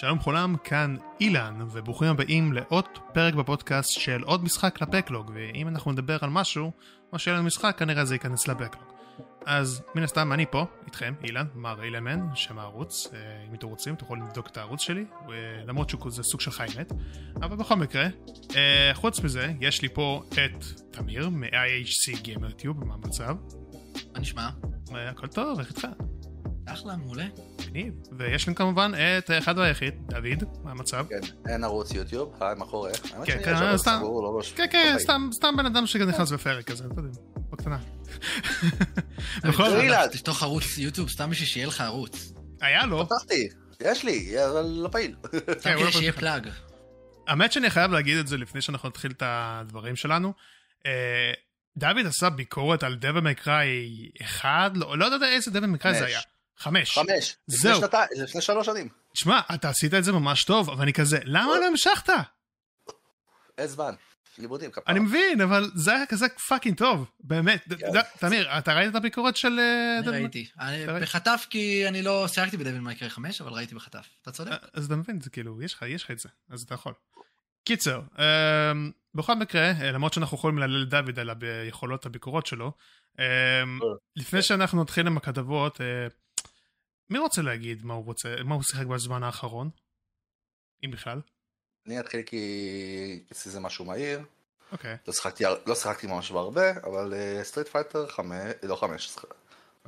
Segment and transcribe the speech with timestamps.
[0.00, 5.92] שלום לכולם, כאן אילן, וברוכים הבאים לעוד פרק בפודקאסט של עוד משחק לבקלוג, ואם אנחנו
[5.92, 6.72] נדבר על משהו,
[7.12, 8.84] או שיהיה לנו משחק, כנראה זה ייכנס לבקלוג.
[9.46, 13.18] אז מן הסתם אני פה, איתכם, אילן, מר אילמן, שם הערוץ, אה,
[13.48, 15.34] אם אתם רוצים, אתם יכולים לבדוק את הערוץ שלי, אה,
[15.66, 16.92] למרות שזה סוג של חיימת,
[17.36, 18.06] אבל בכל מקרה,
[18.56, 23.36] אה, חוץ מזה, יש לי פה את תמיר מ-IHC GamerTube, מה המצב?
[24.12, 24.48] מה נשמע?
[24.92, 25.86] הכל טוב, איך איתך?
[26.72, 27.26] אחלה, מעולה.
[27.60, 27.94] מגניב.
[28.18, 31.06] ויש לנו כמובן את האחד והיחיד, דוד, מה המצב?
[31.08, 32.90] כן, אין ערוץ יוטיוב, היי, מה קורה?
[33.24, 34.02] כן, כן, סתם,
[34.56, 34.96] כן, כן,
[35.32, 37.78] סתם בן אדם שנכנס בפרק כזה, אתה יודע, בקטנה.
[39.48, 42.32] בכל זאת, תפתוח ערוץ יוטיוב סתם בשביל שיהיה לך ערוץ.
[42.60, 43.06] היה לו.
[43.06, 43.48] פתחתי,
[43.82, 45.16] יש לי, אבל לא פעיל.
[45.60, 46.48] סתם כדי שיהיה פלאג.
[47.26, 50.32] האמת שאני חייב להגיד את זה לפני שאנחנו נתחיל את הדברים שלנו.
[51.76, 56.06] דוד עשה ביקורת על Devil May Cry אחד, לא יודע איזה Devil May Cry זה
[56.06, 56.20] היה.
[56.60, 56.98] חמש.
[56.98, 57.36] חמש.
[57.46, 57.80] זהו.
[57.80, 58.88] זה לפני שלוש שנים.
[59.14, 62.12] שמע, אתה עשית את זה ממש טוב, אבל אני כזה, למה לא המשכת?
[63.58, 63.94] אין זמן.
[64.38, 64.84] לימודים כפרה.
[64.86, 67.68] אני מבין, אבל זה היה כזה fucking טוב, באמת.
[68.18, 69.60] תמיר, אתה ראית את הביקורת של...
[69.98, 70.48] אני ראיתי.
[71.02, 74.08] בחטף כי אני לא שיחקתי ב Devil May Cry 5, אבל ראיתי בחטף.
[74.22, 74.50] אתה צודק.
[74.74, 76.92] אז אתה מבין, זה כאילו, יש לך את זה, אז אתה יכול.
[77.64, 78.00] קיצר,
[79.14, 81.30] בכל מקרה, למרות שאנחנו יכולים להלל דוד על
[81.64, 82.72] היכולות הביקורות שלו,
[84.16, 85.80] לפני שאנחנו נתחיל עם הכתבות,
[87.10, 89.70] מי רוצה להגיד מה הוא רוצה, מה הוא שיחק בזמן האחרון?
[90.84, 91.20] אם בכלל.
[91.86, 94.20] אני אתחיל כי אצלי זה משהו מהיר.
[94.72, 94.96] אוקיי.
[95.06, 99.16] לא שיחקתי, לא שיחקתי ממש בהרבה, אבל Street Fighter חמש, לא חמש,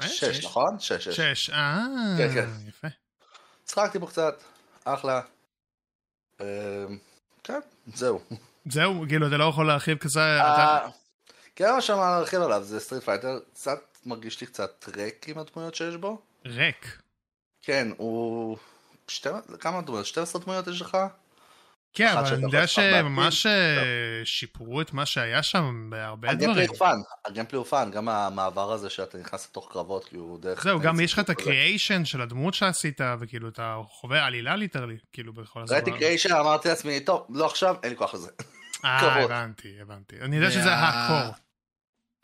[0.01, 0.79] שש, נכון?
[0.79, 1.21] שש, שש.
[1.21, 1.85] שש, אה,
[2.19, 2.49] כן, כן.
[2.69, 2.89] יפה.
[3.67, 4.43] שיחקתי בו קצת,
[4.85, 5.21] אחלה.
[7.45, 7.61] כן,
[7.95, 8.21] זהו.
[8.71, 10.21] זהו, כאילו, אתה לא יכול להרחיב כזה...
[11.57, 15.75] כן, מה שאמר להרחיב עליו זה Street Fighter, קצת מרגיש לי קצת ריק עם הדמויות
[15.75, 16.23] שיש בו.
[16.47, 17.02] ריק.
[17.63, 18.57] כן, הוא...
[19.61, 20.07] כמה דמויות?
[20.07, 20.97] 12 דמויות יש לך?
[21.95, 23.47] כן, אבל אני יודע שממש
[24.25, 26.51] שיפרו את מה שהיה שם בהרבה דברים.
[26.51, 30.63] הגיימפלי הוא פאן, הגיימפלי הוא פאן, גם המעבר הזה שאתה נכנס לתוך קרבות, כאילו דרך...
[30.65, 34.97] זהו, גם יש לך את ה creation של הדמות שעשית, וכאילו אתה חווה עלילה literally,
[35.13, 35.77] כאילו בכל הזמן.
[35.77, 38.31] ראיתי creation, אמרתי לעצמי, טוב, לא עכשיו, אין לי כוח לזה.
[38.85, 40.17] אה, הבנתי, הבנתי.
[40.21, 41.35] אני יודע שזה ה core.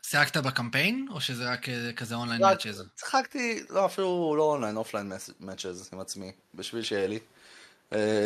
[0.09, 1.65] שיחקת בקמפיין, או שזה רק
[1.95, 2.83] כזה online matches?
[2.97, 7.19] שיחקתי, לא, אפילו לא online, offline matches עם עצמי, בשביל שיהיה לי.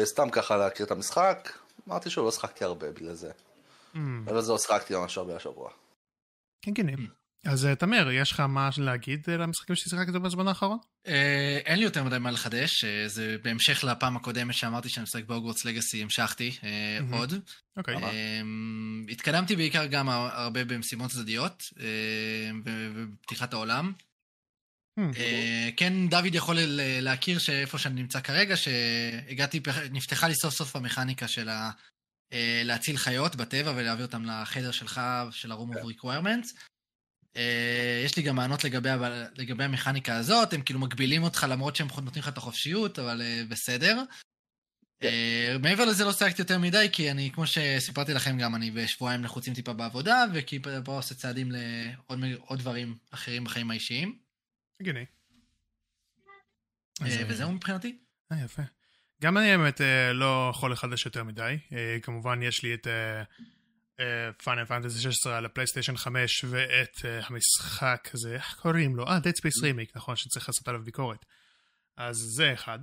[0.03, 1.49] סתם ככה להכיר את המשחק,
[1.87, 3.31] אמרתי שוב, לא שחקתי הרבה בגלל זה.
[3.95, 5.69] אבל זה לא שחקתי ממש הרבה השבוע.
[6.61, 6.85] כן, כן.
[7.45, 10.77] אז תמיר, יש לך מה להגיד למשחקים ששיחקת בזמן האחרון?
[11.65, 16.01] אין לי יותר מדי מה לחדש, זה בהמשך לפעם הקודמת שאמרתי שאני משחק בהוגוורטס לגאסי,
[16.01, 16.57] המשכתי
[17.11, 17.33] עוד.
[17.77, 17.95] אוקיי.
[19.09, 21.63] התקדמתי בעיקר גם הרבה במשימות צדדיות,
[22.65, 23.93] ובפתיחת העולם.
[25.77, 29.61] כן, דוד יכול להכיר שאיפה שאני נמצא כרגע, שהגעתי,
[29.91, 31.49] נפתחה לי סוף סוף המכניקה של
[32.63, 36.72] להציל חיות בטבע ולהביא אותם לחדר שלך, של ה-room of requirements.
[38.05, 38.89] יש לי גם מענות לגבי,
[39.35, 44.03] לגבי המכניקה הזאת, הם כאילו מגבילים אותך למרות שהם נותנים לך את החופשיות, אבל בסדר.
[45.59, 49.53] מעבר לזה לא שיחקתי יותר מדי, כי אני, כמו שסיפרתי לכם גם, אני בשבועיים לחוצים
[49.53, 54.17] טיפה בעבודה, וכי פה עושה צעדים לעוד דברים אחרים בחיים האישיים.
[54.79, 55.05] הגיוני.
[57.01, 57.97] וזהו מבחינתי.
[58.31, 58.61] אה, יפה.
[59.21, 59.81] גם אני האמת
[60.13, 61.57] לא יכול לחדש יותר מדי.
[62.01, 62.87] כמובן יש לי את
[64.43, 69.07] פיינל פנטסי 16 על הפלייסטיישן 5 ואת המשחק הזה, איך קוראים לו?
[69.07, 71.25] אה, Dead Space Remake, נכון, שצריך לעשות עליו ביקורת.
[71.97, 72.79] אז זה אחד.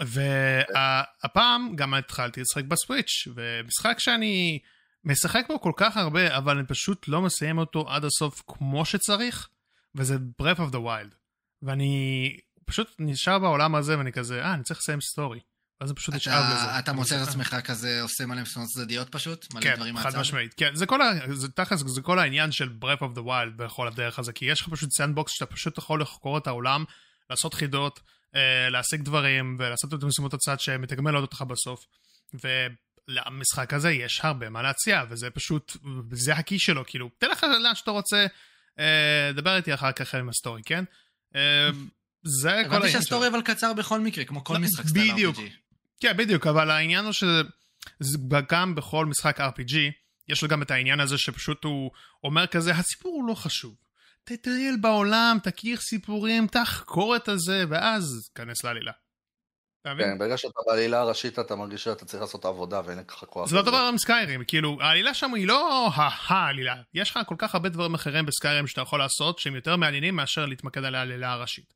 [0.00, 4.58] והפעם גם התחלתי לשחק בסוויץ', ומשחק שאני
[5.04, 9.48] משחק בו כל כך הרבה, אבל אני פשוט לא מסיים אותו עד הסוף כמו שצריך,
[9.94, 11.14] וזה Breath of the Wild.
[11.62, 15.40] ואני פשוט נשאר בעולם הזה ואני כזה, אה, אני צריך לסיים story.
[15.80, 16.78] אז פשוט נשאר בזה.
[16.78, 19.54] אתה מוצא את עצמך כזה עושה מלא משימות צדדיות פשוט?
[19.54, 20.08] מלא דברים מהצד?
[20.08, 20.54] כן, חד משמעית.
[20.54, 21.12] כן, זה כל, ה...
[21.32, 24.60] זה תכלס, זה כל העניין של Breath of the Wild בכל הדרך הזה, כי יש
[24.60, 26.84] לך פשוט sandbox שאתה פשוט יכול לחקור את העולם,
[27.30, 28.00] לעשות חידות,
[28.34, 31.86] אה, להשיג דברים, ולעשות את משימות הצד שמתגמל אותך בסוף.
[33.08, 35.76] ולמשחק הזה יש הרבה מה להציע, וזה פשוט,
[36.12, 38.26] זה ה key שלו, כאילו, תלך לאן שאתה רוצה,
[38.78, 40.84] אה, דבר איתי אחר כך עם ה story, כן?
[41.36, 41.70] אה,
[42.22, 45.36] זה כל העניין הבנתי שה story אבל קצר בכל מקרה, כמו כל משחק style בדיוק.
[46.00, 49.74] כן, בדיוק, אבל העניין הוא שגם בכל משחק RPG,
[50.28, 51.90] יש לו גם את העניין הזה שפשוט הוא
[52.24, 53.74] אומר כזה, הסיפור הוא לא חשוב.
[54.24, 58.92] תטייל בעולם, תכיר סיפורים, תחקור את הזה, ואז כנס לעלילה.
[59.84, 63.48] כן, ברגע שאתה בעלילה הראשית אתה מרגיש שאתה צריך לעשות עבודה ואין לך כוח.
[63.48, 65.90] זה לא דבר עם Skyrim, כאילו העלילה שם היא לא
[66.26, 69.76] העלילה, יש לך כל כך הרבה דברים אחרים ב Skyrim שאתה יכול לעשות שהם יותר
[69.76, 71.74] מעניינים מאשר להתמקד על העלילה הראשית.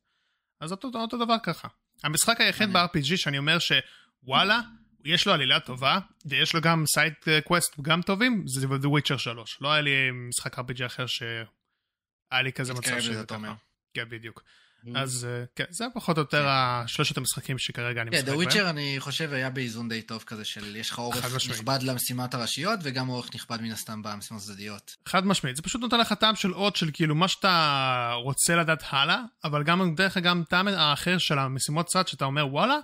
[0.61, 1.67] אז אותו, אותו דבר ככה.
[2.03, 3.79] המשחק היחיד ב-RPG שאני אומר שהוא
[4.25, 4.59] וואלה,
[5.05, 9.57] יש לו עלילה טובה, ויש לו גם side quest גם טובים, זה The Witcher 3.
[9.61, 13.53] לא היה לי משחק RPG אחר שהיה לי כזה מצב שזה ככה.
[13.93, 14.43] כן, בדיוק.
[14.85, 14.89] Mm.
[14.95, 16.43] אז אה, כן, זה פחות או יותר
[16.81, 16.87] כן.
[16.87, 18.37] שלושת המשחקים שכרגע אני משחק בהם.
[18.37, 21.79] כן, The Witcher אני חושב היה באיזון די טוב כזה של יש לך עורך נכבד
[21.81, 24.95] למשימת הראשיות וגם עורך נכבד מן הסתם במשימות הצדדיות.
[25.05, 28.83] חד משמעית, זה פשוט נותן לך טעם של עוד של כאילו מה שאתה רוצה לדעת
[28.89, 32.77] הלאה, אבל גם דרך אגב טעם האחר של המשימות צד שאתה אומר וואלה,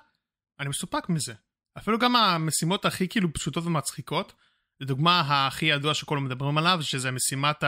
[0.62, 1.34] אני מסופק מזה.
[1.78, 4.34] אפילו גם המשימות הכי כאילו פשוטות ומצחיקות,
[4.80, 7.64] לדוגמה הכי ידוע שכולם מדברים עליו, שזה משימת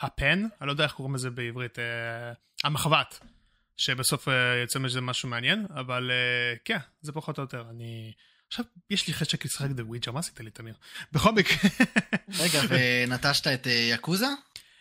[0.00, 2.32] הפן, אני לא יודע איך קוראים לזה בעברית, אה,
[2.64, 3.18] המחבת.
[3.76, 7.64] שבסוף אה, יוצא מזה משהו מעניין, אבל אה, כן, זה פחות או יותר.
[7.70, 8.12] אני...
[8.48, 10.74] עכשיו, יש לי חשק לשחק The Witcher, מה עשית לי, תמיר?
[11.12, 11.56] בכל מקרה...
[12.42, 14.26] רגע, ונטשת את אה, יקוזה?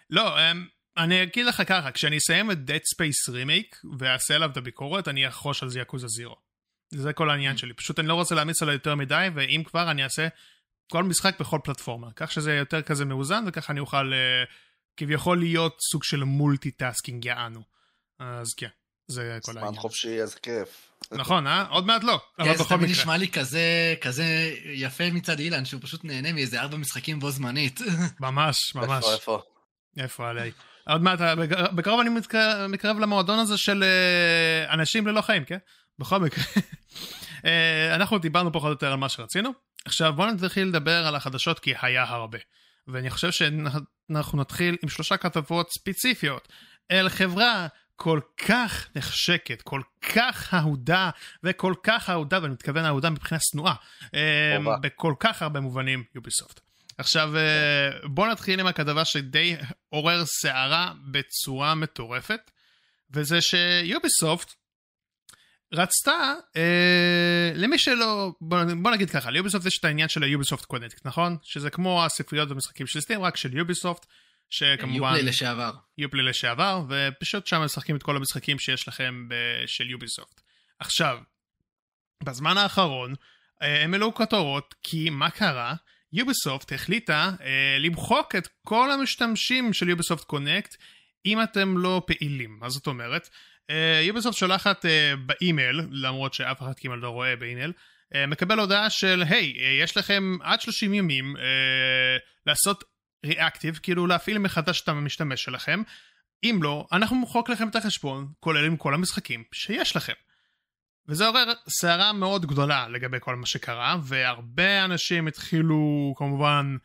[0.10, 0.68] לא, אמ,
[0.98, 5.28] אני אגיד לך ככה, כשאני אסיים את Dead Space Remake ואעשה עליו את הביקורת, אני
[5.28, 6.36] אחרוש על זה Yakuza Zero.
[6.96, 7.74] זה כל העניין שלי.
[7.74, 10.28] פשוט אני לא רוצה להעמיס עליו יותר מדי, ואם כבר, אני אעשה
[10.92, 12.08] כל משחק בכל פלטפורמה.
[12.16, 14.12] כך שזה יותר כזה מאוזן, וככה אני אוכל
[14.98, 17.62] כביכול להיות סוג של multi-tasking יענו.
[18.20, 18.68] אז כן.
[19.08, 19.74] זה כל העניין.
[19.74, 20.90] זמן חופשי, איזה כיף.
[21.12, 21.66] נכון, אה?
[21.70, 22.68] עוד מעט לא, אבל בכל מקרה.
[22.68, 27.20] זה תמיד נשמע לי כזה, כזה יפה מצד אילן, שהוא פשוט נהנה מאיזה ארבע משחקים
[27.20, 27.80] בו זמנית.
[28.20, 29.04] ממש, ממש.
[29.04, 29.42] איפה, איפה?
[29.98, 30.52] איפה עליי?
[30.88, 31.20] עוד מעט,
[31.76, 32.10] בקרוב אני
[32.70, 35.58] מתקרב למועדון הזה של אה, אנשים ללא חיים, כן?
[36.00, 36.44] בכל מקרה.
[37.46, 39.50] אה, אנחנו דיברנו פחות או יותר על מה שרצינו.
[39.86, 42.38] עכשיו בואו נתחיל לדבר על החדשות כי היה הרבה.
[42.88, 46.48] ואני חושב שאנחנו נתחיל עם שלושה כתבות ספציפיות
[46.92, 51.10] אל חברה כל כך נחשקת, כל כך אהודה,
[51.44, 53.74] וכל כך אהודה, ואני מתכוון אהודה מבחינה שנואה,
[54.16, 56.60] אה, בכל כך הרבה מובנים, יוביסופט.
[56.98, 59.56] עכשיו אה, בוא נתחיל עם הכתבה שדי
[59.90, 62.52] עורר סערה בצורה מטורפת,
[63.12, 64.54] וזה שיוביסופט
[65.74, 71.06] רצתה, אה, למי שלא, בוא, בוא נגיד ככה, ליוביסופט יש את העניין של היוביסופט קונקט,
[71.06, 71.38] נכון?
[71.44, 74.06] שזה כמו הספריות במשחקים של סטים, רק של יוביסופט.
[74.50, 75.10] שכמובן...
[75.10, 75.72] Uplay לשעבר.
[75.98, 79.28] Uplay לשעבר, ופשוט שם משחקים את כל המשחקים שיש לכם
[79.66, 80.42] של יוביסופט.
[80.80, 81.18] עכשיו,
[82.24, 83.16] בזמן האחרון
[83.62, 85.74] אה, הם העלו כותרות, כי מה קרה?
[86.14, 90.76] יוביסופט החליטה אה, למחוק את כל המשתמשים של Ubisoft Connect
[91.26, 92.58] אם אתם לא פעילים.
[92.60, 93.30] מה זאת אומרת?
[93.70, 97.74] אה, יוביסופט שולחת אה, באימייל, למרות שאף אחד כמעט לא רואה באימייל,
[98.16, 101.36] אה, מקבל הודעה של היי, hey, יש לכם עד 30 ימים
[102.46, 102.84] לעשות
[103.26, 105.82] ריאקטיב, כאילו להפעיל מחדש את המשתמש שלכם.
[106.44, 110.14] אם לא, אנחנו מוחק לכם את החשבון, כולל עם כל המשחקים שיש לכם.
[111.08, 116.78] וזה עורר סערה מאוד גדולה לגבי כל מה שקרה, והרבה אנשים התחילו כמובן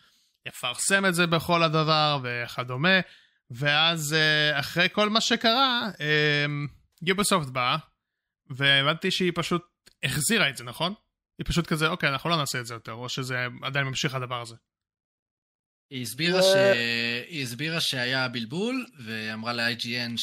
[0.46, 3.00] לפרסם את זה בכל הדבר וכדומה,
[3.50, 5.90] ואז אה, אחרי כל מה שקרה,
[7.02, 7.76] יובסופט באה,
[8.50, 9.62] והבנתי שהיא פשוט
[10.02, 10.94] החזירה את זה, נכון?
[11.38, 14.40] היא פשוט כזה, אוקיי, אנחנו לא נעשה את זה יותר, או שזה עדיין ממשיך הדבר
[14.40, 14.54] הזה.
[15.90, 16.54] היא הסבירה, ש...
[17.28, 20.16] היא הסבירה שהיה בלבול, ואמרה ל-IGN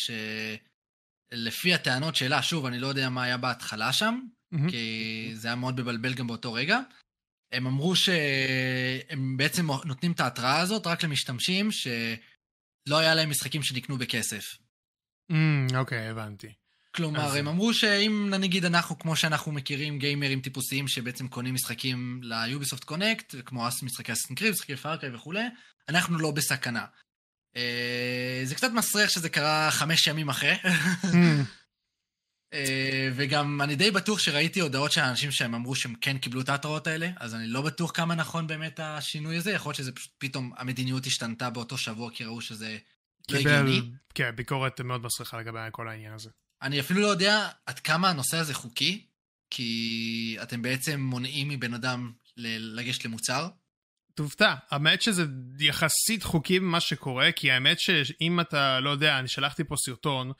[1.33, 4.19] שלפי הטענות שלה, שוב, אני לא יודע מה היה בהתחלה שם,
[4.53, 4.71] mm-hmm.
[4.71, 6.79] כי זה היה מאוד מבלבל גם באותו רגע.
[7.51, 11.71] הם אמרו שהם בעצם נותנים את ההתראה הזאת רק למשתמשים
[12.87, 14.55] שלא היה להם משחקים שנקנו בכסף.
[15.75, 16.53] אוקיי, mm, okay, הבנתי.
[16.95, 17.35] כלומר, אז...
[17.35, 23.35] הם אמרו שאם נגיד אנחנו, כמו שאנחנו מכירים גיימרים טיפוסיים שבעצם קונים משחקים ליוביסופט קונקט,
[23.45, 25.43] כמו משחקי אסנקריב, משחקי פארקאי וכולי,
[25.89, 26.85] אנחנו לא בסכנה.
[27.55, 30.53] אה, זה קצת מסריח שזה קרה חמש ימים אחרי.
[32.53, 36.49] אה, וגם אני די בטוח שראיתי הודעות של אנשים שהם אמרו שהם כן קיבלו את
[36.49, 40.11] ההתראות האלה, אז אני לא בטוח כמה נכון באמת השינוי הזה, יכול להיות שזה פשוט
[40.17, 42.77] פתאום המדיניות השתנתה באותו שבוע כי ראו שזה
[43.29, 43.81] לא הגיוני.
[44.13, 46.29] כן, ביקורת מאוד מסריחה לגבי כל העניין הזה.
[46.61, 49.05] אני אפילו לא יודע עד כמה הנושא הזה חוקי,
[49.49, 53.47] כי אתם בעצם מונעים מבן אדם לגשת למוצר.
[54.13, 55.25] תופתע, האמת שזה
[55.59, 60.31] יחסית חוקי במה שקורה, כי האמת שאם אתה לא יודע, אני שלחתי פה סרטון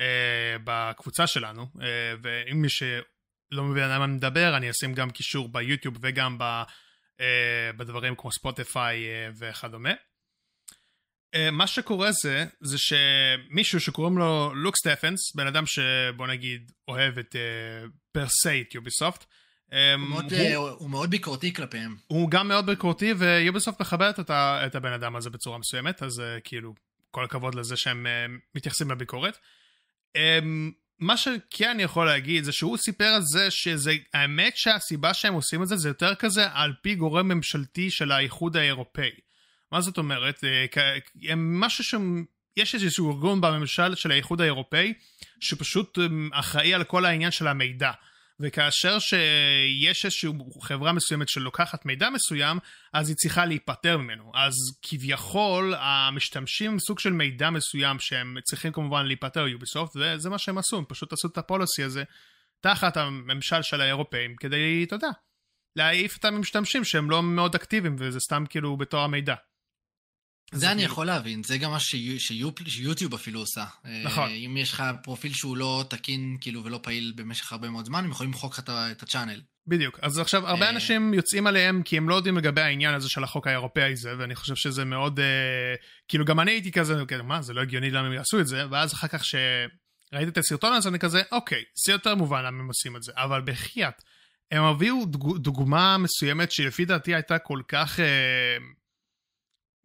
[0.00, 1.86] אה, בקבוצה שלנו, אה,
[2.22, 6.42] ואם מי שלא מבין על מה אני מדבר, אני אשים גם קישור ביוטיוב וגם ב,
[7.20, 9.92] אה, בדברים כמו ספוטיפיי אה, וכדומה.
[11.34, 17.18] אה, מה שקורה זה, זה שמישהו שקוראים לו לוק סטפנס, בן אדם שבוא נגיד אוהב
[17.18, 17.36] את
[18.12, 19.24] פר סי את יוביסופט.
[19.74, 20.22] הוא,
[20.56, 21.96] הוא, הוא מאוד ביקורתי כלפיהם.
[22.06, 24.30] הוא גם מאוד ביקורתי ויוביסופט מכבדת את,
[24.66, 26.74] את הבן אדם הזה בצורה מסוימת, אז אה, כאילו
[27.10, 29.38] כל הכבוד לזה שהם אה, מתייחסים לביקורת.
[30.98, 35.62] מה שכן אני יכול להגיד זה שהוא סיפר על זה שזה האמת שהסיבה שהם עושים
[35.62, 39.10] את זה זה יותר כזה על פי גורם ממשלתי של האיחוד האירופאי.
[39.72, 40.44] מה זאת אומרת?
[40.44, 42.24] אה, משהו שם,
[42.56, 44.92] יש איזשהו ארגון בממשל של האיחוד האירופאי,
[45.40, 47.90] שפשוט אה, אחראי על כל העניין של המידע.
[48.40, 50.30] וכאשר שיש איזושהי
[50.62, 52.58] חברה מסוימת שלוקחת מידע מסוים,
[52.92, 54.32] אז היא צריכה להיפטר ממנו.
[54.34, 60.38] אז כביכול המשתמשים עם סוג של מידע מסוים שהם צריכים כמובן להיפטר יוביסופט, וזה מה
[60.38, 62.04] שהם עשו, הם פשוט עשו את הפוליסי הזה
[62.60, 65.10] תחת הממשל של האירופאים, כדי, אתה יודע,
[65.76, 69.34] להעיף את המשתמשים שהם לא מאוד אקטיביים, וזה סתם כאילו בתור המידע.
[70.54, 71.80] זה אני יכול להבין, זה גם מה
[72.66, 73.64] שיוטיוב אפילו עושה.
[74.04, 74.30] נכון.
[74.30, 78.10] אם יש לך פרופיל שהוא לא תקין, כאילו, ולא פעיל במשך הרבה מאוד זמן, הם
[78.10, 79.40] יכולים למחוק לך את הצ'אנל.
[79.66, 79.98] בדיוק.
[80.02, 83.46] אז עכשיו, הרבה אנשים יוצאים עליהם כי הם לא יודעים לגבי העניין הזה של החוק
[83.46, 85.20] האירופאי הזה, ואני חושב שזה מאוד,
[86.08, 86.94] כאילו, גם אני הייתי כזה,
[87.24, 90.72] מה, זה לא הגיוני למה הם יעשו את זה, ואז אחר כך שראיתי את הסרטון
[90.72, 94.02] הזה, אני כזה, אוקיי, זה יותר מובן למה הם עושים את זה, אבל בחייאת,
[94.50, 95.06] הם הביאו
[95.36, 98.00] דוגמה מסוימת שלפי דעתי הייתה כל כך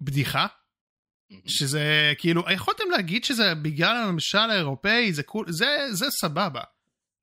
[0.02, 0.48] בדיחה,
[1.46, 6.62] שזה כאילו, יכולתם להגיד שזה בגלל הממשל האירופאי, זה, קול, זה, זה סבבה.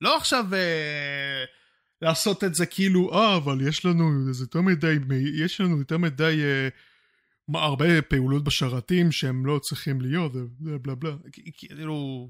[0.00, 1.44] לא עכשיו אה,
[2.02, 4.96] לעשות את זה כאילו, אה, אבל יש לנו יותר מדי,
[5.44, 6.68] יש לנו יותר מדי, אה,
[7.60, 11.12] הרבה פעולות בשרתים שהם לא צריכים להיות, בלה בלה בלה.
[11.52, 12.28] כאילו,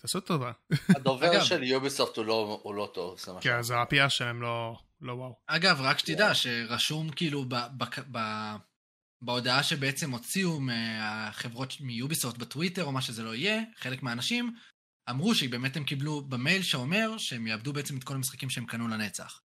[0.00, 0.52] תעשו טובה.
[0.88, 5.12] הדובר של יוביסופט הוא לא, הוא לא טוב, זה כן, זה הפייה שלהם לא, לא
[5.12, 5.36] וואו.
[5.46, 7.54] אגב, רק שתדע שרשום כאילו ב...
[7.54, 8.18] ב, ב
[9.22, 14.54] בהודעה שבעצם הוציאו מהחברות מיוביסופט בטוויטר או מה שזה לא יהיה, חלק מהאנשים
[15.10, 19.42] אמרו שבאמת הם קיבלו במייל שאומר שהם יאבדו בעצם את כל המשחקים שהם קנו לנצח.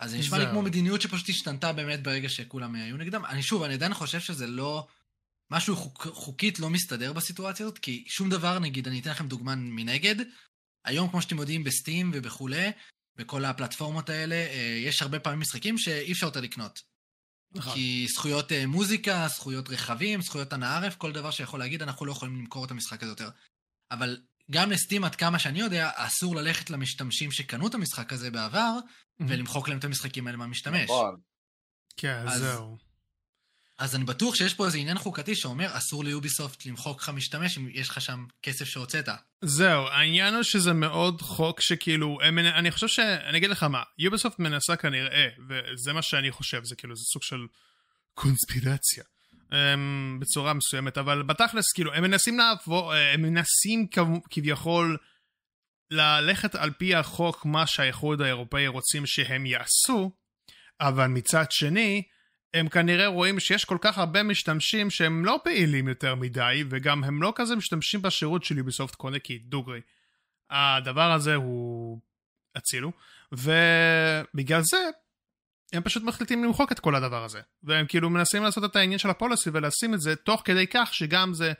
[0.00, 3.24] אז זה נשמע לי כמו מדיניות שפשוט השתנתה באמת ברגע שכולם היו נגדם.
[3.24, 4.86] אני שוב, אני עדיין חושב שזה לא...
[5.50, 9.54] משהו חוק, חוקית לא מסתדר בסיטואציה הזאת, כי שום דבר, נגיד, אני אתן לכם דוגמה
[9.54, 10.16] מנגד.
[10.84, 12.70] היום, כמו שאתם יודעים, בסטים ובכולי,
[13.16, 16.82] בכל הפלטפורמות האלה, אה, יש הרבה פעמים משחקים שאי אפשר יותר לקנות.
[17.56, 17.74] נכון.
[17.74, 22.12] כי זכויות uh, מוזיקה, זכויות רכבים, זכויות הנאה ערף, כל דבר שיכול להגיד, אנחנו לא
[22.12, 23.30] יכולים למכור את המשחק הזה יותר.
[23.90, 24.20] אבל
[24.50, 29.24] גם לסטים, עד כמה שאני יודע, אסור ללכת למשתמשים שקנו את המשחק הזה בעבר, mm-hmm.
[29.28, 30.84] ולמחוק להם את המשחקים האלה מהמשתמש.
[30.84, 31.16] נכון.
[31.96, 32.76] כן, אז, זהו.
[33.78, 37.68] אז אני בטוח שיש פה איזה עניין חוקתי שאומר, אסור ליוביסופט למחוק לך משתמש אם
[37.72, 39.08] יש לך שם כסף שהוצאת.
[39.42, 42.98] זהו, העניין הוא שזה מאוד חוק שכאילו, הם, אני חושב ש...
[42.98, 47.22] אני אגיד לך מה, יוביסופט מנסה כנראה, וזה מה שאני חושב, זה כאילו, זה סוג
[47.22, 47.46] של
[48.14, 49.04] קונספירציה.
[49.50, 53.86] הם, בצורה מסוימת, אבל בתכלס, כאילו, הם מנסים לעבור, הם מנסים
[54.30, 54.96] כביכול
[55.90, 60.10] ללכת על פי החוק מה שהאיחוד האירופאי רוצים שהם יעשו,
[60.80, 62.02] אבל מצד שני,
[62.54, 67.22] הם כנראה רואים שיש כל כך הרבה משתמשים שהם לא פעילים יותר מדי, וגם הם
[67.22, 69.80] לא כזה משתמשים בשירות של יוביסופט קונה כי דוגרי.
[70.50, 72.00] הדבר הזה הוא
[72.54, 72.92] הצילו,
[73.32, 74.90] ובגלל זה
[75.72, 77.40] הם פשוט מחליטים למחוק את כל הדבר הזה.
[77.62, 81.34] והם כאילו מנסים לעשות את העניין של הפוליסי ולשים את זה תוך כדי כך שגם
[81.34, 81.52] זה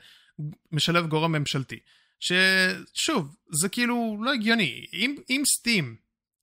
[0.71, 1.79] משלב גורם ממשלתי.
[2.19, 4.85] ששוב, זה כאילו לא הגיוני.
[4.93, 5.95] אם, אם סטים,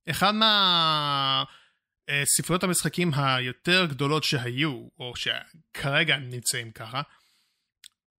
[0.09, 1.43] אחד מה...
[2.09, 7.01] אה, ספריות המשחקים היותר גדולות שהיו, או שכרגע נמצאים ככה,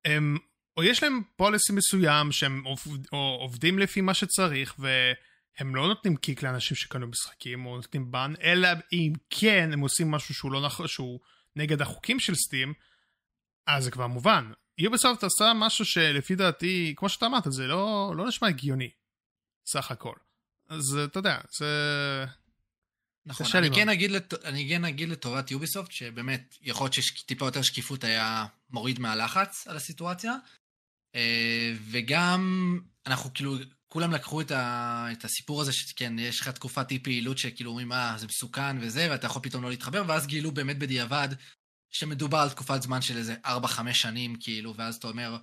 [0.05, 0.37] הם,
[0.77, 6.17] או יש להם פוליסי מסוים שהם עובד, או עובדים לפי מה שצריך, והם לא נותנים
[6.17, 10.61] קיק לאנשים שקנו משחקים, או נותנים בן, אלא אם כן הם עושים משהו שהוא לא
[10.61, 11.21] נכון, שהוא
[11.57, 12.75] נגד החוקים של סטים,
[13.67, 14.53] אז זה כבר מובן.
[14.79, 18.91] יוביסופט עשה משהו שלפי דעתי, כמו שאתה אמרת, זה לא, לא נשמע הגיוני,
[19.67, 20.15] סך הכל.
[20.69, 21.67] אז אתה יודע, זה...
[23.27, 24.45] נכון, אני כן, אגיד לת...
[24.45, 29.77] אני כן אגיד לטובת יוביסופט, שבאמת, יכול להיות שטיפה יותר שקיפות היה מוריד מהלחץ על
[29.77, 30.35] הסיטואציה,
[31.15, 33.57] אה, וגם, אנחנו כאילו,
[33.89, 35.09] כולם לקחו את, ה...
[35.13, 39.09] את הסיפור הזה, שכן, יש לך תקופת אי פעילות שכאילו אומרים, אה, זה מסוכן וזה,
[39.11, 41.29] ואתה יכול פתאום לא להתחבר, ואז גילו באמת בדיעבד
[41.91, 43.49] שמדובר על תקופת זמן של איזה 4-5
[43.93, 45.37] שנים, כאילו, ואז אתה אומר,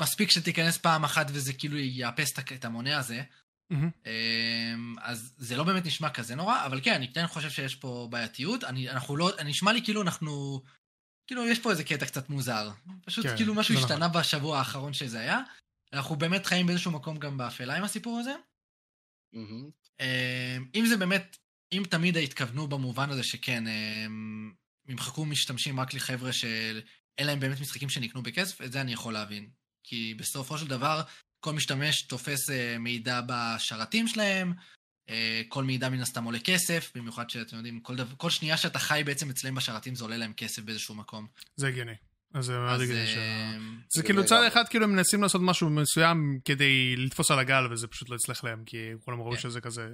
[0.00, 3.22] מספיק שתיכנס פעם אחת וזה כאילו יאפס את המונה הזה,
[3.72, 4.10] Mm-hmm.
[5.02, 8.64] אז זה לא באמת נשמע כזה נורא, אבל כן, אני כן חושב שיש פה בעייתיות.
[8.64, 10.62] אני, אנחנו לא, נשמע לי כאילו אנחנו,
[11.26, 12.70] כאילו יש פה איזה קטע קצת מוזר.
[13.04, 13.84] פשוט כן, כאילו משהו נכון.
[13.84, 14.20] השתנה נכון.
[14.20, 15.40] בשבוע האחרון שזה היה.
[15.92, 18.34] אנחנו באמת חיים באיזשהו מקום גם באפלה עם הסיפור הזה.
[19.34, 20.02] Mm-hmm.
[20.74, 21.36] אם זה באמת,
[21.72, 24.52] אם תמיד התכוונו במובן הזה שכן, הם
[24.88, 29.50] ימחקו משתמשים רק לחבר'ה שאין להם באמת משחקים שנקנו בכסף, את זה אני יכול להבין.
[29.84, 31.02] כי בסופו של דבר,
[31.40, 34.52] כל משתמש תופס אה, מידע בשרתים שלהם,
[35.08, 38.78] אה, כל מידע מן הסתם עולה כסף, במיוחד שאתם יודעים, כל, דבר, כל שנייה שאתה
[38.78, 41.26] חי בעצם אצלם בשרתים זה עולה להם כסף באיזשהו מקום.
[41.56, 41.94] זה הגיוני.
[42.34, 43.16] אז זה מאוד הגיוני ש...
[43.96, 47.86] זה כאילו צד אחד כאילו הם מנסים לעשות משהו מסוים כדי לתפוס על הגל וזה
[47.86, 49.38] פשוט לא יצלח להם כי כולם ראו כן.
[49.38, 49.88] שזה כזה.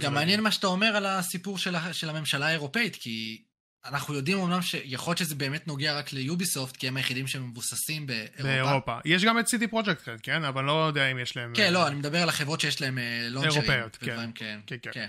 [0.00, 1.58] גם מעניין מה שאתה אומר על הסיפור
[1.92, 3.44] של הממשלה האירופאית כי
[3.88, 8.42] אנחנו יודעים אמנם שיכול להיות שזה באמת נוגע רק ליוביסופט, כי הם היחידים שמבוססים באירופה.
[8.42, 8.98] באירופה.
[9.04, 11.52] יש גם את CD Projekt, כן, אבל לא יודע אם יש להם...
[11.54, 12.98] כן, לא, אני מדבר על החברות שיש להם
[13.30, 13.62] launcherים.
[13.62, 14.30] אירופאיות, כן.
[14.34, 14.60] כן.
[14.66, 15.06] כן, כן.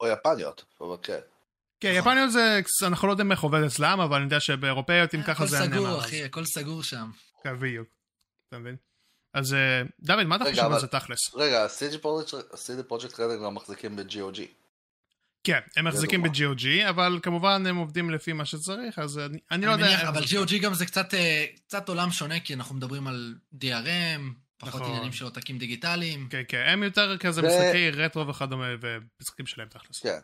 [0.00, 1.18] או יפניות, אבל כן.
[1.80, 5.46] כן, יפניות זה, אנחנו לא יודעים איך עובד אצלם, אבל אני יודע שבאירופאיות, אם ככה
[5.46, 5.58] זה...
[5.58, 7.10] הכל סגור, אחי, הכל סגור שם.
[7.44, 7.88] כן, בדיוק.
[8.48, 8.76] אתה מבין?
[9.34, 9.56] אז
[10.00, 11.34] דוד, מה אתה חושב על זה תכלס?
[11.34, 11.98] רגע, CD
[12.88, 14.40] Projekt Red לא מחזיקים ב-GOG.
[15.46, 19.70] כן, הם מחזיקים ב-GOG, אבל כמובן הם עובדים לפי מה שצריך, אז אני, אני לא
[19.70, 19.84] יודע...
[19.86, 21.14] מניח, אבל GOG גם זה קצת,
[21.66, 24.20] קצת עולם שונה, כי אנחנו מדברים על DRM,
[24.58, 24.86] פחות נכון.
[24.86, 26.28] עניינים של עותקים דיגיטליים.
[26.30, 27.46] כן, כן, הם יותר כזה ו...
[27.46, 30.00] משחקי רטרו וכדומה, ומשחקים שלהם תכלס.
[30.00, 30.18] כן.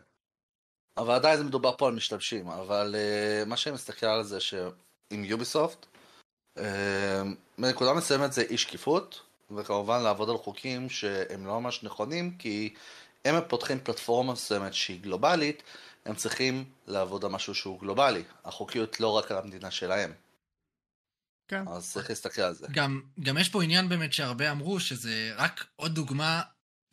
[0.97, 5.23] אבל עדיין זה מדובר פה על משתמשים, אבל uh, מה שאני מסתכל על זה שעם
[5.23, 5.85] יוביסופט,
[6.59, 6.61] uh,
[7.57, 9.21] בנקודה מסוימת זה אי שקיפות,
[9.57, 12.73] וכמובן לעבוד על חוקים שהם לא ממש נכונים, כי
[13.25, 15.63] הם פותחים פלטפורמה מסוימת שהיא גלובלית,
[16.05, 18.23] הם צריכים לעבוד על משהו שהוא גלובלי.
[18.45, 20.13] החוקיות לא רק על המדינה שלהם.
[21.47, 21.67] כן.
[21.67, 22.67] אז צריך להסתכל על זה.
[22.71, 26.41] גם, גם יש פה עניין באמת שהרבה אמרו שזה רק עוד דוגמה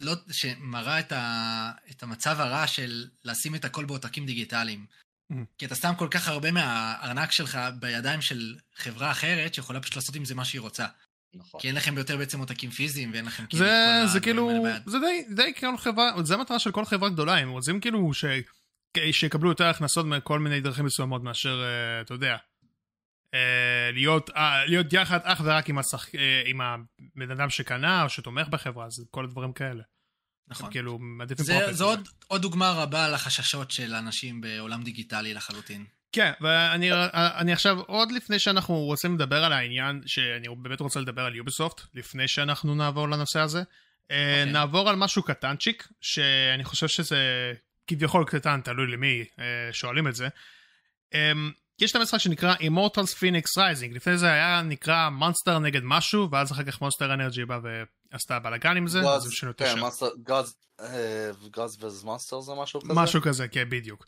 [0.01, 4.87] לא, שמראה את, ה, את המצב הרע של לשים את הכל בעותקים דיגיטליים.
[5.33, 5.37] Mm.
[5.59, 10.15] כי אתה שם כל כך הרבה מהארנק שלך בידיים של חברה אחרת, שיכולה פשוט לעשות
[10.15, 10.87] עם זה מה שהיא רוצה.
[11.35, 11.61] נכון.
[11.61, 15.35] כי אין לכם יותר בעצם עותקים פיזיים, ואין לכם כאילו זה, זה כאילו, זה די,
[15.35, 18.25] די כאילו חברה, זה המטרה של כל חברה גדולה, הם רוצים כאילו ש,
[19.13, 23.39] שיקבלו יותר הכנסות מכל מיני דרכים מסוימות מאשר, uh, אתה יודע, uh,
[23.93, 28.49] להיות, uh, להיות יחד אך ורק עם, השח, uh, עם הבן אדם שקנה, או שתומך
[28.49, 29.83] בחברה, זה כל הדברים כאלה.
[30.49, 30.71] נכון.
[30.71, 35.85] כאילו, מעדיפים זה, זה עוד, עוד דוגמה רבה לחששות של אנשים בעולם דיגיטלי לחלוטין.
[36.13, 41.23] כן, ואני אני עכשיו, עוד לפני שאנחנו רוצים לדבר על העניין, שאני באמת רוצה לדבר
[41.23, 44.11] על יוביסופט, לפני שאנחנו נעבור לנושא הזה, okay.
[44.11, 44.53] אה, אוקיי.
[44.53, 47.53] נעבור על משהו קטנצ'יק, שאני חושב שזה
[47.87, 50.29] כביכול קטן, תלוי למי אה, שואלים את זה.
[51.15, 56.31] אמ, יש את המשחק שנקרא Immortals Phoenix Rising, לפני זה היה נקרא מונסטר נגד משהו,
[56.31, 57.59] ואז אחר כך מונסטר אנרג'י בא
[58.13, 59.81] ועשתה בלאגן עם זה, אז הם שינו את השם.
[61.51, 62.93] גאז וז מונסטר זה משהו כזה?
[62.95, 64.07] משהו כזה, כן, בדיוק.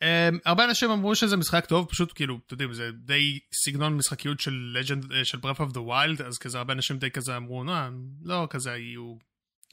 [0.00, 0.04] Um,
[0.44, 4.72] הרבה אנשים אמרו שזה משחק טוב, פשוט כאילו, אתם יודעים, זה די סגנון משחקיות של
[4.74, 7.74] לג'נד, אה, של Breath of the Wild, אז כזה הרבה אנשים די כזה אמרו, לא,
[8.22, 9.14] לא כזה יהיו,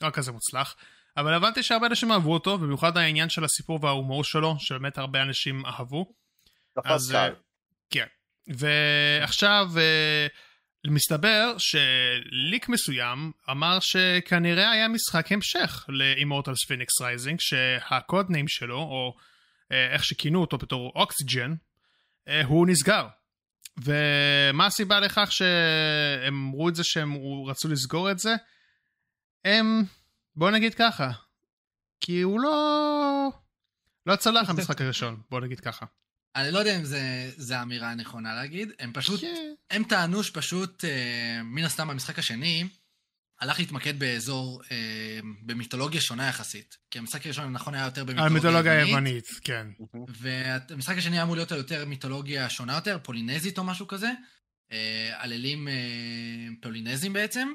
[0.02, 0.76] לא כזה מוצלח.
[1.16, 5.66] אבל הבנתי שהרבה אנשים אהבו אותו, במיוחד העניין של הסיפור וההומור שלו, שבאמת הרבה אנשים
[5.66, 6.12] אהבו.
[6.84, 7.34] אז, קל.
[7.90, 8.06] כן.
[8.48, 9.70] ועכשיו,
[10.86, 19.16] מסתבר שליק מסוים אמר שכנראה היה משחק המשך ל-Immortals Phoenix Rising, שהקוד ניים שלו, או...
[19.72, 21.54] אה, איך שכינו אותו בתור אוקסיג'ן,
[22.28, 23.06] אה, הוא נסגר.
[23.78, 28.34] ומה הסיבה לכך שהם אמרו את זה שהם רצו לסגור את זה?
[29.44, 29.84] הם,
[30.36, 31.10] בוא נגיד ככה,
[32.00, 33.28] כי הוא לא...
[34.06, 35.86] לא צלח המשחק הראשון, בוא נגיד ככה.
[36.36, 36.82] אני לא יודע אם
[37.36, 39.54] זו האמירה הנכונה להגיד, הם פשוט, כן.
[39.70, 42.68] הם טענו שפשוט, אה, מן הסתם המשחק השני,
[43.40, 46.76] הלך להתמקד באזור, אה, במיתולוגיה שונה יחסית.
[46.90, 49.66] כי המשחק הראשון, נכון, היה יותר במיתולוגיה היוונית, כן.
[50.08, 54.10] והמשחק השני היה אמור להיות יותר מיתולוגיה שונה יותר, פולינזית או משהו כזה.
[54.72, 55.74] אה, עללים אה,
[56.60, 57.48] פולינזיים בעצם.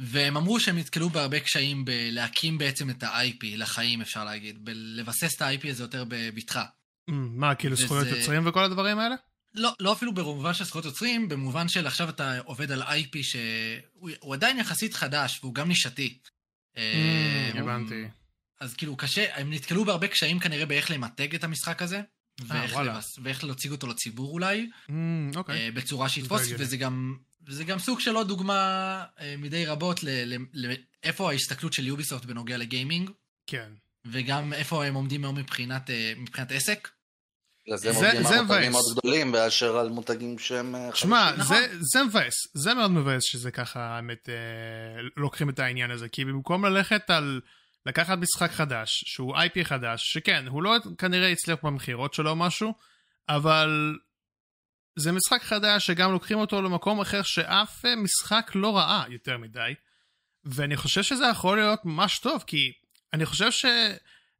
[0.00, 4.64] והם אמרו שהם נתקלו בהרבה קשיים בלהקים בעצם את ה-IP לחיים, אפשר להגיד.
[4.64, 6.64] בלבסס את ה-IP הזה יותר בבטחה.
[7.10, 7.84] מה, כאילו וזה...
[7.84, 9.14] זכויות יוצרים וכל הדברים האלה?
[9.56, 14.34] לא, לא אפילו במובן של זכויות יוצרים, במובן של עכשיו אתה עובד על IP שהוא
[14.34, 16.18] עדיין יחסית חדש והוא גם נישתי.
[16.76, 18.04] אה, הבנתי.
[18.60, 21.96] אז כאילו קשה, הם נתקלו בהרבה קשיים כנראה באיך למתג את המשחק הזה.
[21.96, 24.92] אה, ואיך, לבס, ואיך להציג אותו לציבור אולי, mm,
[25.36, 25.64] אוקיי.
[25.64, 27.16] אה, בצורה שיתפוס, וזה גם,
[27.46, 29.04] וזה גם סוג של עוד דוגמה
[29.38, 30.00] מדי רבות
[30.54, 33.10] לאיפה ההסתכלות של יוביסופט בנוגע לגיימינג.
[33.46, 33.70] כן.
[34.04, 36.88] וגם איפה הם עומדים היום מבחינת, מבחינת עסק.
[37.74, 38.68] זה, זה, זה מבאס.
[38.70, 40.90] מאוד גדולים באשר על מותגים שהם אה.
[40.94, 41.56] שמע, נכון.
[41.56, 46.24] זה, זה מבאס, זה מאוד מבאס שזה ככה, האמת, אה, לוקחים את העניין הזה, כי
[46.24, 47.40] במקום ללכת על
[47.86, 52.74] לקחת משחק חדש, שהוא IP חדש, שכן, הוא לא כנראה הצליח במכירות שלו או משהו,
[53.28, 53.96] אבל
[54.96, 59.74] זה משחק חדש שגם לוקחים אותו למקום אחר שאף אה, משחק לא ראה יותר מדי,
[60.44, 62.72] ואני חושב שזה יכול להיות ממש טוב, כי
[63.12, 63.64] אני חושב ש...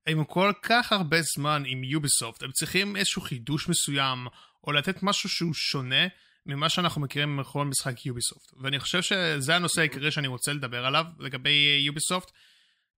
[0.09, 4.27] עם כל כך הרבה זמן עם יוביסופט, הם צריכים איזשהו חידוש מסוים,
[4.65, 6.07] או לתת משהו שהוא שונה
[6.47, 8.53] ממה שאנחנו מכירים מכל משחק יוביסופט.
[8.63, 12.31] ואני חושב שזה הנושא העיקרי שאני רוצה לדבר עליו לגבי יוביסופט,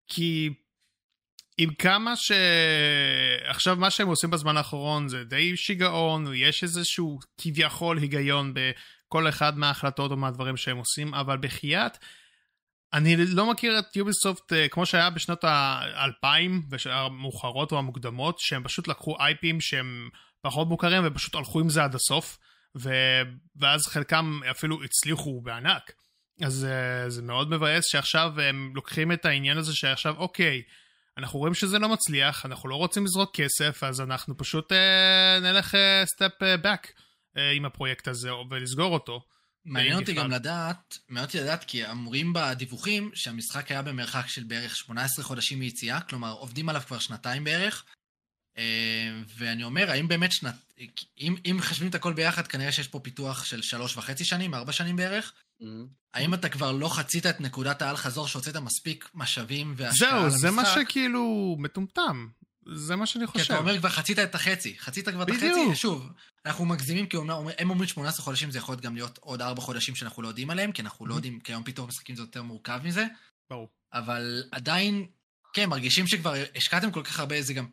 [0.08, 0.50] כי
[1.58, 2.32] עם כמה ש...
[3.43, 9.58] עכשיו מה שהם עושים בזמן האחרון זה די שיגעון, ויש איזשהו כביכול היגיון בכל אחד
[9.58, 11.98] מההחלטות או מהדברים שהם עושים, אבל בחייאת,
[12.93, 18.88] אני לא מכיר את יוביסופט uh, כמו שהיה בשנות האלפיים המאוחרות או המוקדמות, שהם פשוט
[18.88, 20.10] לקחו אייפים שהם
[20.41, 22.38] פחות מוכרים ופשוט הלכו עם זה עד הסוף,
[22.78, 22.89] ו...
[23.56, 25.91] ואז חלקם אפילו הצליחו בענק.
[26.41, 30.62] אז uh, זה מאוד מבאס שעכשיו הם לוקחים את העניין הזה שעכשיו אוקיי,
[31.17, 35.76] אנחנו רואים שזה לא מצליח, אנחנו לא רוצים לזרוק כסף, אז אנחנו פשוט uh, נלך
[36.06, 39.21] סטפ uh, בק uh, עם הפרויקט הזה ולסגור אותו.
[39.68, 44.76] מעניין אותי גם לדעת, מעניין אותי לדעת כי אמורים בדיווחים שהמשחק היה במרחק של בערך
[44.76, 47.84] 18 חודשים מיציאה, כלומר עובדים עליו כבר שנתיים בערך.
[48.58, 50.56] אה, ואני אומר, האם באמת שנת...
[51.20, 54.72] אם, אם חשבים את הכל ביחד, כנראה שיש פה פיתוח של שלוש וחצי שנים, ארבע
[54.72, 55.34] שנים בערך.
[55.62, 55.66] Mm-hmm.
[56.14, 60.30] האם אתה כבר לא חצית את נקודת האל-חזור שהוצאת מספיק משאבים והשקעה למשחק?
[60.30, 62.28] זהו, זה מה שכאילו מטומטם.
[62.74, 63.44] זה מה שאני חושב.
[63.44, 66.10] כי אתה אומר כבר חצית את החצי, חצית כבר את החצי, שוב,
[66.46, 67.18] אנחנו מגזימים כי
[67.58, 70.50] הם אומרים 18 חודשים, זה יכול להיות גם להיות עוד 4 חודשים שאנחנו לא יודעים
[70.50, 73.06] עליהם, כי אנחנו לא יודעים, כי היום פתאום משחקים זה יותר מורכב מזה.
[73.50, 73.70] ברור.
[73.94, 75.06] אבל עדיין,
[75.54, 77.66] כן, מרגישים שכבר השקעתם כל כך הרבה, זה גם...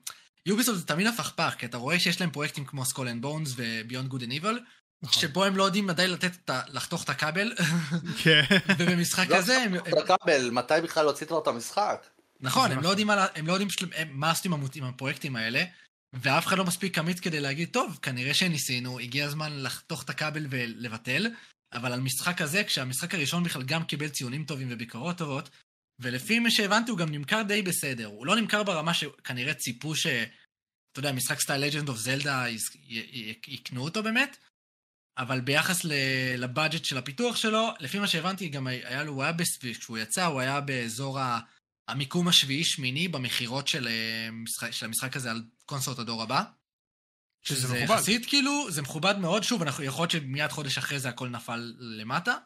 [0.47, 3.64] יוביסופט זה תמיד הפכפך, כי אתה רואה שיש להם פרויקטים כמו Skull and Bones ו
[3.64, 4.59] Beyond Good and Evil,
[5.11, 7.53] שבו הם לא יודעים עדיין לתת, לחתוך את הכבל,
[8.23, 8.43] כן.
[8.79, 9.65] ובמשחק הזה...
[9.71, 12.07] לא לחתוך את הכבל, מתי בכלל הוצאת לו את המשחק?
[12.45, 15.37] נכון, הם לא יודעים, על, הם לא יודעים של, הם, מה עשו עם, עם הפרויקטים
[15.37, 15.65] האלה,
[16.13, 20.47] ואף אחד לא מספיק אמיץ כדי להגיד, טוב, כנראה שניסינו, הגיע הזמן לחתוך את הכבל
[20.51, 21.27] ולבטל,
[21.73, 25.51] אבל על משחק הזה, כשהמשחק הראשון בכלל גם קיבל ציונים טובים וביקורות טובות,
[26.01, 28.07] ולפי מה שהבנתי הוא גם נמכר די בסדר.
[28.07, 30.07] הוא לא נמכר ברמה שכנראה ציפו ש...
[30.93, 32.47] אתה יודע, משחק style Legend of Zelda
[33.49, 34.37] יקנו אותו באמת,
[35.19, 35.81] אבל ביחס
[36.39, 39.33] ל budget של הפיתוח שלו, לפי מה שהבנתי, גם היה לו, הוא היה,
[39.81, 41.41] כשהוא יצא, הוא היה באזור ה...
[41.89, 46.45] המיקום השביעי-שמיני במכירות של, אה, של המשחק הזה על קונסולות הדור הבא.
[47.45, 47.95] שזה מכובד.
[47.95, 51.75] יחסית כאילו, זה מכובד מאוד, שוב, אנחנו, יכול להיות שמיד חודש אחרי זה הכל נפל
[51.79, 52.37] למטה,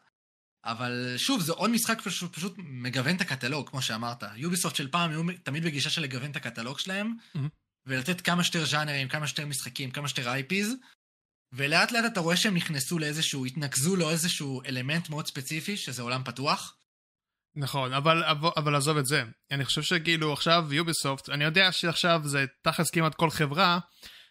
[0.64, 4.22] אבל שוב, זה עוד משחק פשוט, פשוט מגוון את הקטלוג, כמו שאמרת.
[4.37, 7.38] Ubisoft של פעם היו תמיד בגישה של לגוון את הקטלוג שלהם, mm-hmm.
[7.87, 10.74] ולתת כמה שיותר ז'אנרים, כמה שיותר משחקים, כמה שיותר אייפיז,
[11.53, 16.24] ולאט לאט אתה רואה שהם נכנסו לאיזשהו, התנקזו לו איזשהו אלמנט מאוד ספציפי, שזה עולם
[16.24, 16.78] פתוח,
[17.59, 18.23] נכון, אבל,
[18.57, 19.23] אבל עזוב את זה.
[19.51, 23.79] אני חושב שכאילו עכשיו יוביסופט, אני יודע שעכשיו זה תכלס כמעט כל חברה,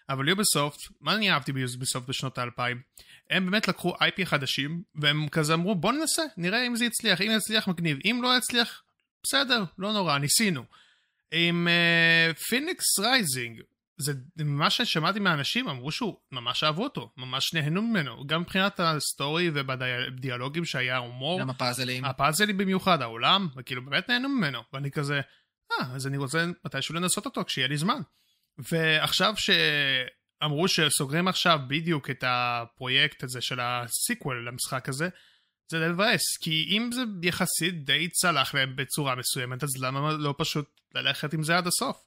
[0.10, 2.82] אבל יוביסופט, מה אני אהבתי ביוביסופט בשנות האלפיים?
[3.30, 7.32] הם באמת לקחו IP חדשים, והם כזה אמרו בוא ננסה, נראה אם זה יצליח, אם
[7.38, 8.82] יצליח מגניב, אם לא יצליח,
[9.24, 10.64] בסדר, לא נורא, ניסינו.
[11.32, 11.68] עם
[12.50, 13.62] Fenyx uh, Rising,
[13.98, 18.28] זה מה ששמעתי מהאנשים אמרו שהוא ממש אהבו אותו ממש נהנו ממנו.
[18.28, 22.06] גם מבחינת ה story ובדיאלוגים שהיה הומור גם הפאזלים.
[22.06, 24.60] הפאזלים במיוחד העולם וכאילו באמת נהנו ממנו.
[24.74, 25.22] ואני כזה
[25.72, 28.02] אה אז אני רוצה מתישהו לנסות אותו כשיהיה לי זמן.
[28.58, 35.10] ועכשיו שאמרו שסוגרים עכשיו בדיוק את הפרויקט הזה של ה sequel למשחק הזה
[35.72, 40.82] זה לבאס כי אם זה יחסית די צלח להם בצורה מסוימת אז למה לא פשוט
[40.96, 42.07] ללכת עם זה עד הסוף.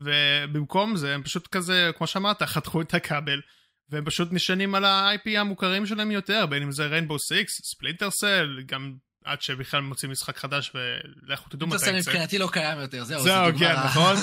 [0.00, 3.40] ובמקום זה הם פשוט כזה, כמו שאמרת, חתכו את הכבל,
[3.88, 8.62] והם פשוט נשענים על ה-IP המוכרים שלהם יותר, בין אם זה Rainbow Six, Splinter Cell,
[8.66, 11.92] גם עד שבכלל מוצאים משחק חדש ולכו תדעו מתי יצא.
[11.92, 14.16] מבחינתי לא קיים יותר, זהו, זהו, כן, נכון.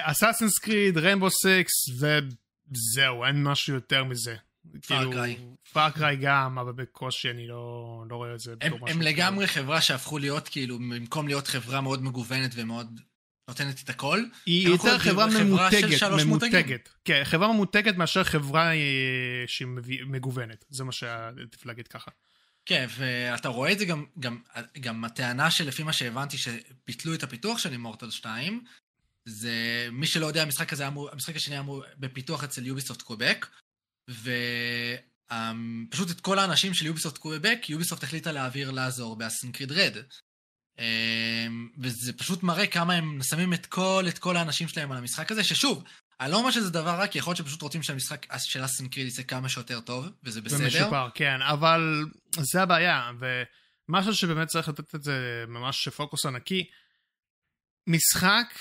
[0.00, 4.36] Assassin's Creed, Rainbow Six, וזהו, אין משהו יותר מזה.
[4.82, 5.12] כאילו,
[5.72, 8.88] פארקריי גם, אבל בקושי אני לא, לא רואה את זה משהו.
[8.88, 13.00] הם לגמרי חברה שהפכו להיות, כאילו, במקום להיות חברה מאוד מגוונת ומאוד
[13.48, 14.24] נותנת את הכל.
[14.46, 16.88] היא יותר חברה ממותגת, ממותגת.
[17.04, 19.68] כן, חברה ממותגת מאשר חברה אה, שהיא
[20.06, 22.10] מגוונת, זה מה שעדיף להגיד ככה.
[22.66, 24.38] כן, ואתה רואה את זה גם, גם,
[24.80, 28.64] גם הטענה שלפי מה שהבנתי שביטלו את הפיתוח של אימורטל 2,
[29.24, 33.46] זה מי שלא יודע, המשחק הזה אמור, המשחק השני אמור בפיתוח אצל יוביסופט קובק,
[35.30, 39.96] ופשוט את כל האנשים של יוביסופט קובק, יוביסופט החליטה להעביר לעזור באסנקריד רד.
[40.78, 45.32] אמ, וזה פשוט מראה כמה הם שמים את כל, את כל האנשים שלהם על המשחק
[45.32, 45.84] הזה, ששוב,
[46.20, 49.06] אני לא אומר שזה דבר רע, כי יכול להיות שפשוט רוצים שהמשחק של אסן קריד
[49.06, 50.64] יצא כמה שיותר טוב, וזה בסדר.
[50.64, 52.04] ומשופר, כן, אבל
[52.40, 53.10] זה הבעיה,
[53.88, 56.64] ומשהו שבאמת צריך לתת את זה ממש פוקוס ענקי,
[57.86, 58.54] משחק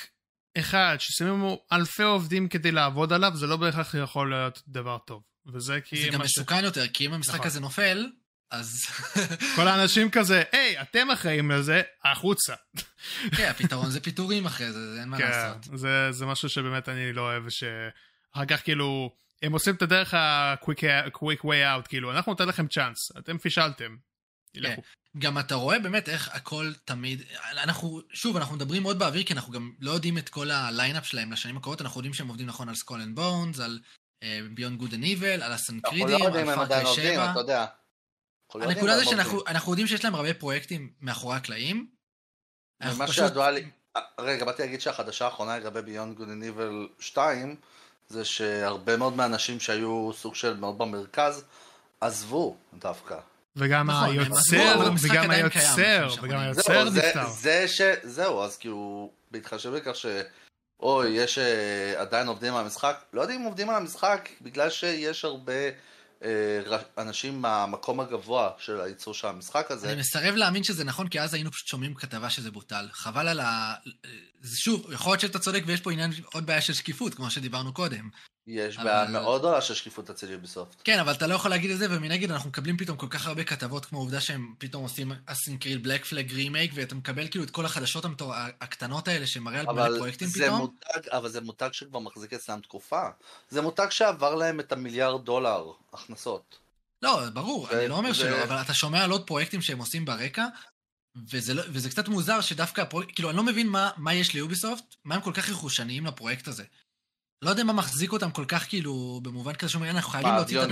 [0.58, 5.24] אחד ששמים בו אלפי עובדים כדי לעבוד עליו, זה לא בהכרח יכול להיות דבר טוב.
[5.54, 6.02] וזה כי...
[6.02, 6.64] זה גם מסוכן ש...
[6.64, 7.48] יותר, כי אם המשחק נכון.
[7.48, 8.06] הזה נופל,
[8.52, 8.86] אז...
[9.56, 12.56] כל האנשים כזה, היי, אתם אחראים לזה, החוצה.
[13.38, 15.78] כן, הפתרון זה פיטורים אחרי זה, אין מה כן, לעשות.
[15.78, 21.44] זה, זה משהו שבאמת אני לא אוהב, שאחר כך כאילו, הם עושים את הדרך ה-quick
[21.44, 23.96] way out, כאילו, אנחנו נותן לכם צ'אנס, אתם פישלתם.
[24.54, 24.76] כן.
[25.18, 29.54] גם אתה רואה באמת איך הכל תמיד, אנחנו, שוב, אנחנו מדברים מאוד באוויר, כי אנחנו
[29.54, 32.70] גם לא יודעים את כל ה lineup שלהם לשנים הקרובות, אנחנו יודעים שהם עובדים נכון
[32.70, 33.80] על Skull and Bones, על
[34.54, 37.34] Beyond Good and Evil, על ה Assassin's Creed ים, על Far Cry 7.
[38.56, 41.88] הנקודה זה שאנחנו יודעים שיש להם הרבה פרויקטים מאחורי הקלעים,
[42.98, 43.66] מה שידוע לי,
[44.20, 47.56] רגע, באתי להגיד שהחדשה האחרונה לגבי Beyond Good and Evil 2,
[48.10, 51.44] זה שהרבה מאוד מהאנשים שהיו סוג של מאוד במרכז,
[52.02, 53.18] עזבו דווקא.
[53.56, 57.28] וגם נכון, היוצר, וגם היוצר, וגם היוצר נפטר.
[57.28, 57.82] זה ש...
[58.04, 60.06] זהו, אז כאילו, בהתחשב בכך ש...
[60.80, 65.26] אוי, יש uh, עדיין עובדים על המשחק, לא יודעים אם עובדים על המשחק, בגלל שיש
[65.26, 65.54] הרבה
[66.98, 69.92] אנשים מהמקום הגבוה של הייצור של המשחק הזה.
[69.92, 72.88] אני מסרב להאמין שזה נכון, כי אז היינו פשוט שומעים כתבה שזה בוטל.
[72.92, 73.74] חבל על ה...
[74.56, 78.10] שוב, יכול להיות שאתה צודק ויש פה עניין, עוד בעיה של שקיפות, כמו שדיברנו קודם.
[78.48, 79.12] יש בעיה אבל...
[79.12, 80.82] מאוד גדולה של שקיפות אצל יוביסופט.
[80.84, 83.44] כן, אבל אתה לא יכול להגיד את זה, ומנגד אנחנו מקבלים פתאום כל כך הרבה
[83.44, 87.66] כתבות, כמו העובדה שהם פתאום עושים אסינקריל בלק פלג רימייק, ואתה מקבל כאילו את כל
[87.66, 88.34] החדשות המתור...
[88.62, 90.58] הקטנות האלה שמראה על פרויקטים פתאום.
[90.58, 93.02] מותג, אבל זה מותג שכבר מחזיק אצלם תקופה.
[93.50, 96.58] זה מותג שעבר להם את המיליארד דולר הכנסות.
[97.02, 97.80] לא, ברור, ו...
[97.80, 98.14] אני לא אומר ו...
[98.14, 100.46] שלא, אבל אתה שומע על עוד פרויקטים שהם עושים ברקע,
[101.32, 104.41] וזה, לא, וזה קצת מוזר שדווקא הפרויקט, כאילו, אני לא מבין מה, מה יש ל
[104.41, 106.64] Ubisoft, מה הם כל כך רכושניים לפרויקט הזה.
[107.42, 110.70] לא יודע מה מחזיק אותם כל כך כאילו, במובן כזה שאומרים, אנחנו חייבים להוציא את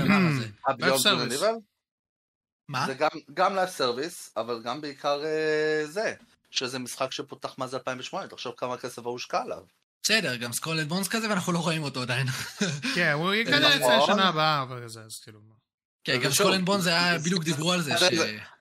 [0.68, 1.26] הדבר הזה.
[1.26, 1.54] deliver?
[2.70, 2.86] מה?
[2.86, 6.14] זה גם, גם live service, אבל גם בעיקר uh, זה,
[6.52, 9.64] שזה משחק שפותח מאז 2008, תחשוב כמה כסף הושקע עליו.
[10.04, 12.28] בסדר, גם Skull and Bones כזה ואנחנו לא רואים אותו עדיין.
[12.96, 14.16] כן, הוא ייכנס נכון.
[14.16, 15.40] שנה הבאה, אבל זה, אז כאילו...
[16.04, 18.04] כן, גם Skull and Bones היה, בדיוק דיברו על זה, ש...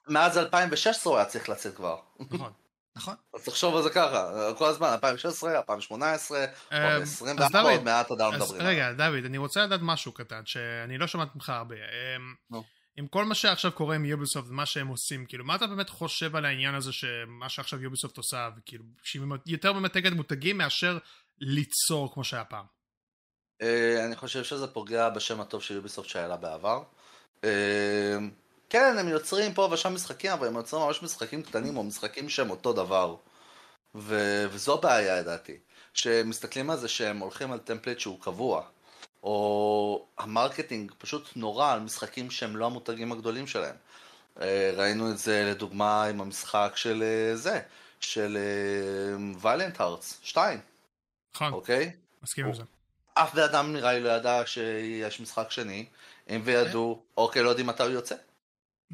[0.09, 1.97] מאז 2016 הוא היה צריך לצאת כבר.
[2.31, 2.53] נכון.
[2.97, 3.15] נכון.
[3.35, 8.63] אז תחשוב על זה ככה, כל הזמן, 2016, 2018, עוד 24, עוד מעט עדיין מדברים.
[8.63, 11.75] רגע, דוד, אני רוצה לדעת משהו קטן, שאני לא שמעתי ממך הרבה.
[12.97, 16.37] עם כל מה שעכשיו קורה עם יוביסופט ומה שהם עושים, כאילו, מה אתה באמת חושב
[16.37, 20.99] על העניין הזה שמה שעכשיו יוביסופט עושה, וכאילו, שהיא יותר ממתגת מותגים מאשר
[21.39, 22.65] ליצור כמו שהיה פעם?
[23.63, 26.83] אה, אני חושב שזה פוגע בשם הטוב של יוביסופט שהיה לה בעבר.
[28.75, 32.51] כן, הם יוצרים פה ושם משחקים, אבל הם יוצרים ממש משחקים קטנים או משחקים שהם
[32.51, 33.17] אותו דבר.
[33.95, 34.45] ו...
[34.51, 35.59] וזו בעיה לדעתי.
[35.95, 38.63] שמסתכלים על זה שהם הולכים על טמפלט שהוא קבוע.
[39.23, 43.77] או ה marketing פשוט נורא על משחקים שהם לא המותגים הגדולים שלהם.
[44.41, 47.61] אה, ראינו את זה לדוגמה עם המשחק של אה, זה,
[48.01, 48.39] של
[49.41, 50.61] Valiant Hearts 2.
[51.35, 51.93] נכון, אוקיי?
[52.23, 52.63] מסכים עם זה.
[53.15, 55.87] אף בן אדם נראה לי לא ידע שיש משחק שני,
[56.31, 58.15] אם וידעו, אוקיי, לא יודעים מתי הוא יוצא.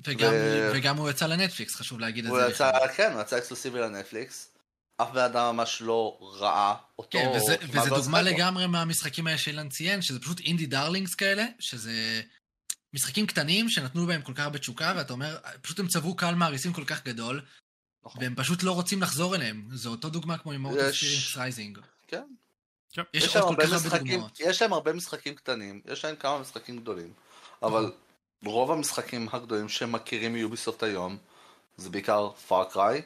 [0.07, 0.71] וגם, ו...
[0.75, 2.49] וגם הוא יצא לנטפליקס, חשוב להגיד את זה.
[2.51, 4.51] יצא, כן, הוא יצא אקסקלוסיבי לנטפליקס.
[4.97, 7.19] אף בן אדם ממש לא ראה אותו.
[7.19, 12.23] כן, וזה, וזה דוגמה לגמרי מהמשחקים האלה שאילן ציין, שזה פשוט indie darlings כאלה, שזה
[12.95, 16.73] משחקים קטנים שנתנו בהם כל כך הרבה תשוקה, ואתה אומר, פשוט הם צברו קהל מעריצים
[16.73, 17.41] כל כך גדול,
[18.05, 18.23] נכון.
[18.23, 19.69] והם פשוט לא רוצים לחזור אליהם.
[19.73, 21.79] זו אותו דוגמה כמו עם Immortals Fenyx Rising.
[22.09, 22.23] כן.
[22.93, 24.41] יש, יש עוד כל כך הרבה דוגמאות.
[24.41, 27.13] יש להם הרבה משחקים קטנים, יש להם כמה משחקים גדולים,
[27.63, 27.91] אבל נכון.
[28.45, 31.17] רוב המשחקים הגדולים שמכירים מ Ubisoft היום
[31.77, 33.03] זה בעיקר Far Cry,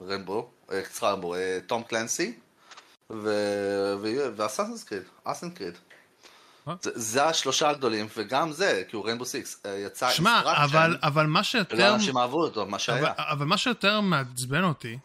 [0.00, 1.34] Rainbow, סליחה Rainbow,
[1.66, 2.38] תום קלנסי
[4.36, 5.78] ואסאסינס קריד, אסן קריד.
[6.82, 11.44] זה השלושה הגדולים, וגם זה, כי הוא רנבו סיקס, אה, יצא שמע, אבל, אבל מה
[11.44, 11.76] שיותר...
[11.76, 12.98] ולא אנשים אהבו אותו, מה שהיה.
[12.98, 14.98] אבל, אבל מה שיותר מעצבן אותי,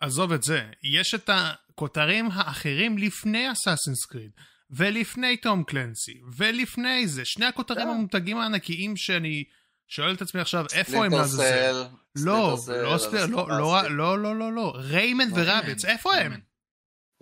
[0.00, 4.30] עזוב את זה, יש את הכותרים האחרים לפני אסאסינס קריד.
[4.70, 7.92] ולפני תום קלנסי, ולפני זה, שני הכותרים כן.
[7.92, 9.44] המותגים הענקיים שאני
[9.88, 11.84] שואל את עצמי עכשיו, איפה הם לעזאזל?
[12.16, 12.96] לא, לא,
[13.28, 16.40] לא, לא, לא, לא, לא, Rayman ו Rabbids, איפה הם?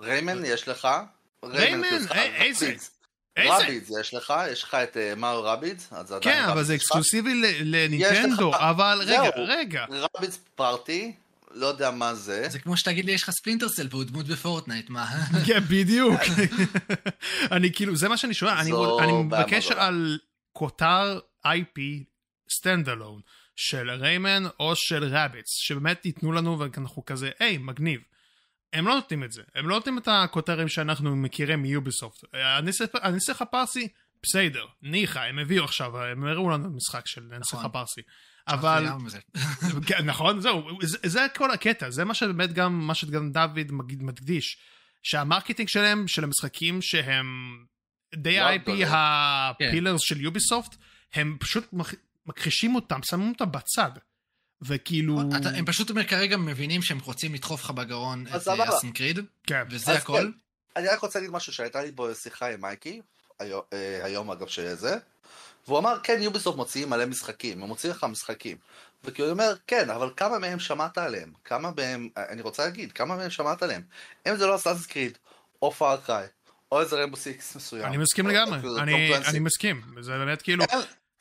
[0.01, 0.89] Rayman יש לך?
[1.45, 2.75] Rayman, איזה?
[3.39, 5.89] Rabbids יש לך, יש לך את Mario Rabbids,
[6.21, 9.85] כן, אבל זה אקסקלוסיבי לנינטנדו, אבל רגע, רגע.
[9.91, 11.13] Rabbids Party,
[11.57, 12.49] לא יודע מה זה.
[12.49, 15.07] זה כמו שתגיד לי, יש לך Splinter Cell והוא דמות ב Fortnite, מה?
[15.47, 16.21] כן, בדיוק.
[17.57, 18.73] אני כאילו, זה מה שאני שואל, אני
[19.23, 20.19] מבקש על
[20.53, 21.81] כותר IP
[22.59, 23.21] standalone
[23.57, 28.01] של Rayman או של Rabbids, שבאמת ייתנו לנו ואנחנו כזה, היי, מגניב.
[28.73, 32.25] הם לא נותנים את זה, הם לא נותנים את הכותרים שאנחנו מכירים מ Ubisoft.
[32.95, 33.89] הנסיך הפרסי,
[34.23, 37.67] בסדר, ניחא, הם הביאו עכשיו, הם הראו לנו משחק של הנסיך נכון.
[38.49, 38.87] אבל...
[39.89, 44.59] כן, נכון, זהו, זה, זה כל הקטע, זה מה שבאמת גם, מה שגם דוד מדגיש,
[45.03, 47.27] שה marketing שלהם, של המשחקים שהם
[48.15, 50.77] די ה-IP הפילרס של יוביסופט,
[51.15, 51.75] הם פשוט
[52.27, 53.91] מכחישים אותם, שמים אותם בצד.
[54.63, 55.21] וכאילו...
[55.55, 59.63] הם פשוט כרגע מבינים שהם רוצים לדחוף לך בגרון את אסינקריד, כן.
[59.71, 60.21] וזה הכל.
[60.21, 60.31] כן,
[60.77, 63.01] אני רק רוצה להגיד משהו שהייתה לי בו שיחה עם מייקי,
[63.41, 63.61] אה,
[64.03, 64.99] היום אגב שזה,
[65.69, 68.57] והוא אמר, כן, יוביסופט מוציאים מלא משחקים, הם מוציאים לך משחקים.
[69.05, 71.33] וכאילו הוא אומר, כן, אבל כמה מהם שמעת עליהם?
[71.45, 73.83] כמה מהם, אני רוצה להגיד, כמה מהם שמעת עליהם?
[74.29, 75.19] אם זה לא Assassin's Creed,
[75.63, 76.27] או Far Cry,
[76.73, 77.85] או איזה Rainbow Six מסוים.
[77.85, 80.65] אני מסכים לגמרי, אני, אני מסכים, זה באמת כאילו...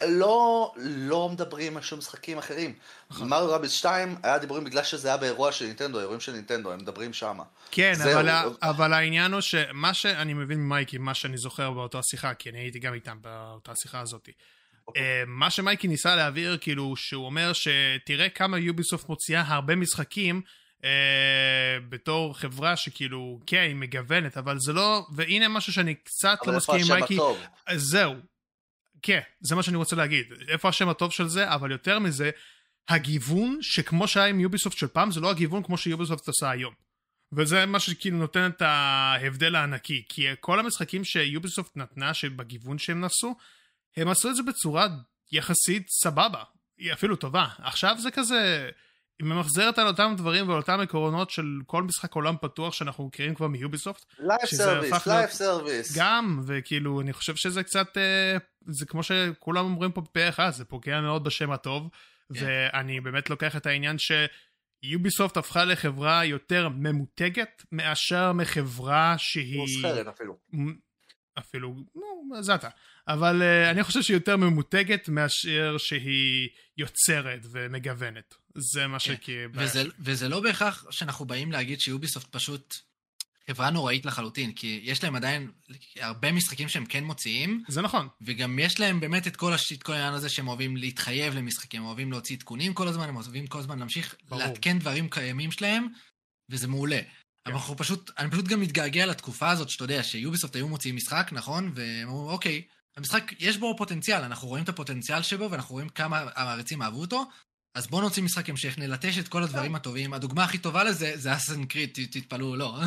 [0.03, 2.73] לא, לא מדברים על שום משחקים אחרים.
[3.19, 6.79] Mario Rabbids 2 היה דיבורים בגלל שזה היה באירוע של נינטנדו, אירועים של נינטנדו, הם
[6.79, 7.43] מדברים שמה.
[7.71, 8.53] כן, אבל, הוא...
[8.62, 12.79] אבל העניין הוא שמה שאני מבין ממייקי, מה שאני זוכר באותה שיחה, כי אני הייתי
[12.79, 14.29] גם איתם באותה שיחה הזאת.
[14.88, 15.03] אוקיי.
[15.03, 20.41] אה, מה שמייקי ניסה להעביר, כאילו, שהוא אומר שתראה כמה Ubisoft מוציאה הרבה משחקים,
[20.84, 20.89] אה,
[21.89, 26.79] בתור חברה שכאילו, כן, היא מגוונת, אבל זה לא, והנה משהו שאני קצת לא מסכים
[26.81, 27.17] עם מייקי.
[27.75, 28.15] זהו,
[29.06, 30.26] כן, זה מה שאני רוצה להגיד.
[30.48, 32.30] איפה השם הטוב של זה, אבל יותר מזה,
[32.89, 36.74] הגיוון שכמו שהיה עם יוביסופט של פעם, זה לא הגיוון כמו שיוביסופט עושה היום.
[37.34, 40.04] וזה מה שכאילו נותן את ההבדל הענקי.
[40.10, 43.36] כי כל המשחקים שיוביסופט נתנה, שבגיוון שהם נעשו,
[43.98, 44.88] הם עשו את זה בצורה
[45.32, 46.44] יחסית סבבה.
[46.78, 47.48] היא אפילו טובה.
[47.58, 48.70] עכשיו זה כזה...
[49.19, 53.36] היא ממחזרת על אותם דברים ועל אותם עקרונות של כל משחק עולם פתוח שאנחנו מכירים
[53.36, 54.06] כבר מיוביסופט.
[54.19, 55.97] live service, live service.
[55.97, 60.65] גם, וכאילו, אני חושב שזה קצת, אה, זה כמו שכולם אומרים פה פה אחד, זה
[60.65, 62.39] פוגע מאוד בשם הטוב, יאה.
[62.39, 62.45] כן.
[62.45, 69.60] ואני באמת לוקח את העניין שיוביסופט הפכה לחברה יותר ממותגת מאשר מחברה שהיא...
[69.60, 70.38] מסחרית אפילו.
[71.39, 72.69] אפילו, נו, זה אתה.
[73.08, 78.36] אבל uh, אני חושב שהיא יותר ממותגת מאשר שהיא יוצרת ומגוונת.
[78.56, 79.15] זה מה כן.
[79.15, 79.38] שכי...
[79.54, 82.76] וזה, וזה לא בהכרח שאנחנו באים להגיד שיוביסופט פשוט
[83.48, 85.52] חברה נוראית לחלוטין, כי יש להם עדיין
[86.00, 87.63] הרבה משחקים שהם כן מוציאים.
[87.67, 88.08] זה נכון.
[88.21, 89.74] וגם יש להם באמת את כל, הש...
[89.74, 93.15] את כל העניין הזה שהם אוהבים להתחייב למשחקים, הם אוהבים להוציא עדכונים כל הזמן, הם
[93.15, 94.41] אוהבים כל הזמן להמשיך ברור.
[94.41, 95.88] לעדכן דברים קיימים שלהם,
[96.50, 97.00] וזה מעולה.
[97.45, 101.27] אבל אנחנו פשוט, אני פשוט גם מתגעגע לתקופה הזאת, שאתה יודע, שיוביסופט היו מוציאים משחק,
[101.31, 101.71] נכון?
[101.75, 102.62] והם אמרו, אוקיי,
[102.97, 107.25] המשחק, יש בו פוטנציאל, אנחנו רואים את הפוטנציאל שבו, ואנחנו רואים כמה המעריצים אהבו אותו,
[107.75, 110.13] אז בואו נוציא משחק המשך, נלטש את כל הדברים הטובים.
[110.13, 112.79] הדוגמה הכי טובה לזה זה אסן קריד, תתפלאו, לא.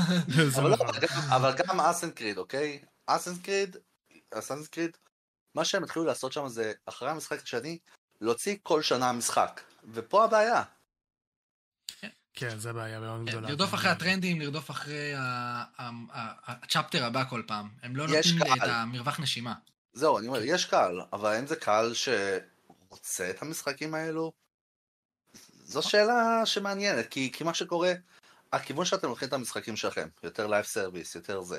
[0.58, 0.76] אבל, לא
[1.36, 2.78] אבל גם אסן קריד, אוקיי?
[3.06, 3.76] אסן קריד,
[4.30, 4.96] אסן קריד,
[5.54, 7.78] מה שהם התחילו לעשות שם זה, אחרי המשחק השני,
[8.20, 9.60] להוציא כל שנה משחק.
[9.92, 10.62] ופה הבעיה.
[12.38, 13.48] כן, זה בעיה מאוד כן, גדולה.
[13.48, 15.12] לרדוף אחרי הטרנדים, לרדוף אחרי
[16.46, 17.68] ה chapter הבא כל פעם.
[17.82, 19.54] הם לא נותנים את המרווח נשימה.
[19.92, 24.32] זהו, אני אומר, יש קהל, אבל האם זה קהל שרוצה את המשחקים האלו?
[25.64, 27.92] זו שאלה שמעניינת, כי, כי מה שקורה,
[28.52, 31.58] הכיוון שאתם הולכים את המשחקים שלכם, יותר live service, יותר זה.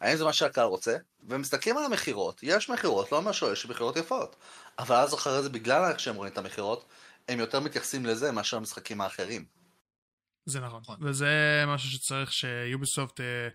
[0.00, 0.96] האם זה מה שהקהל רוצה?
[1.28, 4.36] ומסתכלים על המכירות, יש מכירות, לא אומר שיש מכירות יפות.
[4.78, 6.84] אבל אז אחרי זה, בגלל איך שהם רואים את המכירות,
[7.28, 9.57] הם יותר מתייחסים לזה מאשר המשחקים האחרים.
[10.48, 13.48] זה נכון, וזה משהו שצריך שיוביסופט, אה,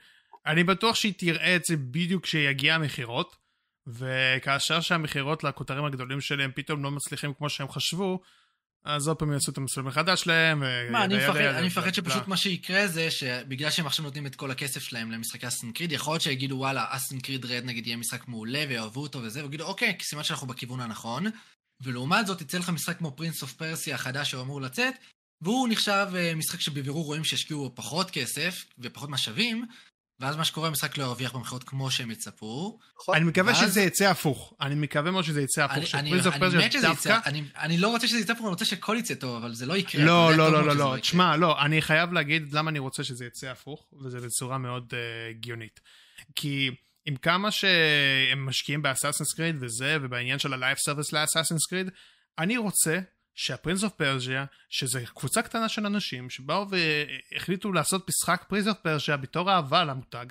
[0.46, 3.36] אני בטוח שהיא תראה את זה בדיוק כשיגיע המכירות,
[3.88, 8.22] וכאשר שהמכירות לכותרים הגדולים שלהם פתאום לא מצליחים כמו שהם חשבו,
[8.86, 10.64] אז עוד פעם יעשו את המסלול מחדש שלהם.
[10.92, 15.12] מה, אני מפחד שפשוט מה שיקרה זה שבגלל שהם עכשיו נותנים את כל הכסף שלהם
[15.12, 19.02] למשחקי Assassin's Creed, יכול להיות שיגידו וואלה, Assassin's Creed Red נגיד יהיה משחק מעולה ויאהבו
[19.02, 21.26] אותו וזה, ויגידו אוקיי, סימן שאנחנו בכיוון הנכון.
[21.82, 24.94] ולעומת זאת יצא לך משחק כמו Prince of Persia החדש שהוא אמור לצאת,
[25.44, 29.66] והוא נחשב אה, משחק שבבירור רואים שהשקיעו פחות כסף ופחות משאבים,
[30.20, 32.80] ואז מה שקורה, המשחק לא ירוויח במכירות כמו שהם יצפו.
[33.00, 33.16] נכון.
[33.16, 34.54] אני מקווה שזה יצא הפוך.
[34.62, 35.96] אני מקווה מאוד שזה יצא הפוך.
[35.96, 36.14] אני
[36.66, 37.20] מת שזה יצא,
[37.58, 40.06] אני לא רוצה שזה יצא הפוך, אני רוצה שהכל יצא טוב, אבל זה לא יקרה.
[40.06, 40.98] לא, לא, לא, לא, לא.
[41.02, 45.30] תשמע, לא, אני חייב להגיד למה אני רוצה שזה יצא הפוך, וזה בצורה מאוד אה,
[45.30, 45.80] הגיונית.
[46.36, 46.72] כי...
[47.06, 51.66] עם כמה שהם משקיעים ב Assassin's Creed וזה, ובעניין של ה live service ל Assassin's
[51.66, 51.90] Creed,
[52.40, 53.00] אני רוצה
[53.36, 58.78] שה Prince of Persia, שזה קבוצה קטנה של אנשים שבאו והחליטו לעשות משחק Prince of
[58.78, 60.26] Persia בתור אהבה למותג,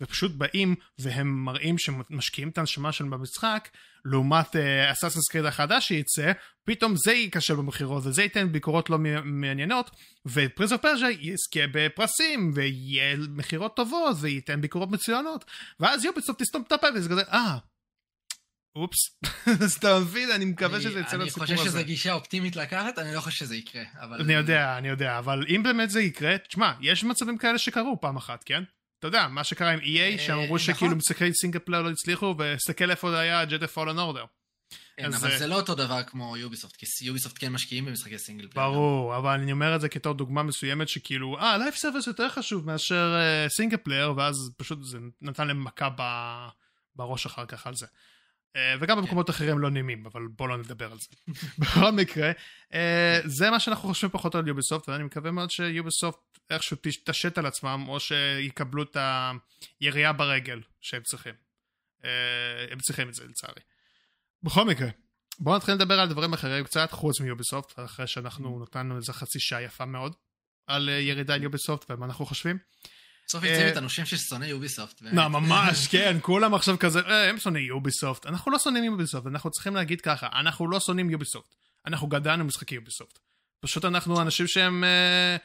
[0.00, 3.68] ופשוט באים והם מראים שמשקיעים את הנשמה שלהם במשחק,
[4.04, 4.56] לעומת
[4.92, 6.32] Assassin's אה, Creed החדש שייצא,
[6.64, 9.90] פתאום זה ייכשל במכירות וזה ייתן ביקורות לא מעניינות,
[10.26, 15.44] ו Prince of Persia יזכה בפרסים ויהיה מכירות טובות וייתן ביקורות מצוינות,
[15.80, 17.67] ואז יוביסופט תסתום את הפה וזה כזה, אה, אה,
[18.76, 18.98] אופס,
[19.64, 21.52] אז אתה מבין, אני מקווה שזה יצא לסיפור הזה.
[21.52, 23.82] אני חושב שזו גישה אופטימית לקחת, אני לא חושב שזה יקרה.
[24.20, 28.16] אני יודע, אני יודע, אבל אם באמת זה יקרה, תשמע, יש מצבים כאלה שקרו פעם
[28.16, 28.62] אחת, כן?
[28.98, 30.58] אתה יודע, מה שקרה עם EA, אה, שאמרו נכון.
[30.58, 34.24] שכאילו משחקי single player לא הצליחו, ותסתכל איפה היה Jedi: Fallen Order.
[34.96, 38.48] כן, אבל אה, זה לא אותו דבר כמו יוביסופט, כי יוביסופט כן משקיעים במשחקי סינגל
[38.48, 38.68] פלייר.
[38.68, 42.66] ברור, אבל אני אומר את זה כתור דוגמה מסוימת שכאילו, אה, live service יותר חשוב
[42.66, 43.14] מאשר
[43.48, 45.88] single player, ואז פשוט זה נתן להם מכה
[46.96, 47.86] בראש אחר כך על זה.
[48.56, 49.02] אה, וגם כן.
[49.02, 51.08] במקומות אחרים לא נעימים, אבל בואו לא נדבר על זה.
[51.58, 52.32] בכל מקרה,
[52.74, 57.46] אה, זה מה שאנחנו חושבים פחות על יוביסופט, ואני מקווה מאוד שיוביסופט איכשהו תשתשת על
[57.46, 58.96] עצמם, או שיקבלו את
[59.80, 61.34] הירייה ברגל שהם צריכים.
[62.04, 62.10] אה,
[62.70, 63.60] הם צריכים את זה לצערי.
[64.42, 64.88] בכל מקרה,
[65.38, 68.62] בואו נתחיל לדבר על דברים אחרים קצת, חוץ מיוביסופט, אחרי שאנחנו mm.
[68.62, 70.14] נתנו איזה חצי שעה יפה מאוד
[70.66, 72.58] על ירידה על יוביסופט ומה אנחנו חושבים.
[73.28, 75.02] בסוף יוצאים איתנו שם של שונאי יוביסופט.
[75.02, 78.26] ממש, כן, כולם עכשיו כזה, אה, הם שונאי יוביסופט.
[78.26, 81.54] אנחנו לא שונאים יוביסופט, אנחנו צריכים להגיד ככה, אנחנו לא שונאים יוביסופט.
[81.86, 83.18] אנחנו גדלנו משחקי יוביסופט.
[83.60, 85.36] פשוט אנחנו אנשים שהם אה,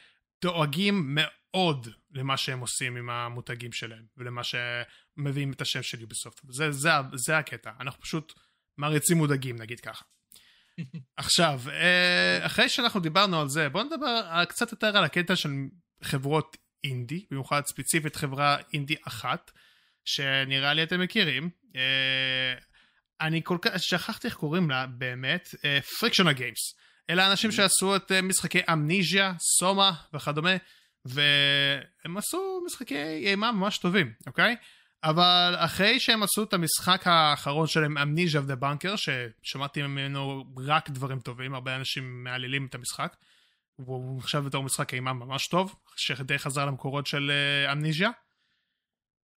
[0.42, 6.42] דואגים מאוד למה שהם עושים עם המותגים שלהם, ולמה שמביאים את השם של יוביסופט.
[6.50, 8.32] זה, זה, זה הקטע, אנחנו פשוט
[8.78, 10.04] מעריצים מודאגים, נגיד ככה.
[11.16, 15.50] עכשיו, אה, אחרי שאנחנו דיברנו על זה, בואו נדבר קצת יותר על הקטע של
[16.02, 19.50] חברות אינדי, במיוחד ספציפית חברה אינדי אחת,
[20.04, 21.50] שנראה לי אתם מכירים.
[21.76, 22.54] אה,
[23.20, 25.54] אני כל כך, שכחתי איך קוראים לה באמת,
[26.00, 26.74] פריקשונה גיימס.
[27.10, 27.52] אלה האנשים mm-hmm.
[27.52, 30.56] שעשו את משחקי אמניזיה, סומה וכדומה,
[31.04, 34.56] והם עשו משחקי אימה ממש טובים, אוקיי?
[35.04, 41.20] אבל אחרי שהם עשו את המשחק האחרון שלהם, אמניזיה ודה בנקר, ששמעתי ממנו רק דברים
[41.20, 43.16] טובים, הרבה אנשים מהללים את המשחק,
[43.78, 47.32] והוא נחשב בתור משחק אימה ממש טוב, שדי חזר למקורות של
[47.72, 48.10] אמניזיה.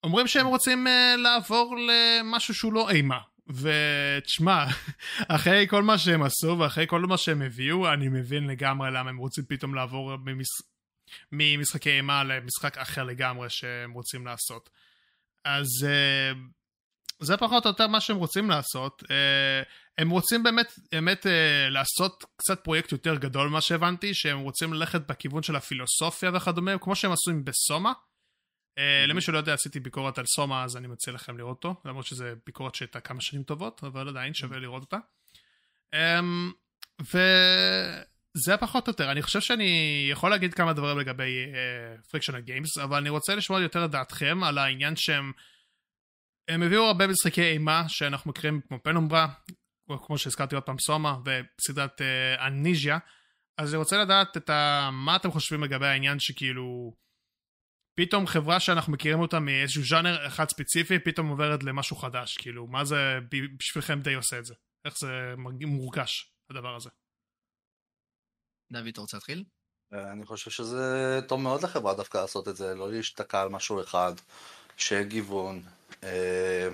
[0.06, 3.20] אומרים שהם רוצים uh, לעבור למשהו שהוא לא אימה.
[3.48, 4.66] ותשמע,
[5.36, 9.18] אחרי כל מה שהם עשו ואחרי כל מה שהם הביאו, אני מבין לגמרי למה הם
[9.18, 10.48] רוצים פתאום לעבור ממש...
[11.32, 14.70] ממשחקי אימה למשחק אחר לגמרי שהם רוצים לעשות.
[15.46, 16.38] אז uh,
[17.20, 19.04] זה פחות או יותר מה שהם רוצים לעשות.
[19.04, 19.08] Uh,
[19.98, 21.30] הם רוצים באמת, באמת uh,
[21.70, 26.96] לעשות קצת פרויקט יותר גדול ממה שהבנתי, שהם רוצים ללכת בכיוון של הפילוסופיה וכדומה, כמו
[26.96, 27.94] שהם עשו עם בסומה.
[28.80, 32.06] Uh, למי שלא יודע, עשיתי ביקורת על סומה, אז אני מציע לכם לראות אותו, למרות
[32.06, 34.98] שזו ביקורת שהייתה כמה שנים טובות, אבל עדיין שווה לראות אותה.
[35.96, 35.98] Um,
[37.02, 41.46] וזה פחות או יותר, אני חושב שאני יכול להגיד כמה דברים לגבי
[42.12, 45.32] פריקשנל uh, גיימס, אבל אני רוצה לשמוע יותר את דעתכם על העניין שהם
[46.48, 49.28] הם הביאו הרבה משחקי אימה שאנחנו מכירים כמו פנומברה,
[50.06, 52.98] כמו שהזכרתי עוד פעם סומה וסדרת אה, אניז'יה
[53.58, 54.90] אז אני רוצה לדעת את ה...
[54.94, 56.94] מה אתם חושבים לגבי העניין שכאילו
[57.96, 62.86] פתאום חברה שאנחנו מכירים אותה מאיזשהו ז'אנר אחד ספציפי פתאום עוברת למשהו חדש כאילו מה
[62.86, 63.20] זה
[63.58, 64.54] בשבילכם די עושה את זה
[64.86, 65.34] איך זה
[65.66, 66.90] מורגש הדבר הזה.
[68.72, 69.44] דוד אתה רוצה להתחיל?
[69.94, 73.82] אה, אני חושב שזה טוב מאוד לחברה דווקא לעשות את זה לא להשתקע על משהו
[73.82, 74.14] אחד
[74.78, 75.62] שיהיה גיוון
[76.04, 76.70] אה,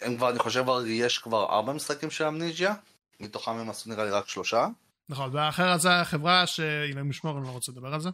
[0.00, 2.74] הם כבר, אני חושב, יש כבר ארבע משחקים של אמניג'יה,
[3.20, 4.66] מתוכם הם עשו נראה לי רק שלושה.
[5.08, 8.10] נכון, והאחרת זה החברה שאילן משמור, אני לא רוצה לדבר על זה.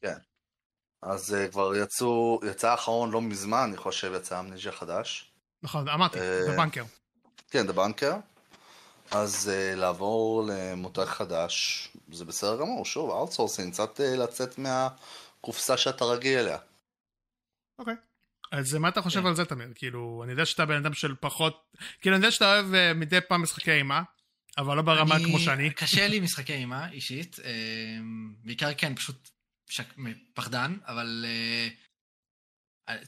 [0.00, 0.16] כן.
[1.02, 5.32] אז אה, כבר יצאו, יצא האחרון לא מזמן, אני חושב, יצא אמניג'יה חדש.
[5.62, 6.84] נכון, אמרתי, אה, The Bunker.
[7.50, 8.14] כן, The Bunker.
[9.10, 16.04] אז אה, לעבור למותג חדש, זה בסדר גמור, שוב, outsourcing, קצת אה, לצאת מהקופסה שאתה
[16.04, 16.58] רגיל אליה.
[17.78, 17.94] אוקיי.
[17.94, 18.15] אוקיי.
[18.52, 19.26] אז מה אתה חושב כן.
[19.26, 19.68] על זה תמיר?
[19.74, 21.72] כאילו, אני יודע שאתה בן אדם של פחות...
[22.00, 24.02] כאילו, אני יודע שאתה אוהב אה, מדי פעם משחקי אימה,
[24.58, 25.24] אבל לא ברמה אני...
[25.24, 25.70] כמו שאני.
[25.70, 27.36] קשה לי משחקי אימה, אישית.
[27.36, 27.42] אה,
[28.44, 29.30] בעיקר כן, פשוט
[29.70, 29.94] שק...
[30.34, 31.24] פחדן, אבל...
[31.28, 31.86] אה,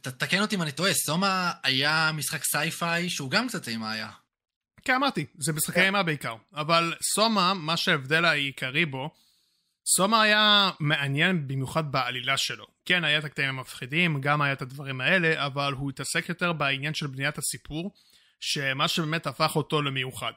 [0.02, 4.10] תתקן אותי אם אני טועה, SOMA היה משחק sci-fi שהוא גם קצת אימה היה.
[4.84, 5.84] כן, אמרתי, זה משחקי כן.
[5.84, 6.36] אימה בעיקר.
[6.54, 9.10] אבל SOMA, מה שההבדל העיקרי בו,
[9.94, 12.66] SOMA היה מעניין במיוחד בעלילה שלו.
[12.84, 16.94] כן, היה את הקטעים המפחידים, גם היה את הדברים האלה, אבל הוא התעסק יותר בעניין
[16.94, 17.94] של בניית הסיפור,
[18.40, 20.32] שמה שבאמת הפך אותו למיוחד.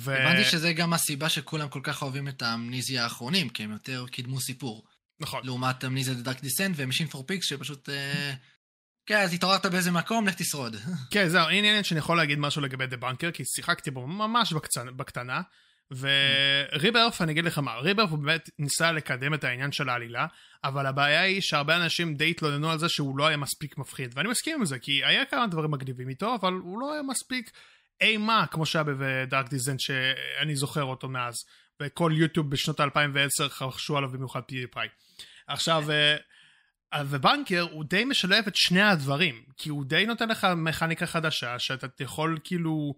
[0.00, 0.14] ו...
[0.14, 4.40] הבנתי שזה גם הסיבה שכולם כל כך אוהבים את האמניזיה האחרונים, כי הם יותר קידמו
[4.40, 4.84] סיפור.
[5.20, 5.40] נכון.
[5.44, 7.88] לעומת Amnesia: The Dark Descent ו Machine for Pigs, שפשוט...
[7.88, 8.34] אה...
[9.06, 10.76] כן, אז התעוררת באיזה מקום, לך תשרוד.
[11.10, 14.52] כן, זהו, הנה עניין שאני יכול להגיד משהו לגבי The Bunker, כי שיחקתי בו ממש
[14.52, 15.40] בקטנה, בקטנה,
[15.90, 20.26] וריברף, אני אגיד לך מה, ריברף הוא באמת ניסה לקדם את העניין של העלילה,
[20.64, 24.28] אבל הבעיה היא שהרבה אנשים די התלוננו על זה שהוא לא היה מספיק מפחיד, ואני
[24.28, 27.50] מסכים עם זה, כי היה כמה דברים מגניבים איתו, אבל הוא לא היה מספיק
[28.00, 31.34] אימה כמו שהיה בדארק דיזנט שאני זוכר אותו מאז,
[31.82, 34.88] וכל יוטיוב בשנות 2010 חרשו עליו במיוחד פיוטיפיי.
[35.46, 35.84] עכשיו,
[37.08, 41.86] ובנקר הוא די משלב את שני הדברים, כי הוא די נותן לך מכניקה חדשה, שאתה
[42.02, 42.94] יכול כאילו...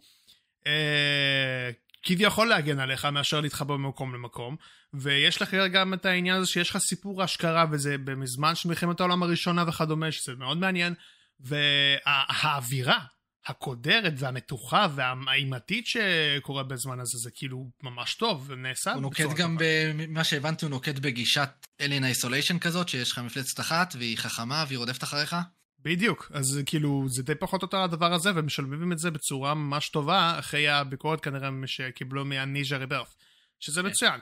[0.67, 1.71] אה,
[2.03, 4.57] כביכול להגן עליך מאשר להתחבר ממקום למקום
[4.95, 9.23] ויש לך גם את העניין הזה שיש לך סיפור השקרה וזה בזמן של מלחמת העולם
[9.23, 10.95] הראשונה וכדומה שזה מאוד מעניין
[11.41, 12.99] והאווירה
[13.47, 18.93] הקודרת והמתוחה והאימתית שקורה בזמן הזה זה כאילו ממש טוב ונעשה.
[18.93, 21.51] הוא נוקט גם במה שהבנתי הוא נוקט בגישת
[21.81, 25.37] אלין איסוליישן כזאת שיש לך מפלצת אחת והיא חכמה והיא רודפת אחריך.
[25.85, 29.89] בדיוק, אז כאילו זה די פחות או יותר הדבר הזה ומשלבים את זה בצורה ממש
[29.89, 33.15] טובה אחרי הביקורת כנראה שקיבלו מהניז'ה ריברף,
[33.61, 33.89] שזה כן.
[33.89, 34.21] מצוין.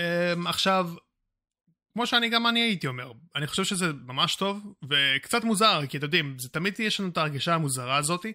[0.00, 0.90] Um, עכשיו,
[1.92, 6.06] כמו שאני גם אני הייתי אומר, אני חושב שזה ממש טוב וקצת מוזר, כי אתם
[6.06, 8.32] יודעים, זה תמיד יש לנו את ההרגשה המוזרה הזאתי,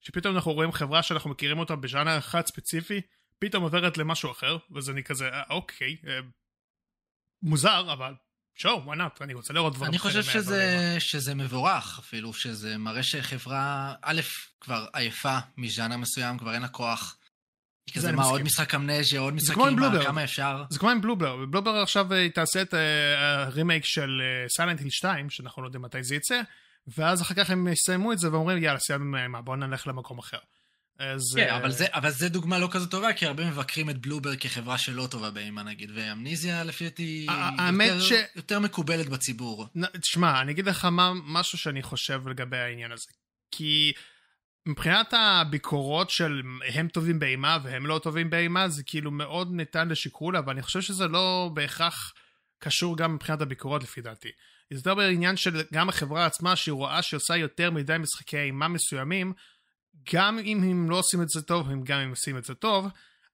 [0.00, 3.00] שפתאום אנחנו רואים חברה שאנחנו מכירים אותה בז'אנר אחד ספציפי,
[3.38, 6.18] פתאום עוברת למשהו אחר, וזה אני כזה, אה, אוקיי, אה,
[7.42, 8.14] מוזר, אבל
[8.54, 9.20] שואו, why not?
[9.20, 14.20] אני רוצה לראות דברים אני חושב שזה, שזה מבורך, אפילו שזה מראה שחברה, א',
[14.60, 17.16] כבר עייפה מז'אנר מסוים, כבר אין לה כוח.
[17.94, 20.64] כזה מה, עוד משחק אמנזיה, עוד משחקים, כמה אפשר.
[20.70, 22.74] זה כמו עם בלובר, בלובר עכשיו היא תעשה את
[23.16, 26.40] הרימייק של סיילנט היל 2, שאנחנו לא יודעים מתי זה יצא,
[26.98, 30.38] ואז אחר כך הם יסיימו את זה ואומרים יאללה סיימנו מהמה בואו נלך למקום אחר.
[30.98, 31.34] אז...
[31.36, 34.78] כן, אבל זה, אבל זה דוגמה לא כזו טובה, כי הרבה מבקרים את בלובר כחברה
[34.78, 37.26] שלא טובה באימה נגיד, ואמניזיה לפי דעתי
[37.72, 38.12] יותר, ש...
[38.36, 39.66] יותר מקובלת בציבור.
[40.00, 43.06] תשמע, אני אגיד לך מה, משהו שאני חושב לגבי העניין הזה.
[43.50, 43.92] כי
[44.66, 46.42] מבחינת הביקורות של
[46.74, 50.80] הם טובים באימה והם לא טובים באימה, זה כאילו מאוד ניתן לשיקול, אבל אני חושב
[50.80, 52.12] שזה לא בהכרח
[52.58, 54.30] קשור גם מבחינת הביקורות לפי דעתי.
[54.70, 58.68] זה יותר בעניין של גם החברה עצמה, שהיא רואה שהיא עושה יותר מדי משחקי אימה
[58.68, 59.32] מסוימים,
[60.12, 62.86] גם אם הם לא עושים את זה טוב, הם גם אם עושים את זה טוב,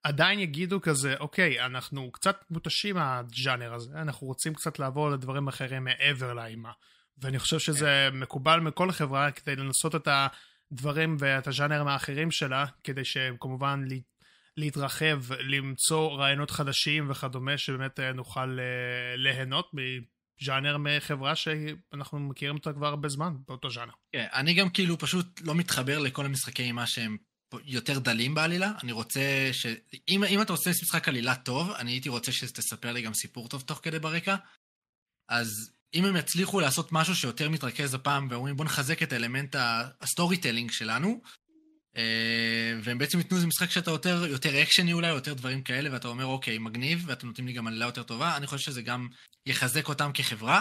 [0.02, 5.84] עדיין יגידו כזה, אוקיי, אנחנו קצת מותשים מהג'אנר הזה, אנחנו רוצים קצת לעבור לדברים אחרים
[5.84, 6.72] מעבר לאימה.
[7.18, 10.08] ואני חושב שזה מקובל מכל חברה כדי לנסות את
[10.72, 13.84] הדברים ואת הז'אנרים האחרים שלה, כדי שהם כמובן
[14.56, 19.70] להתרחב, למצוא רעיונות חדשים וכדומה, שבאמת נוכל אה, ליהנות
[20.42, 23.92] ז'אנר מחברה שאנחנו מכירים אותה כבר הרבה זמן, באותו ז'אנר.
[24.12, 27.16] כן, אני גם כאילו פשוט לא מתחבר לכל המשחקי אימה שהם
[27.64, 28.72] יותר דלים בעלילה.
[28.82, 29.66] אני רוצה ש...
[30.08, 33.62] אם, אם אתה רוצה משחק עלילה טוב, אני הייתי רוצה שתספר לי גם סיפור טוב
[33.62, 34.36] תוך כדי ברקע.
[35.28, 39.56] אז אם הם יצליחו לעשות משהו שיותר מתרכז הפעם, ואומרים בואו נחזק את האלמנט
[40.00, 41.20] ה storytelling שלנו,
[42.82, 46.26] והם בעצם ייתנו איזה משחק שאתה יותר, יותר אקשני אולי, יותר דברים כאלה, ואתה אומר,
[46.26, 49.08] אוקיי, מגניב, ואתם נותנים לי גם עלילה יותר טובה, אני חושב שזה גם
[49.46, 50.60] יחזק אותם כחברה,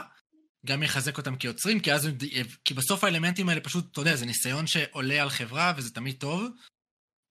[0.65, 2.09] גם יחזק אותם כיוצרים, כי אז,
[2.65, 6.47] כי בסוף האלמנטים האלה פשוט, אתה יודע, זה ניסיון שעולה על חברה, וזה תמיד טוב.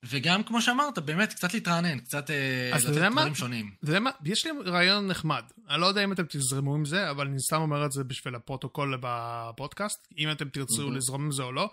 [0.05, 3.35] וגם, כמו שאמרת, באמת, קצת להתרענן, קצת אה, לתת דברים מה?
[3.35, 3.71] שונים.
[3.79, 4.11] אתה יודע מה?
[4.25, 5.43] יש לי רעיון נחמד.
[5.69, 8.35] אני לא יודע אם אתם תזרמו עם זה, אבל אני סתם אומר את זה בשביל
[8.35, 10.93] הפרוטוקול בפודקאסט, אם אתם תרצו אהמ.
[10.93, 11.71] לזרום עם זה או לא.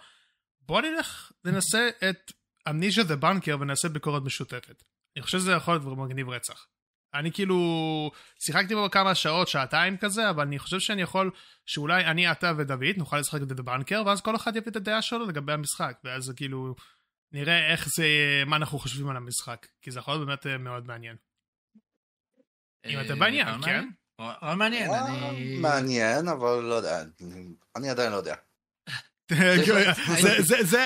[0.67, 2.31] בוא נלך, ננסה את
[2.69, 4.83] Amnesia: The Bunker ונעשה ביקורת משותפת.
[5.15, 6.67] אני חושב שזה יכול להיות מגניב רצח.
[7.13, 11.31] אני כאילו שיחקתי בו כמה שעות, שעתיים כזה, אבל אני חושב שאני יכול,
[11.65, 15.01] שאולי אני, אתה ודוד נוכל לשחק את דה בנקר, ואז כל אחד יביא את הדעה
[15.01, 16.75] שלו לגבי המשחק, ואז כאילו
[17.31, 18.05] נראה איך זה,
[18.45, 21.15] מה אנחנו חושבים על המשחק, כי זה יכול להיות באמת אה, מאוד מעניין.
[22.85, 23.89] אם אתה בעניין, כן?
[24.57, 25.57] מעניין, אני...
[25.57, 27.03] מעניין, אבל לא יודע,
[27.75, 28.35] אני עדיין לא יודע.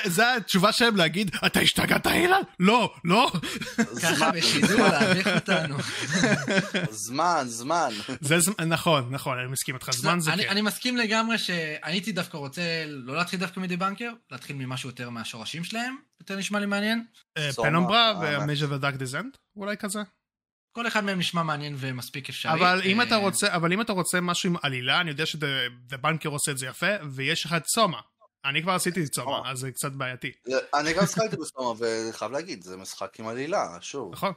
[0.06, 2.42] זה התשובה שלהם להגיד, אתה השתגעת אילן?
[2.60, 3.32] לא, לא.
[4.02, 5.78] ככה בשידור להביך אותנו.
[6.92, 7.90] זמן, זמן.
[8.68, 10.50] נכון, נכון, אני מסכים איתך, זמן זה כן.
[10.50, 14.90] אני מסכים לגמרי שאני הייתי דווקא רוצה לא להתחיל דווקא מ The Bunker, להתחיל ממשהו
[14.90, 17.06] יותר מהשורשים שלהם, יותר נשמע לי מעניין.
[17.56, 20.00] Penumbra ו Amnesia ו Dark Descent, אולי כזה.
[20.72, 22.52] כל אחד מהם נשמע מעניין ומספיק אפשרי.
[22.52, 25.48] אבל אם אתה רוצה, אבל אם אתה רוצה משהו עם עלילה, אני יודע ש The
[26.02, 28.00] Bunker עושה את זה יפה, ויש לך את SOMA.
[28.46, 29.52] אני כבר עשיתי את SOMA, אה.
[29.52, 30.32] אז זה קצת בעייתי.
[30.74, 34.12] אני גם שיחקתי ב SOMA, וחייב להגיד, זה משחק עם עלילה, שוב.
[34.14, 34.34] נכון.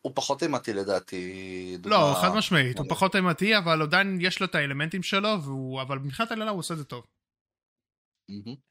[0.00, 1.78] הוא פחות אימתי לדעתי.
[1.84, 5.38] לא, חד משמעית, הוא פחות אימתי, אבל עדיין יש לו את האלמנטים שלו,
[5.82, 7.04] אבל מבחינת עלילה הוא עושה את זה טוב.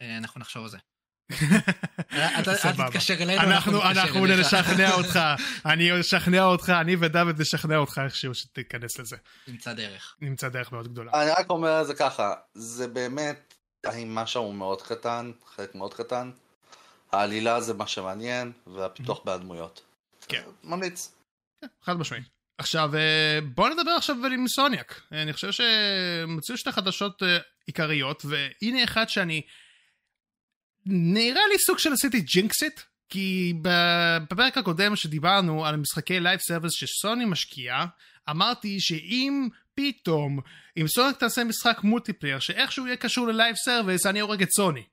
[0.02, 0.78] אה, אנחנו נחשוב על זה.
[2.12, 2.44] אל
[2.88, 5.20] תתקשר אלינו, אנחנו נשכנע אותך,
[5.66, 9.18] אני אשכנע אותך, אני ודוד נשכנע אותך איכשהו שתיכנס לזה.
[9.48, 10.16] נמצא דרך.
[10.22, 11.12] נמצא דרך מאוד גדולה.
[11.22, 15.94] אני רק אומר את זה ככה, זה באמת האם שם הוא מאוד קטן, חלק מאוד
[15.94, 16.32] קטן.
[17.12, 19.82] העלילה זה מה שמעניין, והפיתוח בהדמויות.
[20.28, 20.44] כן.
[20.64, 21.16] ממליץ.
[21.62, 22.22] כן, חד משמעי.
[22.58, 25.02] עכשיו אה, בוא נדבר עכשיו Insomniac.
[25.12, 29.42] אני חושב שיצאו שתי חדשות אה, עיקריות, והנה אחד שאני...
[30.90, 36.74] נראה לי סוג של עשיתי jinx it, כי בפרק הקודם שדיברנו על משחקי live service
[36.74, 37.86] שסוני משקיעה,
[38.30, 39.48] אמרתי שאם
[39.78, 40.40] פתאום,
[40.78, 44.84] Insomniac תעשה משחק multiplayer שאיכשהו יהיה קשור ל live service, אני הורג את סוני.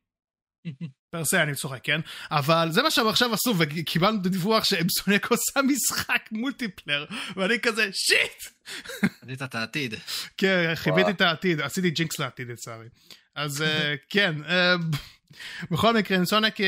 [1.12, 5.62] פרסה אני צוחק כן אבל זה מה שהם עכשיו עשו וקיבלנו דיווח ש Insomniac עושה
[5.62, 7.07] משחק multiplayer
[7.37, 8.55] ואני כזה shit.
[9.20, 9.95] חזית את העתיד.
[10.37, 12.89] כן חזיתי את העתיד עשיתי jinx לעתיד לצערי
[13.35, 14.74] אז אה, כן אה,
[15.70, 16.66] בכל מקרה, Insomniac אה,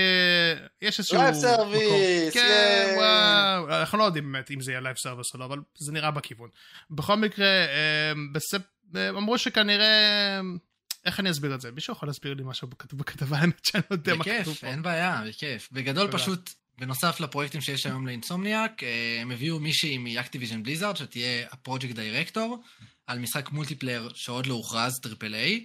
[0.82, 1.16] יש איזשהו...
[1.16, 3.80] live service, כן, וואו.
[3.80, 6.48] אנחנו לא יודעים באמת אם זה יהיה live service או לא, אבל זה נראה בכיוון.
[6.90, 8.12] בכל מקרה, אה,
[8.96, 10.40] אה, אמרו שכנראה...
[11.04, 11.72] איך אני אסביר את זה?
[11.72, 14.50] מישהו יכול להסביר לי משהו בכתבה, האמת שאני לא יודע מה כתוב פה.
[14.50, 15.68] בכיף, אין בעיה, בכיף.
[15.72, 18.82] בגדול פשוט, בנוסף לפרויקטים שיש היום ל Insomniac,
[19.22, 22.62] הם הביאו מישהי מ Activision Blizzard, שתהיה ה project director,
[23.06, 25.64] על משחק multiplayer שעוד לא הוכרז, triple A.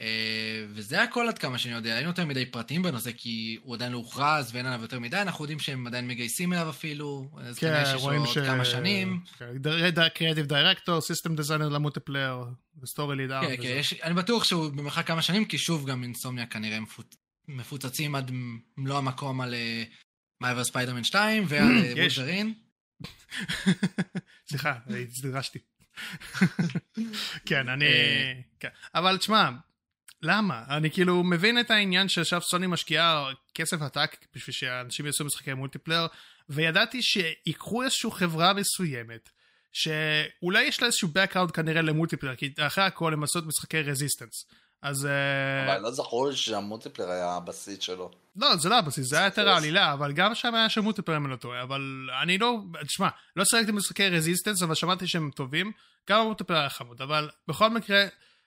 [0.00, 3.92] אה, וזה הכל עד כמה שאני יודע, אין יותר מדי פרטים בנושא, כי הוא עדיין
[3.92, 7.66] לא הוכרז ואין עליו יותר מדי, אנחנו יודעים שהם עדיין מגייסים אליו אפילו, אז כן,
[7.66, 8.38] כנראה שיש לו עוד ש...
[8.38, 9.20] כמה שנים.
[10.14, 12.44] creative director, system designer ל multiplayer,
[12.82, 13.40] ו story leader.
[13.40, 17.16] כן, כן, יש, אני בטוח שהוא במרחק כמה שנים, כי שוב, גם Insomniac כנראה מפוצ...
[17.48, 18.30] מפוצצים עד
[18.76, 19.54] מלוא המקום על
[20.40, 22.18] מייבר ספיידרמן 2 ועל יש.
[22.18, 22.54] וולברין.
[24.48, 24.74] סליחה,
[25.22, 25.58] דרסתי.
[27.46, 27.84] כן, אני...
[27.84, 28.32] אה.
[28.60, 28.68] כן.
[28.94, 29.50] אבל תשמע,
[30.24, 30.62] למה?
[30.68, 36.06] אני כאילו מבין את העניין שעכשיו סוני משקיעה כסף עתק בשביל שאנשים יעשו משחקי multiplayer,
[36.48, 39.28] וידעתי שיקחו איזושהי חברה מסוימת,
[39.72, 43.82] שאולי יש לה איזשהו background כנראה ל multiplayer, כי אחרי הכל הם עשו את משחקי
[43.82, 44.44] רזיסטנס.
[44.82, 45.06] אז...
[45.06, 48.10] אה, אבל לא זכור לי שה multiplayer היה הבסיס שלו.
[48.36, 51.24] לא, זה לא הבסיס, זה היה יותר העלילה, אבל גם שם היה שם multiplayer אם
[51.24, 55.72] אני לא טועה, אבל אני לא, תשמע, לא שיחקתי במשחקי רזיסטנס, אבל שמעתי שהם טובים,
[56.10, 58.04] גם ה multiplayer היה חמוד, אבל בכל מקרה,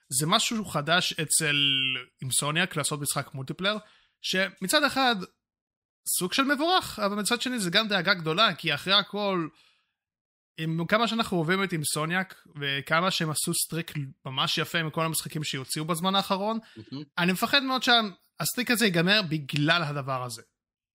[0.10, 1.56] זה משהו חדש אצל
[2.22, 3.78] Insomniac לעשות משחק multiplayer,
[4.22, 5.16] שמצד אחד,
[6.20, 9.48] סוג של מבורך, אבל מצד שני זה גם דאגה גדולה, כי אחרי הכל,
[10.58, 13.94] עם כמה שאנחנו אוהבים את Insomniac, וכמה שהם עשו streak
[14.26, 16.60] ממש יפה מכל המשחקים שהוציאו בזמן האחרון,
[17.18, 20.42] אני מפחד מאוד שה streak הזה ייגמר בגלל הדבר הזה.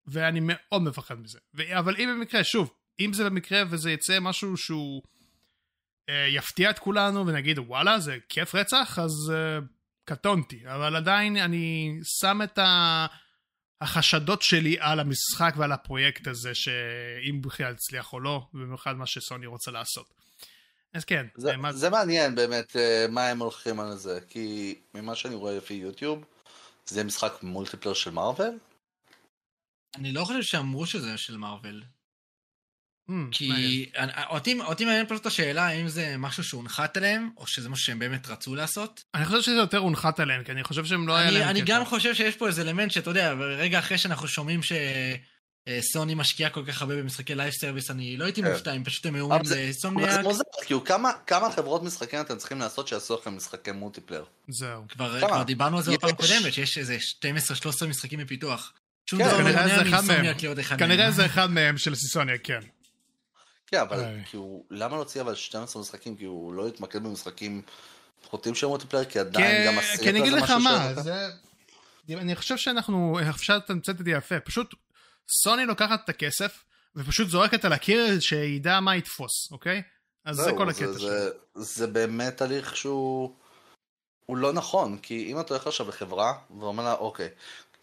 [0.07, 1.39] ואני מאוד מפחד מזה.
[1.55, 5.01] ו- אבל אם במקרה, שוב, אם זה במקרה וזה יצא משהו שהוא
[6.07, 9.59] יפתיע את כולנו ונגיד וואלה זה כיף רצח, אז אה,
[10.05, 10.63] קטונתי.
[10.67, 13.05] אבל עדיין אני שם את ה...
[13.83, 19.45] החשדות שלי על המשחק ועל הפרויקט הזה, שאם בכלל יצליח או לא, במיוחד מה שסוני
[19.45, 20.13] רוצה לעשות.
[20.93, 21.25] אז כן.
[21.37, 21.73] זה, אה, מה...
[21.73, 26.25] זה מעניין באמת אה, מה הם הולכים על זה, כי ממה שאני רואה לפי יוטיוב,
[26.85, 28.59] זה משחק מולטיפלר של מארוול?
[29.95, 31.83] אני לא חושב שאמרו שזה של מארוול.
[33.07, 33.31] מעניין.
[33.31, 33.51] כי
[33.97, 37.99] אני- אותי אותי מעניין פשוט השאלה האם זה משהו שהונחת עליהם, או שזה משהו שהם
[37.99, 39.03] באמת רצו לעשות.
[39.15, 41.61] אני חושב שזה יותר הונחת עליהם, כי אני חושב שהם לא היה אני, להם אני
[41.61, 41.73] קטע.
[41.73, 46.63] גם חושב שיש פה איזה אלמנט שאתה יודע, רגע אחרי שאנחנו שומעים שסוני משקיעה כל
[46.67, 48.51] כך הרבה במשחקי לייב סרוויס, אני לא הייתי כן.
[48.51, 49.71] מופתע אם פשוט הם היו אומרים זה-
[50.23, 54.23] מוזר, כאילו כמה, כמה חברות משחקים אתם צריכים לעשות שיעשו לכם משחקי מולטיפלר?
[54.47, 54.83] זהו.
[54.89, 56.31] כבר דיברנו על זה בפעם יש.
[56.31, 58.73] הקודמת, שיש איזה 12-13 משחקים בפיתוח.
[59.09, 60.79] שום כן, דבר לא מונע להיות אחד מהם.
[60.79, 62.59] כנראה זה אחד מהם של סיסוניה, כן.
[63.73, 64.03] כן, אבל.
[64.25, 66.15] כאילו, למה להוציא אבל 12 משחקים?
[66.15, 67.61] כי הוא לא יתמקד במשחקים
[68.21, 70.93] פחותים של מולטיפלר, כי עדיין גם כי הסרט כי אני אגיד הזה לך משהו מה,
[70.93, 71.29] זה...
[72.09, 74.73] אני חושב שאנחנו, אפשר לתמצת את זה יפה, פשוט
[75.43, 76.63] סוני לוקחת את הכסף
[76.95, 79.81] ופשוט זורקת על הקיר שידע מה יתפוס, אוקיי?
[80.25, 81.09] אז זה זהו, כל הקטע זה, שלו.
[81.09, 83.35] זה, זה באמת הליך שהוא
[84.25, 87.29] הוא לא נכון, כי אם אתה הולך עכשיו לחברה ואומר לה, אוקיי,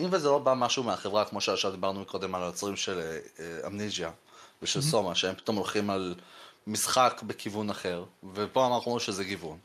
[0.00, 3.00] אם וזה לא בא משהו מהחברה, כמו שעכשיו דיברנו קודם על היוצרים של
[3.38, 4.10] אה, אמניג'יה
[4.62, 6.14] ושל סומה, שהם פתאום הולכים על
[6.66, 8.04] משחק בכיוון אחר,
[8.34, 9.58] ופה אנחנו אומרים שזה גיוון.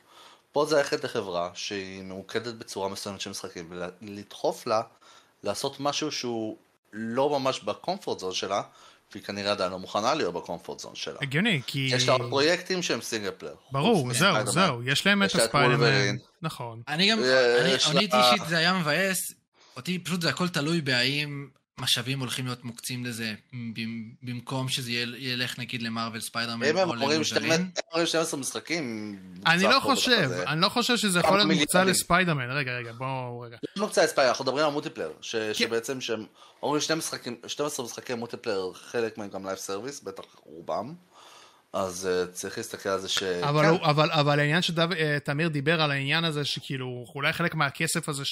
[0.52, 3.70] פה זה ללכת לחברה שהיא ממוקדת בצורה מסוימת של משחקים,
[4.02, 4.82] ולדחוף לה
[5.44, 6.58] לעשות משהו שהוא
[6.94, 8.62] לא ממש ב comfort zone שלה,
[9.12, 11.20] והיא כנראה עדיין לא מוכנה להיות ב comfort zone שלה.
[11.22, 11.90] הגיוני, כי...
[11.92, 13.56] יש לה פרויקטים שהם single player.
[13.72, 14.48] ברור, זהו.
[14.48, 16.16] זהו, יש להם את הספיידרמן.
[16.42, 16.82] נכון.
[16.88, 19.34] אני גם, אה, אני אישית זה היה מבאס,
[19.76, 21.48] אותי פשוט זה הכל תלוי בהאם
[21.80, 27.24] משאבים הולכים להיות מוקצים לזה, במ- במקום שזה יל- ילך נגיד למרוויל ספיידרמן או אומרים
[27.24, 27.62] 12 לוולברין.
[27.62, 29.16] הם אומרים 12 משחקים,
[29.46, 30.30] אני לא חושב.
[30.48, 31.84] אני לא חושב שזה יכול להיות מוקצה.
[31.84, 33.58] לספיידרמן, רגע, רגע, בואו רגע.
[33.76, 35.54] לא מוקצה לספייר, אנחנו מדברים על multiplayer, ש- כן.
[35.54, 36.26] שבעצם שהם
[36.64, 40.94] אומרים שני משחקים, 12 משחקי multiplayer, חלק מהם גם live service, בטח רובם,
[41.74, 43.24] אז אה, צריך להסתכל על זה ש...
[43.24, 48.10] אבל, כן, הוא, אבל, אבל העניין שתמיר דיבר על העניין הזה שכאילו אולי חלק מהכסף
[48.10, 48.24] הזה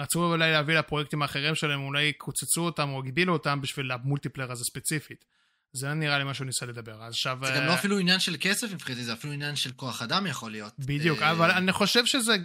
[0.00, 4.52] שרצו אולי להביא לפרויקטים האחרים שלהם אולי קוצצו אותם או הגבילו אותם בשביל ה multiplayer
[4.52, 5.24] הזה ספציפית.
[5.72, 7.02] זה נראה לי מה שהוא ניסה לדבר.
[7.02, 7.38] אז עכשיו...
[7.42, 10.26] זה גם אה, לא אפילו עניין של כסף מבחינתי, זה אפילו עניין של כוח אדם
[10.26, 10.72] יכול להיות.
[10.78, 12.36] בדיוק, אה, אבל אני חושב שזה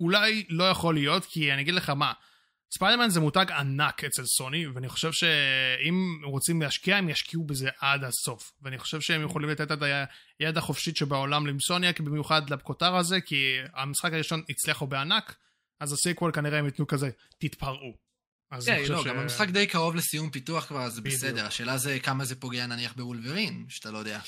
[0.00, 2.12] אולי לא יכול להיות, כי אני אגיד לך מה,
[2.74, 8.04] ספיידרמן זה מותג ענק אצל סוני, ואני חושב שאם רוצים להשקיע, הם ישקיעו בזה עד
[8.04, 8.52] הסוף.
[8.62, 9.78] ואני חושב שהם יכולים לתת את
[10.40, 15.36] היד החופשית שבעולם ל Insomniac, במיוחד לכותר הזה, כי המשחק הראשון הצליחו בענק,
[15.80, 18.04] אז ה sequel כנראה הם ייתנו כזה, תתפרעו.
[18.50, 21.14] אז אני כן, לא, ש- גם המשחק די קרוב לסיום פיתוח כבר, אז בדיוק.
[21.16, 21.46] בסדר.
[21.46, 24.20] השאלה זה כמה זה פוגע נניח בוולברין, שאתה לא יודע.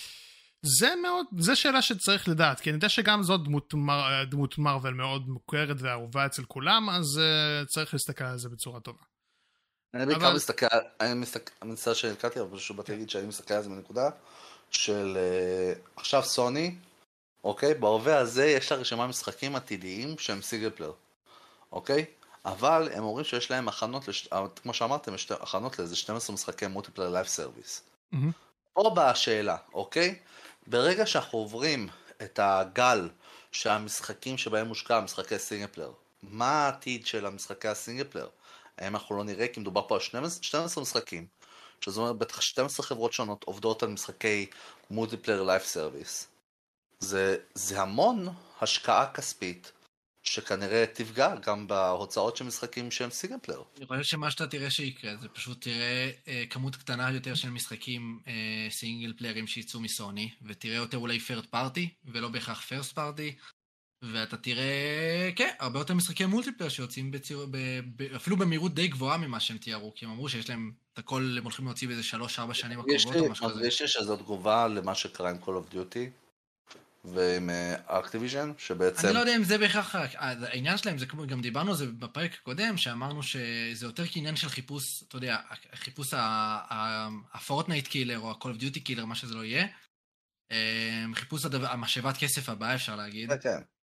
[0.79, 4.95] זה מאוד, זה שאלה שצריך לדעת, כי אני יודע שגם זאת דמות, מר, דמות מרוויל
[4.95, 9.03] מאוד מוכרת ואהובה אצל כולם, אז uh, צריך להסתכל על זה בצורה טובה.
[9.95, 10.67] אני בעיקר אבל- מסתכל,
[11.01, 14.11] אני מסתכל, אני מצטער שקטעתי, אבל פשוט באתי להגיד שאני מסתכל על זה מנקודה
[14.71, 16.75] של אה, עכשיו סוני,
[17.45, 17.75] אוקיי?
[17.75, 20.93] בהווה הזה יש לה רשימה משחקים עתידיים שהם single player,
[21.77, 22.05] אוקיי?
[22.45, 24.29] אבל הם אומרים שיש להם הכנות, לש...
[24.33, 27.83] אה, כמו שאמרתם, יש הכנות לאיזה 12 משחקי multiplayer live service.
[28.73, 30.19] פה באה השאלה, אוקיי?
[30.67, 31.89] ברגע שאנחנו עוברים
[32.23, 33.09] את הגל
[33.53, 38.29] שהמשחקים שבהם מושקע, משחקי single player, מה העתיד של המשחקי ה single player?
[38.79, 41.27] האם אנחנו לא נראה, כי מדובר פה על 12, 12 משחקים,
[41.81, 44.47] שזה אומר בטח 12 חברות שונות עובדות על משחקי
[44.91, 46.29] multiplayer live service.
[47.01, 48.29] זה, זה המון
[48.61, 49.73] השקעה כספית
[50.29, 53.63] שכנראה תפגע גם בהוצאות של משחקים שהם single player.
[53.79, 58.21] אני חושב שמה שאתה תראה שיקרה זה פשוט תראה אה, כמות קטנה יותר של משחקים
[58.27, 63.35] אה, single player ים שיצאו מסוני, ותראה יותר אולי third party, ולא בהכרח first party,
[64.03, 67.57] ואתה תראה, כן, הרבה יותר משחקי multiplayer שיוצאים בצי, ב,
[67.97, 71.35] ב, אפילו במהירות די גבוהה ממה שהם תיארו, כי הם אמרו שיש להם את הכל,
[71.39, 72.03] הם הולכים להוציא באיזה
[72.49, 73.67] 3-4 שנים הקרובות או משהו כזה.
[73.67, 76.26] יש לי שזו תגובה למה שקרה עם Call of Duty.
[77.15, 77.51] ועם
[77.87, 79.07] אקטיביז'ן, שבעצם...
[79.07, 82.35] אני לא יודע אם זה בהכרח, העניין שלהם זה כמו, גם דיברנו על זה בפרק
[82.35, 85.37] הקודם, שאמרנו שזה יותר כעניין של חיפוש, אתה יודע,
[85.75, 86.15] חיפוש
[87.33, 89.67] ה-Fortnite killer או ה-Call of Duty killer, מה שזה לא יהיה.
[90.51, 93.33] אמ, חיפוש המשאבת כסף הבאה, אפשר להגיד.
[93.33, 93.39] כן.
[93.41, 93.76] כן.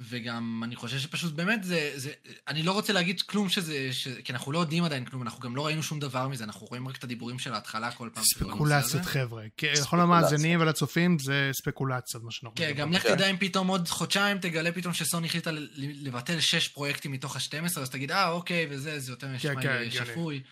[0.00, 2.10] וגם אני חושב שפשוט באמת זה, זה
[2.48, 5.56] אני לא רוצה להגיד כלום שזה, ש, כי אנחנו לא יודעים עדיין כלום, אנחנו גם
[5.56, 8.24] לא ראינו שום דבר מזה, אנחנו רואים רק את הדיבורים של ההתחלה כל פעם.
[8.24, 13.14] ספקולציות חבר'ה, לכל המאזינים ולצופים זה ספקולציות מה שאנחנו כן, גם לך כן.
[13.14, 17.90] תדע אם פתאום עוד חודשיים תגלה פתאום שסוני החליטה לבטל שש פרויקטים מתוך ה-12, אז
[17.90, 20.42] תגיד, אה, אוקיי, וזה, זה יותר כן, כן, שפוי.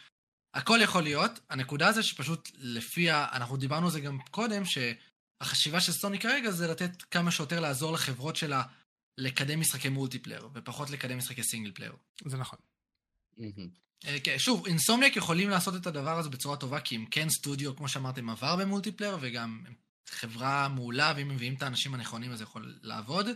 [0.55, 5.93] הכל יכול להיות, הנקודה זה שפשוט לפי, אנחנו דיברנו על זה גם קודם, שהחשיבה של
[5.93, 8.63] סוני כרגע זה לתת כמה שיותר לעזור לחברות שלה
[9.19, 11.93] לקדם משחקי multiplayer, ופחות לקדם משחקי single player.
[12.25, 12.59] זה נכון.
[14.07, 17.77] אה, כן, שוב, Insomniac יכולים לעשות את הדבר הזה בצורה טובה, כי הם כן סטודיו,
[17.77, 19.65] כמו שאמרתם, עבר ב multiplayer, וגם
[20.09, 23.27] חברה מעולה, ואם מביאים את האנשים הנכונים אז זה יכול לעבוד.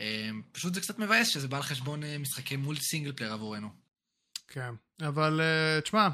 [0.00, 3.68] אה, פשוט זה קצת מבאס שזה בא על חשבון אה, משחקי multi single player עבורנו.
[4.48, 5.40] כן, אבל
[5.82, 6.08] תשמע,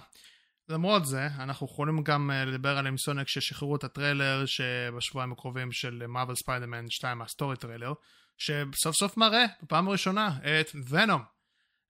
[0.69, 6.37] למרות זה, אנחנו יכולים גם לדבר על Insomniac ששחררו את הטריילר שבשבועיים הקרובים של Marvel's
[6.37, 7.93] Spider-Man 2, ה story trailer.
[8.39, 10.31] שסוף סוף מראה בפעם הראשונה
[10.61, 11.23] את Venom.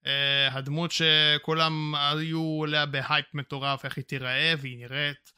[0.07, 0.09] Uh,
[0.53, 5.32] הדמות שכולם היו עליה בהייפ מטורף איך היא תיראה והיא נראית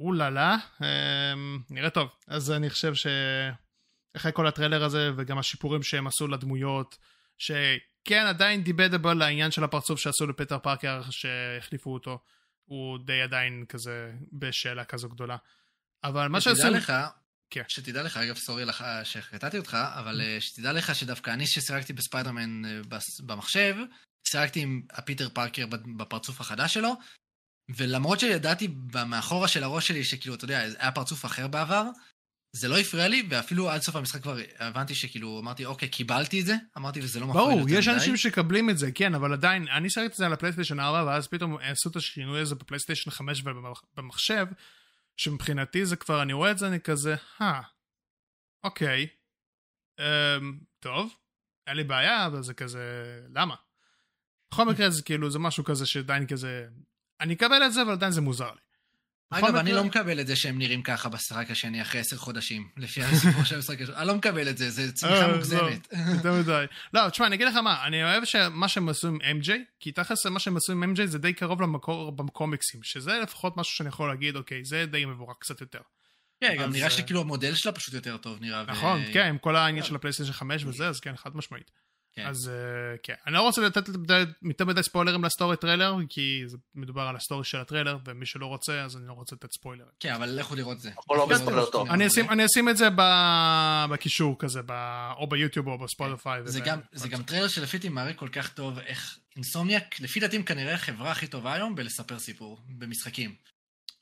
[0.00, 0.84] אוללה uh,
[1.70, 6.98] נראית טוב אז אני חושב שאחרי כל הטריילר הזה וגם השיפורים שהם עשו לדמויות
[7.38, 12.18] שכן עדיין debatable העניין של הפרצוף שעשו לפיטר פארקר שהחליפו אותו
[12.64, 15.36] הוא די עדיין כזה בשאלה כזו גדולה
[16.04, 16.68] אבל מה שעשו...
[16.70, 16.92] לך,
[17.52, 17.62] כן.
[17.68, 20.40] שתדע לך, אגב, סורי לך שקטעתי אותך, אבל mm.
[20.40, 22.80] שתדע לך שדווקא אני ששיחקתי בספיידרמן אה,
[23.22, 23.76] במחשב,
[24.28, 26.92] שיחקתי עם הפיטר פארקר בפרצוף החדש שלו,
[27.76, 28.68] ולמרות שידעתי
[29.06, 31.84] מאחורה של הראש שלי שכאילו, אתה יודע, היה פרצוף אחר בעבר,
[32.56, 36.46] זה לא הפריע לי, ואפילו עד סוף המשחק כבר הבנתי שכאילו, אמרתי, אוקיי, קיבלתי את
[36.46, 37.64] זה, אמרתי, וזה לא מפריע יותר מדי.
[37.64, 40.80] ברור, יש אנשים שמקבלים את זה, כן, אבל עדיין, אני שיחקתי את זה על הפלייסטיישן
[40.80, 44.46] 4, ואז פתאום עשו את השינוי הזה בפלייסטיישן 5 ובמחשב,
[45.16, 47.60] שמבחינתי זה כבר, אני רואה את זה, אני כזה, אה,
[48.64, 49.08] אוקיי,
[50.00, 51.16] אמ, טוב,
[51.66, 52.82] אין לי בעיה, אבל זה כזה,
[53.28, 53.54] למה?
[54.52, 56.68] בכל מקרה זה כאילו, זה משהו כזה שעדיין כזה,
[57.20, 58.60] אני אקבל את זה, אבל עדיין זה מוזר לי.
[59.32, 63.02] אגב, אני לא מקבל את זה שהם נראים ככה בשחק השני אחרי עשר חודשים, לפי
[63.02, 63.96] הסיפור של המשחק השני.
[63.96, 65.88] אני לא מקבל את זה, זה צמיחה אה, לא, מוגזמת.
[66.14, 66.64] יותר מדי.
[66.94, 70.26] לא, תשמע, אני אגיד לך מה, אני אוהב שמה שהם עשו עם MJ, כי תכלס
[70.26, 74.08] מה שהם עשו עם MJ זה די קרוב למקור בקומיקסים, שזה לפחות משהו שאני יכול
[74.08, 75.80] להגיד, אוקיי, זה די מבורך קצת יותר.
[76.40, 78.64] כן, גם נראה שכאילו המודל שלה פשוט יותר טוב נראה.
[78.66, 81.70] נכון, כן, עם כל העניין של הפלייסטיישן 5 וזה, אז כן, חד משמעית.
[82.14, 82.26] כן.
[82.26, 83.88] אז uh, כן, אני לא רוצה לתת
[84.42, 88.26] יותר מדי ספוילרים ל story trailer, כי זה מדובר על ה story של הטריילר, ומי
[88.26, 89.90] שלא רוצה, אז אני לא רוצה לתת ספוילרים.
[90.00, 90.90] כן, אבל לכו לראות את זה.
[91.10, 92.88] לא אני אשים, אני אשים את זה
[93.90, 94.72] בקישור כזה, ב,
[95.16, 96.40] או ביוטיוב או בספוטיפיי.
[96.44, 100.36] זה, גם, זה גם טריילר שלפי דעתי מראה כל כך טוב איך Insomniac, לפי דעתי
[100.36, 103.34] הם כנראה החברה הכי טובה היום בלספר סיפור, במשחקים.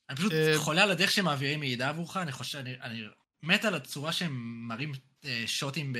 [0.09, 3.03] אני פשוט אה, חולה על הדרך שהם מעבירים מידע עבורך, אני חושב, אני, אני
[3.43, 4.33] מת על הצורה שהם
[4.69, 4.93] מראים
[5.25, 5.99] אה, שוטים ב...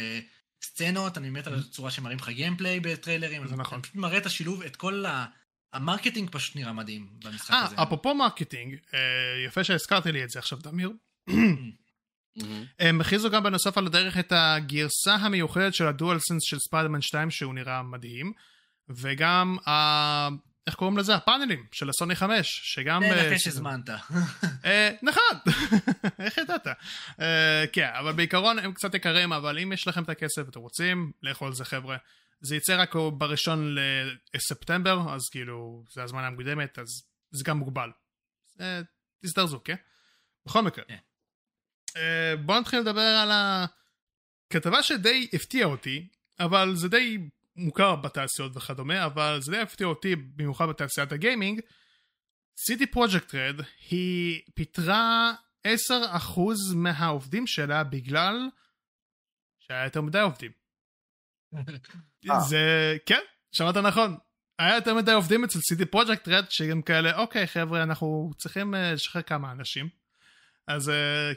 [0.63, 1.59] סצנות, אני מת על mm-hmm.
[1.59, 3.47] הצורה שמראים לך gameplay בטריילרים.
[3.47, 3.77] זה נכון.
[3.77, 5.27] אני פשוט מראה את השילוב, את כל ה...
[5.73, 7.77] המרקטינג פשוט נראה מדהים במשחק הזה.
[7.77, 8.99] אה, אפרופו מרקטינג, אה,
[9.47, 10.91] יפה שהזכרתי לי את זה עכשיו, תמיר.
[11.31, 12.43] Mm-hmm.
[12.79, 17.31] הם הכריזו גם בנוסף על הדרך את הגרסה המיוחדת של ה DualSense של ספיידרמן 2
[17.31, 18.33] שהוא נראה מדהים
[18.89, 19.57] וגם
[20.67, 21.15] איך קוראים לזה?
[21.15, 23.03] הפאנלים של הסוני 5, שגם...
[23.09, 23.91] זה אחרי שהזמנת.
[24.65, 25.53] אה, נכון,
[26.25, 26.67] איך ידעת?
[27.21, 31.13] אה, כן, אבל בעיקרון הם קצת יקרים, אבל אם יש לכם את הכסף ואתם רוצים,
[31.23, 31.97] לכו על זה חבר'ה.
[32.41, 33.77] זה יצא רק בראשון
[34.35, 37.91] לספטמבר, אז כאילו, זה הזמן המוקדמת, אז זה גם מוגבל.
[39.23, 39.75] תזדרזו, כן?
[40.47, 40.85] בכל מקרה.
[40.85, 40.97] כן.
[42.47, 46.09] בואו נתחיל לדבר על הכתבה שדי הפתיעה אותי,
[46.41, 47.19] אבל זה די
[47.61, 51.61] מוכר בתעשיות וכדומה, אבל זה די הפתיע אותי במיוחד בתעשיית הגיימינג.
[52.67, 55.33] סיטי פרויקט רד היא פיטרה
[55.67, 55.71] 10%
[56.75, 58.49] מהעובדים שלה בגלל
[59.61, 60.51] שהיה יותר מדי עובדים.
[62.49, 63.21] זה, כן,
[63.53, 64.17] שמעת נכון.
[64.59, 69.23] היה יותר מדי עובדים אצל CD פרויקט רד שהם כאלה, אוקיי חבר'ה, אנחנו צריכים לשחרר
[69.23, 69.89] כמה אנשים.
[70.67, 70.93] אז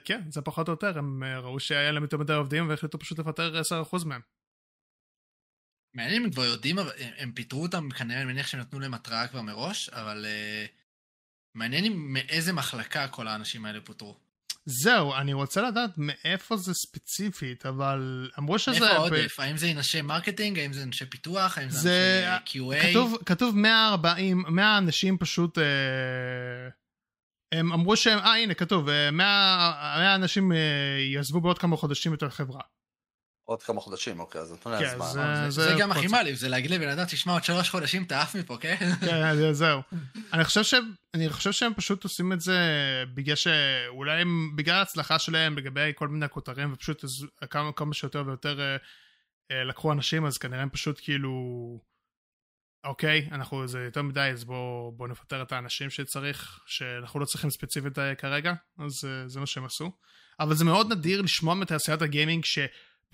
[0.06, 3.62] כן, זה פחות או יותר, הם ראו שהיה להם יותר מדי עובדים והחליטו פשוט לפטר
[3.94, 4.22] 10% מהם.
[5.94, 6.78] מעניין אם הם כבר יודעים,
[7.18, 10.70] הם פיטרו אותם, כנראה אני מניח שהם נתנו להם התראה כבר מראש, אבל uh,
[11.56, 14.18] מעניין אם מאיזה מחלקה כל האנשים האלה פוטרו.
[14.66, 18.80] זהו, אני רוצה לדעת מאיפה זה ספציפית, אבל אמרו שזה...
[18.80, 19.40] מאיפה העודף?
[19.40, 19.42] ב...
[19.42, 20.60] האם זה אנשי מרקטינג?
[20.60, 21.58] האם זה אנשי פיתוח?
[21.58, 22.90] האם זה, זה אנשי QA?
[22.90, 25.58] כתוב, כתוב 140, 100 אנשים פשוט...
[25.58, 25.64] אה,
[27.54, 28.20] הם אמרו שהם...
[28.20, 30.58] אה, הנה, כתוב, 100, אה, 100 אנשים אה,
[31.14, 32.62] יעזבו בעוד כמה חודשים את החברה.
[33.46, 35.46] עוד כמה חודשים, אוקיי, אז נתנו להם כן, זמן.
[35.50, 38.58] זה- גם הכי מעליב, זה להגיד לבן אדם, תשמע, עוד שלוש חודשים אתה עף מפה,
[38.62, 38.76] כן?
[39.00, 39.82] כן, זה- זהו.
[40.34, 42.58] אני חושב שהם, אני חושב שהם פשוט עושים את זה
[43.14, 47.06] בגלל שאולי הם, בגלל ההצלחה שלהם לגבי כל מיני כותרים, ופשוט
[47.50, 48.76] כמה, כמה שיותר ויותר אה,
[49.52, 51.32] אה, לקחו אנשים, אז כנראה הם פשוט כאילו,
[52.84, 57.50] אוקיי, אנחנו, זה יותר מדי, אז בואו בוא נפטר את האנשים שצריך, שאנחנו לא צריכים
[57.50, 59.92] ספציפית אה, כרגע, אז זה מה שהם עשו.
[60.40, 62.46] אבל זה מאוד נדיר לשמוע מתעשיית הגיימינג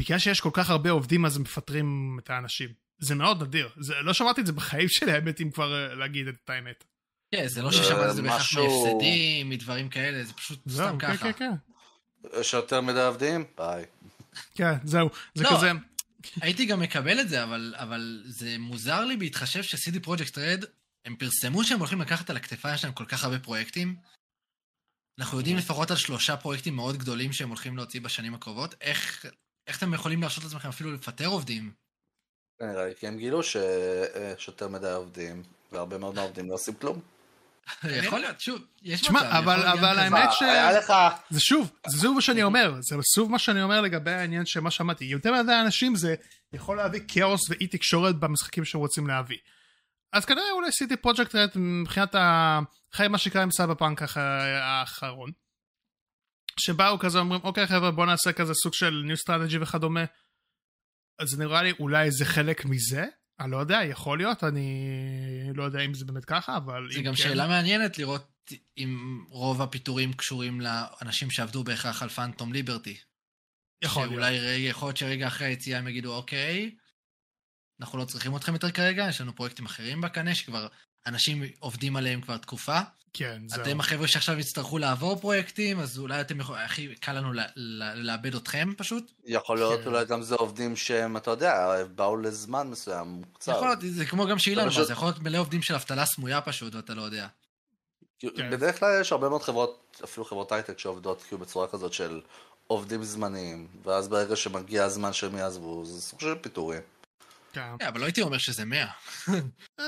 [0.01, 2.69] שבגלל שיש כל כך הרבה עובדים אז מפטרים את האנשים.
[2.99, 3.69] זה מאוד נדיר.
[3.79, 6.83] זה, לא שמעתי את זה בחיים שלי, האמת, אם כבר אה, להגיד את האמת.
[7.31, 10.97] כן, זה לא ששמעת את זה בהכרח משהו- מהפסדים, מדברים כאלה, זה פשוט זהו, סתם
[10.99, 11.33] כן, ככה.
[11.33, 11.49] כן,
[12.23, 12.39] כן.
[12.39, 13.43] יש יותר מדי עובדים?
[13.57, 13.85] ביי.
[14.55, 15.09] כן, זהו.
[15.35, 15.49] זה לא.
[15.49, 15.71] כזה,
[16.41, 20.63] הייתי גם מקבל את זה, אבל, אבל זה מוזר לי בהתחשב ש-CD פרויקט רד,
[21.05, 23.95] הם פרסמו שהם הולכים לקחת על הכתפיים שלהם כל כך הרבה פרויקטים.
[25.19, 28.75] אנחנו יודעים לפחות על שלושה פרויקטים מאוד גדולים שהם הולכים להוציא בשנים הקרובות.
[28.81, 29.25] איך,
[29.69, 31.71] איך אתם יכולים להרשות לעצמכם אפילו לפטר עובדים?
[32.61, 36.99] נראה לי, כי הם גילו שיש יותר מדי עובדים, והרבה מאוד מהעובדים לא עושים כלום.
[37.83, 40.93] יכול להיות, שוב, יש תשמע, מצב, להיות אבל האמת ש- היה לך...
[41.29, 44.71] זה שוב, זה שוב מה שאני אומר, זה שוב מה שאני אומר לגבי העניין שמה
[44.71, 46.15] שאמרתי, יותר מדי אנשים זה
[46.53, 49.37] יכול להביא כאוס ואי תקשורת במשחקים שהם רוצים להביא.
[50.13, 52.59] אז כנראה אולי CD Projekt Red מבחינת ה...
[52.93, 54.01] אחרי מה שקרה עם סבא פאנק
[54.61, 55.31] האחרון.
[56.59, 60.05] שבאו כזה אומרים אוקיי חבר'ה בוא נעשה כזה סוג של new strategy וכדומה.
[61.19, 63.05] אז נראה לי אולי זה חלק מזה,
[63.39, 66.91] אני לא יודע, יכול להיות, אני לא יודע אם זה באמת ככה, אבל...
[66.91, 68.27] זה גם כן- שאלה מעניינת לראות
[68.77, 72.97] אם רוב הפיטורים קשורים לאנשים שעבדו בהכרח על פאנטום ליברטי.
[73.83, 74.13] יכול להיות.
[74.13, 76.75] שאולי יכול להיות שרגע אחרי היציאה הם יגידו, אוקיי,
[77.81, 80.67] אנחנו לא צריכים אתכם יותר כרגע, יש לנו פרויקטים אחרים בקנה שכבר
[81.09, 82.79] אנשים עובדים עליהם כבר תקופה.
[83.13, 83.61] כן, זהו.
[83.61, 87.33] אתם החבר'ה שעכשיו יצטרכו לעבור פרויקטים, אז אולי אתם יכולים, הכי קל לנו
[87.95, 89.11] לאבד אתכם פשוט.
[89.25, 89.87] יכול להיות כן.
[89.87, 93.51] אולי גם זה עובדים שהם, אתה יודע, באו לזמן מסוים, קצר.
[93.51, 96.75] יכול להיות, זה כמו גם שאילן זה יכול להיות מלא עובדים של אבטלה סמויה פשוט,
[96.75, 97.27] ואתה לא יודע.
[98.19, 98.49] כאילו, כן.
[98.49, 102.21] בדרך כלל יש הרבה מאוד חברות, אפילו חברות הייטק שעובדות כאילו בצורה כזאת של
[102.67, 106.81] עובדים זמניים, ואז ברגע שמגיע הזמן שהם יעזבו, זה סוג של פיטורים.
[107.53, 107.75] כן.
[107.79, 108.85] כן, אבל לא הייתי אומר שזה 100.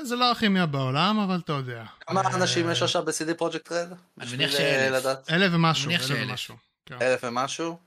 [0.04, 1.84] זה לא הכי מאה בעולם, אבל אתה יודע.
[2.00, 3.88] כמה אה, אנשים יש עכשיו ב-CD פרויקט רד?
[4.20, 5.06] אני מניח שאלף.
[5.30, 6.30] אלף ומשהו, אני מניח אלף שאלף.
[6.30, 6.56] ומשהו.
[6.86, 6.98] כן.
[7.02, 7.78] אלף ומשהו?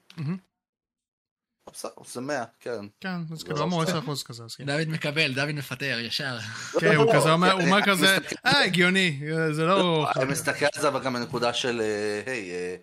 [2.07, 2.85] זה מאה, כן.
[3.01, 3.91] כן, אז זה כאילו לא אמור סתם.
[3.93, 4.65] 10 אחוז כזה, כן.
[4.67, 6.39] דוד מקבל, דוד מפטר, ישר.
[6.81, 9.21] כן, הוא לא, כזה אומר, הוא אני- אומר כזה, אה, הגיוני,
[9.53, 10.07] זה לא...
[10.17, 12.77] אני מסתכל על זה אבל גם מנקודה של, אה, היי, אה,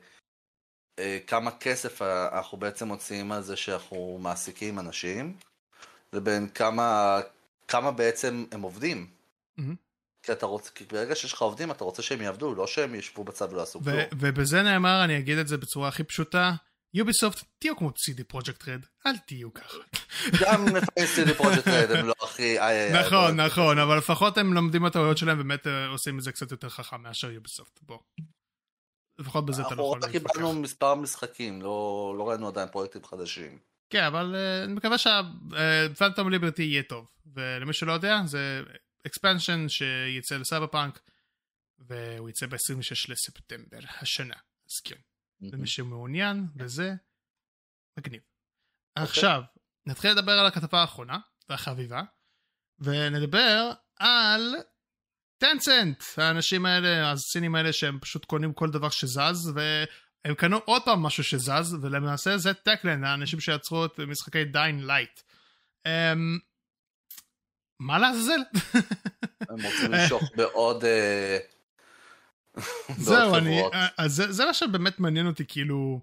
[1.00, 5.38] אה, כמה כסף אה, אנחנו בעצם מוציאים על זה שאנחנו מעסיקים אנשים,
[6.14, 7.20] לבין כמה,
[7.68, 9.08] כמה בעצם הם עובדים.
[9.58, 9.76] מהמם.
[10.24, 13.24] כי אתה רוצה, כי ברגע שיש לך עובדים אתה רוצה שהם יעבדו, לא שהם ישבו
[13.24, 13.96] בצד ולא יעשו כלום.
[14.20, 16.54] ובזה נאמר, אני אגיד את זה בצורה הכי פשוטה,
[16.94, 19.78] יוביסופט, תהיו כמו CD Projekt Red, אל תהיו ככה.
[20.42, 22.58] גם לפעמים CD Projekt Red הם לא הכי...
[23.06, 26.70] נכון, נכון, אבל לפחות הם לומדים מהטעויות שלהם, באמת אה, עושים את זה קצת יותר
[26.70, 27.98] חכם מאשר יוביסופט, בוא.
[29.20, 30.34] לפחות בזה אתה לא אנחנו יכול רק להתווכח.
[30.34, 33.60] קיבלנו מספר משחקים, לא לא ראינו עדיין פרויקטים חדשים.
[33.92, 37.08] כן, אבל אה, אני מקווה שה Phantom Liberty יהיה טוב.
[37.34, 38.64] ולמי שלא יודע, זה
[39.08, 41.00] expansion שיצא לסייבר פאנק,
[41.80, 44.36] והוא יצא ב-26 לספטמבר השנה.
[44.70, 44.96] אז כן,
[45.42, 46.94] למי שמעוניין בזה,
[48.00, 48.22] מגניב.
[48.96, 49.42] עכשיו,
[49.86, 51.20] נתחיל לדבר על הכתבה האחרונה
[51.50, 52.02] והחביבה,
[52.80, 54.56] ונדבר על
[55.38, 59.54] Tencent, האנשים האלה, הסינים האלה שהם פשוט קונים כל דבר שזז,
[60.26, 65.20] והם קנו עוד פעם משהו שזז, ולמעשה זה Techland, האנשים שיצרו את משחקי Dying Light.
[65.88, 65.92] Um,
[67.80, 68.42] מה לעזאזל?
[69.50, 70.86] הם רוצים למשוך בעוד...
[70.86, 71.38] אה,
[72.98, 73.74] זהו, אני, חברות.
[73.98, 76.02] אז זה, זה מה שבאמת מעניין אותי, כאילו,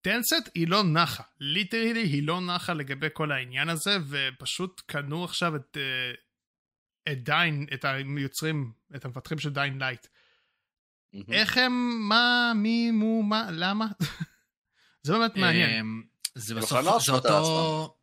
[0.00, 5.56] Tencent היא לא נחה, literally היא לא נחה לגבי כל העניין הזה, ופשוט קנו עכשיו
[5.56, 10.06] את, אה, את Dying, את היוצרים, את המפתחים של Dying Light.
[11.12, 11.32] מהמם.
[11.32, 13.86] איך הם, מה, מי, מו, מה, למה?
[15.02, 15.70] זה באמת מעניין.
[15.70, 16.02] אמ,
[16.34, 17.96] זה בסוף, זה אותו...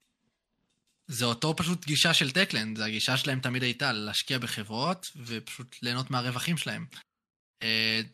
[1.08, 6.58] זה אותו פשוט גישה של Techland, הגישה שלהם תמיד הייתה להשקיע בחברות ופשוט ליהנות מהרווחים
[6.58, 6.86] שלהם.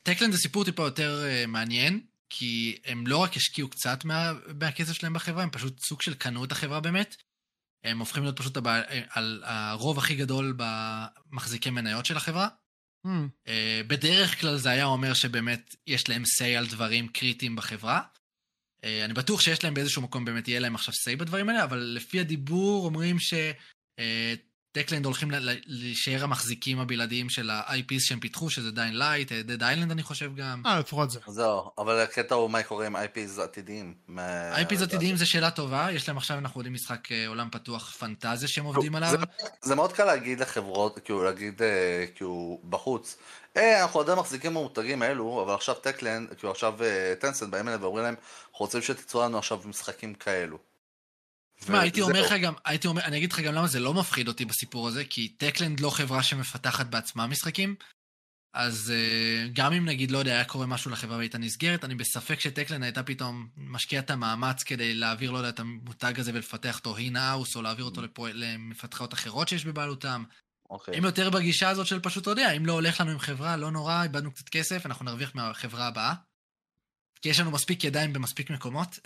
[0.03, 5.13] Techland זה סיפור טיפה יותר מעניין, כי הם לא רק השקיעו קצת מה, מהכסף שלהם
[5.13, 7.15] בחברה, הם פשוט סוג של קנו את החברה באמת.
[7.83, 8.81] הם הופכים להיות פשוט הבע...
[9.09, 12.47] על הרוב הכי גדול במחזיקי מניות של החברה.
[13.05, 13.49] Mm.
[13.87, 18.01] בדרך כלל זה היה אומר שבאמת יש להם say על דברים קריטיים בחברה.
[18.83, 21.77] אה, אני בטוח שיש להם באיזשהו מקום באמת יהיה להם עכשיו say בדברים האלה, אבל
[21.77, 23.33] לפי הדיבור אומרים ש...
[23.99, 24.33] אה,
[24.71, 25.31] Techland הולכים
[25.65, 30.63] להישאר המחזיקים הבלעדיים של ה-IPs שהם פיתחו, שזה Dying Light, Dead Island אני חושב גם.
[30.65, 31.19] אה, לפחות זה.
[31.27, 33.93] זהו, אבל הקטע הוא מה קורה עם IPs עתידיים.
[34.55, 38.47] IPs עתידיים זה שאלה טובה, יש להם עכשיו, אנחנו יודעים, משחק אה, עולם פתוח פנטזיה
[38.47, 39.13] שהם עובדים עליו.
[39.61, 43.17] זה מאוד קל להגיד לחברות, כאילו להגיד, אה, כאילו, בחוץ,
[43.57, 46.73] אה, אנחנו עדיין מחזיקים במותגים האלו, אבל עכשיו Techland, כאילו עכשיו
[47.19, 48.15] Tencent באים אליהם ואומרים להם,
[48.51, 50.68] אנחנו רוצים שתיצרו לנו עכשיו משחקים כאלו.
[51.59, 54.27] תשמע, הייתי אומר לך גם, הייתי אומר, אני אגיד לך גם למה זה לא מפחיד
[54.27, 57.75] אותי בסיפור הזה, כי Techland לא חברה שמפתחת בעצמה משחקים,
[58.53, 62.39] אז uh, גם אם נגיד, לא יודע, היה קורה משהו לחברה והייתה נסגרת, אני בספק
[62.39, 66.77] ש Techland הייתה פתאום משקיעה את המאמץ כדי להעביר, לא יודע, את המותג הזה ולפתח
[66.77, 70.23] אותו in-house, או להעביר אותו לפועל, למפתחות אחרות שיש בבעלותם.
[70.69, 70.97] אוקיי.
[70.97, 73.71] הם יותר בגישה הזאת של פשוט, אתה יודע, אם לא הולך לנו עם חברה, לא
[73.71, 76.13] נורא, איבדנו קצת כסף, אנחנו נרוויח מהחברה הבאה.
[77.21, 78.99] כי יש לנו מספיק ידיים במספיק מקומות.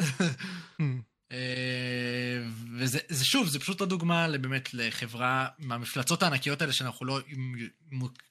[1.34, 2.44] אה,
[2.80, 7.20] וזה שוב, זה פשוט עוד דוגמה באמת לחברה מהמפלצות הענקיות האלה שאנחנו לא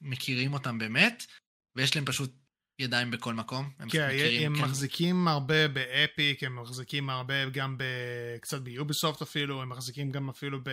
[0.01, 1.25] מכירים אותן באמת,
[1.75, 2.33] ויש להם פשוט
[2.79, 3.69] ידיים בכל מקום.
[3.79, 4.09] הם כן,
[4.45, 4.61] הם כן.
[4.61, 7.77] מחזיקים הרבה ב Epic, הם מחזיקים הרבה גם
[8.41, 10.69] קצת ב Ubisoft אפילו, הם מחזיקים גם אפילו ב...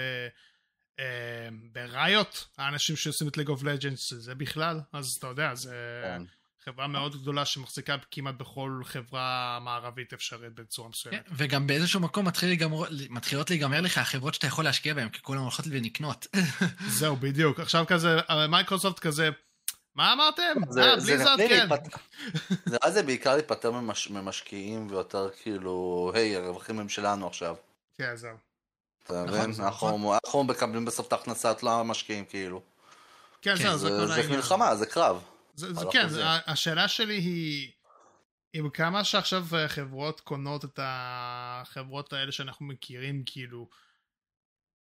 [1.00, 6.02] אה, ב Riot, האנשים שעושים את League of Legends, זה בכלל, אז אתה יודע, זה...
[6.04, 6.22] כן.
[6.64, 11.28] חברה מאוד גדולה שמחזיקה כמעט בכל חברה מערבית אפשרית בצורה מסוימת.
[11.28, 15.22] כן, וגם באיזשהו מקום מתחיל להיגמר, מתחילות להיגמר לך החברות שאתה יכול להשקיע בהן, כי
[15.22, 16.26] כולן הולכות ונקנות.
[16.98, 17.60] זהו, בדיוק.
[17.60, 19.30] עכשיו כזה, מייקרוסופט כזה,
[19.94, 20.42] מה אמרתם?
[20.78, 21.68] אה, בלי זאת, כן.
[22.66, 23.70] נראה זה בעיקר להיפטר
[24.10, 27.56] ממשקיעים ויותר כאילו, היי, הרווחים הם שלנו עכשיו.
[27.98, 28.36] כן, זהו.
[29.04, 29.50] אתה מבין?
[29.58, 30.14] נכון.
[30.24, 32.62] אנחנו מקבלים בסוף את ההכנסות לא המשקיעים כאילו.
[33.42, 34.22] כן, זהו, זה כל העניין.
[34.22, 35.22] זה מלחמה, זה קרב.
[35.54, 37.70] זה, זה כן, זה, השאלה שלי היא,
[38.52, 43.68] עם כמה שעכשיו חברות קונות את החברות האלה שאנחנו מכירים, כאילו,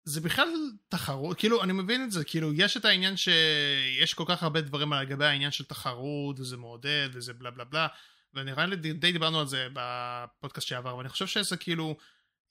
[0.03, 0.47] זה בכלל
[0.89, 4.93] תחרות, כאילו, אני מבין את זה, כאילו, יש את העניין שיש כל כך הרבה דברים
[4.93, 7.87] על לגבי העניין של תחרות, וזה מעודד, וזה בלה בלה בלה,
[8.33, 11.97] ונראה לי די דיברנו על זה בפודקאסט שעבר, ואני חושב שזה כאילו,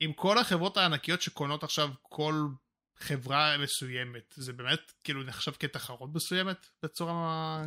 [0.01, 2.47] עם כל החברות הענקיות שקונות עכשיו כל
[2.99, 7.65] חברה מסוימת, זה באמת כאילו נחשב כתחרות מסוימת בצורה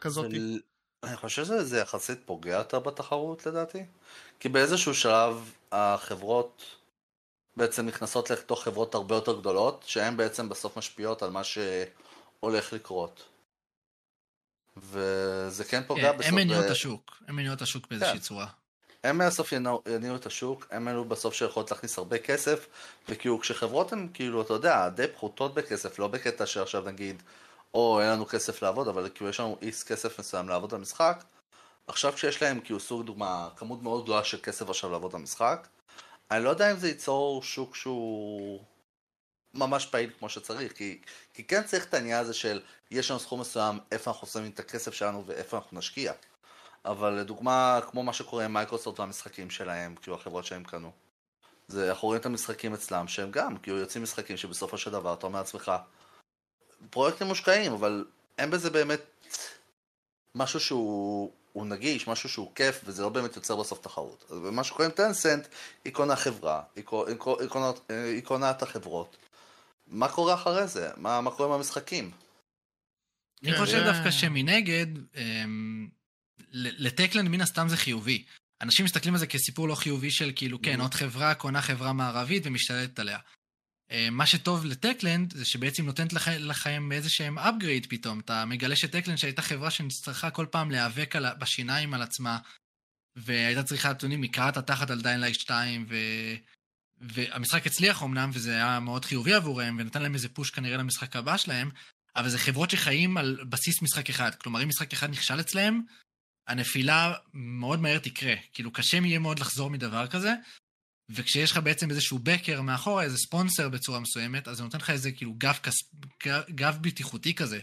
[0.00, 0.30] כזאת?
[0.30, 0.36] זה,
[1.04, 3.84] אני חושב שזה יחסית פוגע יותר בתחרות לדעתי,
[4.40, 6.64] כי באיזשהו שלב החברות
[7.56, 13.28] בעצם נכנסות לתוך חברות הרבה יותר גדולות, שהן בעצם בסוף משפיעות על מה שהולך לקרות.
[14.76, 16.26] וזה כן פוגע בסוף...
[16.26, 18.18] הם מניעו את השוק, הם מניעו את השוק באיזושהי כן.
[18.18, 18.46] צורה.
[19.04, 19.52] הם בסוף
[19.86, 22.66] יניעו את השוק, הם אלו בסוף שיכולות להכניס הרבה כסף,
[23.08, 27.22] וכאילו כשחברות הן כאילו, אתה יודע, די פחותות בכסף, לא בקטע שעכשיו נגיד,
[27.74, 31.24] או אין לנו כסף לעבוד, אבל כאילו יש לנו איס כסף מסוים לעבוד על משחק,
[31.86, 35.66] עכשיו כשיש להם כאילו סוג דוגמה, כמות מאוד גדולה של כסף עכשיו לעבוד על משחק,
[36.30, 38.60] אני לא יודע אם זה ייצור שוק שהוא
[39.54, 41.00] ממש פעיל כמו שצריך, כי,
[41.34, 44.58] כי כן צריך את העניין הזה של יש לנו סכום מסוים, איפה אנחנו שמים את
[44.58, 46.12] הכסף שלנו ואיפה אנחנו נשקיע.
[46.84, 50.92] אבל לדוגמה, כמו מה שקורה עם מייקרוסופט והמשחקים שלהם, כאילו החברות שהם קנו.
[51.68, 55.26] זה, אנחנו רואים את המשחקים אצלם, שהם גם, כאילו יוצאים משחקים שבסופו של דבר אתה
[55.26, 55.72] אומר לעצמך,
[56.90, 58.04] פרויקטים מושקעים, אבל
[58.38, 59.00] אין בזה באמת
[60.34, 64.24] משהו שהוא נגיש, משהו שהוא כיף, וזה לא באמת יוצר בסוף תחרות.
[64.30, 65.46] ומה שקורה עם טנסנט,
[65.84, 69.16] היא קונה חברה, היא, קונה את החברות.
[69.86, 70.90] מה קורה אחרי זה?
[70.96, 72.10] מה, מה קורה עם המשחקים?
[73.42, 73.84] אני חושב כן.
[73.84, 75.88] דווקא שמנגד, אמ,
[76.54, 78.24] ל Techland מן הסתם זה חיובי.
[78.62, 80.82] אנשים מסתכלים על זה כסיפור לא חיובי של כאילו, כן, mm-hmm.
[80.82, 83.18] עוד חברה קונה חברה מערבית ומשתלטת עליה.
[83.90, 88.20] אה, מה שטוב ל Techland זה שבעצם נותנת לכם איזה שהם upgrade פתאום.
[88.20, 92.38] אתה מגלה ש Techland שהייתה חברה שצריכה כל פעם להיאבק על, בשיניים על עצמה,
[93.16, 95.96] והייתה צריכה, אתם יודעים, לקרוע ת'תחת על Dying Light 2, ו...
[97.00, 101.36] והמשחק הצליח אמנם, וזה היה מאוד חיובי עבורם, ונתן להם איזה push כנראה למשחק הבא
[101.36, 101.70] שלהם,
[102.16, 104.34] אבל זה חברות שחיים על בסיס משחק אחד.
[104.34, 105.82] כלומר, אם משחק אחד נכשל אצלהם,
[106.48, 108.34] הנפילה מאוד מהר תקרה.
[108.52, 110.34] כאילו, קשה יהיה מאוד לחזור מדבר כזה,
[111.10, 115.12] וכשיש לך בעצם איזשהו בקר מאחורה, איזה ספונסר בצורה מסוימת, אז זה נותן לך איזה
[115.12, 115.74] כאילו גב, כס...
[116.50, 117.60] גב בטיחותי כזה.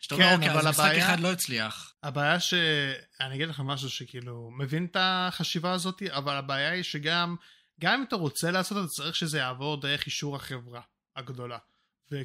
[0.00, 1.94] שאתה כן, אומר, אוקיי, אז משחק אחד לא הצליח.
[2.02, 2.54] הבעיה ש...
[3.20, 7.36] אני אגיד לך משהו שכאילו, מבין את החשיבה הזאת, אבל הבעיה היא שגם,
[7.80, 10.80] גם אם אתה רוצה לעשות את זה, צריך שזה יעבור דרך אישור החברה.
[11.16, 11.58] הגדולה.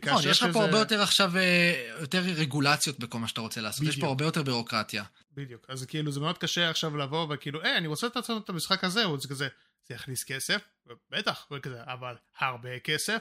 [0.05, 3.81] נכון, יש לך פה הרבה יותר עכשיו, אה, יותר רגולציות בכל מה שאתה רוצה לעשות.
[3.81, 3.95] בדיוק.
[3.95, 5.03] יש פה הרבה יותר בירוקרטיה.
[5.33, 5.65] בדיוק.
[5.69, 9.03] אז כאילו זה מאוד קשה עכשיו לבוא וכאילו, היי, אני רוצה לעשות את המשחק הזה,
[9.19, 9.47] זה כזה,
[9.87, 10.61] זה יכניס כסף,
[11.11, 13.17] בטח, וכזה, אבל הרבה כסף.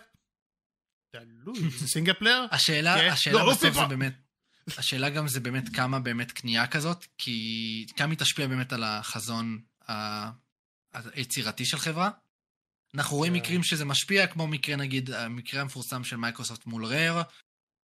[1.10, 2.46] תלוי, זה single player?
[2.50, 3.08] השאלה, כן.
[3.08, 4.14] השאלה לא, בסוף זה באמת,
[4.78, 9.60] השאלה גם זה באמת כמה באמת קנייה כזאת, כי כמה היא תשפיע באמת על החזון
[10.92, 12.10] היצירתי של חברה.
[12.94, 13.38] אנחנו רואים כן.
[13.38, 17.14] מקרים שזה משפיע, כמו מקרה נגיד, המקרה המפורסם של מייקרוסופט מול Rare,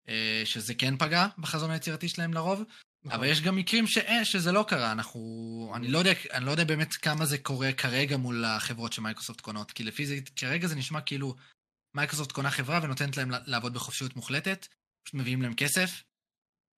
[0.09, 2.63] אה, שזה כן פגע בחזון היצירתי שלהם לרוב,
[3.05, 3.19] נכון.
[3.19, 3.99] אבל יש גם מקרים ש...
[3.99, 5.73] אה, שזה לא קרה, אנחנו...
[5.77, 9.73] אני לא, יודע, אני לא יודע באמת כמה זה קורה כרגע מול החברות שמייקרוסופט קונות,
[9.73, 11.37] כי לפי זה, כרגע זה נשמע כאילו
[11.95, 14.67] מייקרוסופט קונה חברה ונותנת להם לעבוד בחופשיות מוחלטת,
[15.05, 16.03] פשוט מביאים להם כסף,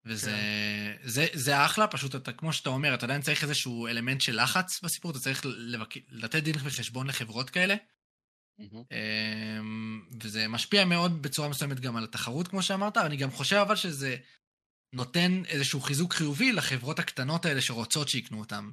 [0.07, 1.09] וזה כן.
[1.09, 4.81] זה, זה אחלה, פשוט אתה, כמו שאתה אומר, אתה עדיין צריך איזשהו אלמנט של לחץ
[4.81, 5.95] בסיפור, אתה צריך לבק...
[6.09, 7.75] לתת דין וחשבון לחברות כאלה,
[10.23, 14.17] וזה משפיע מאוד בצורה מסוימת גם על התחרות, כמו שאמרת, אני גם חושב אבל שזה
[14.95, 18.71] נותן איזשהו חיזוק חיובי לחברות הקטנות האלה שרוצות שיקנו אותם.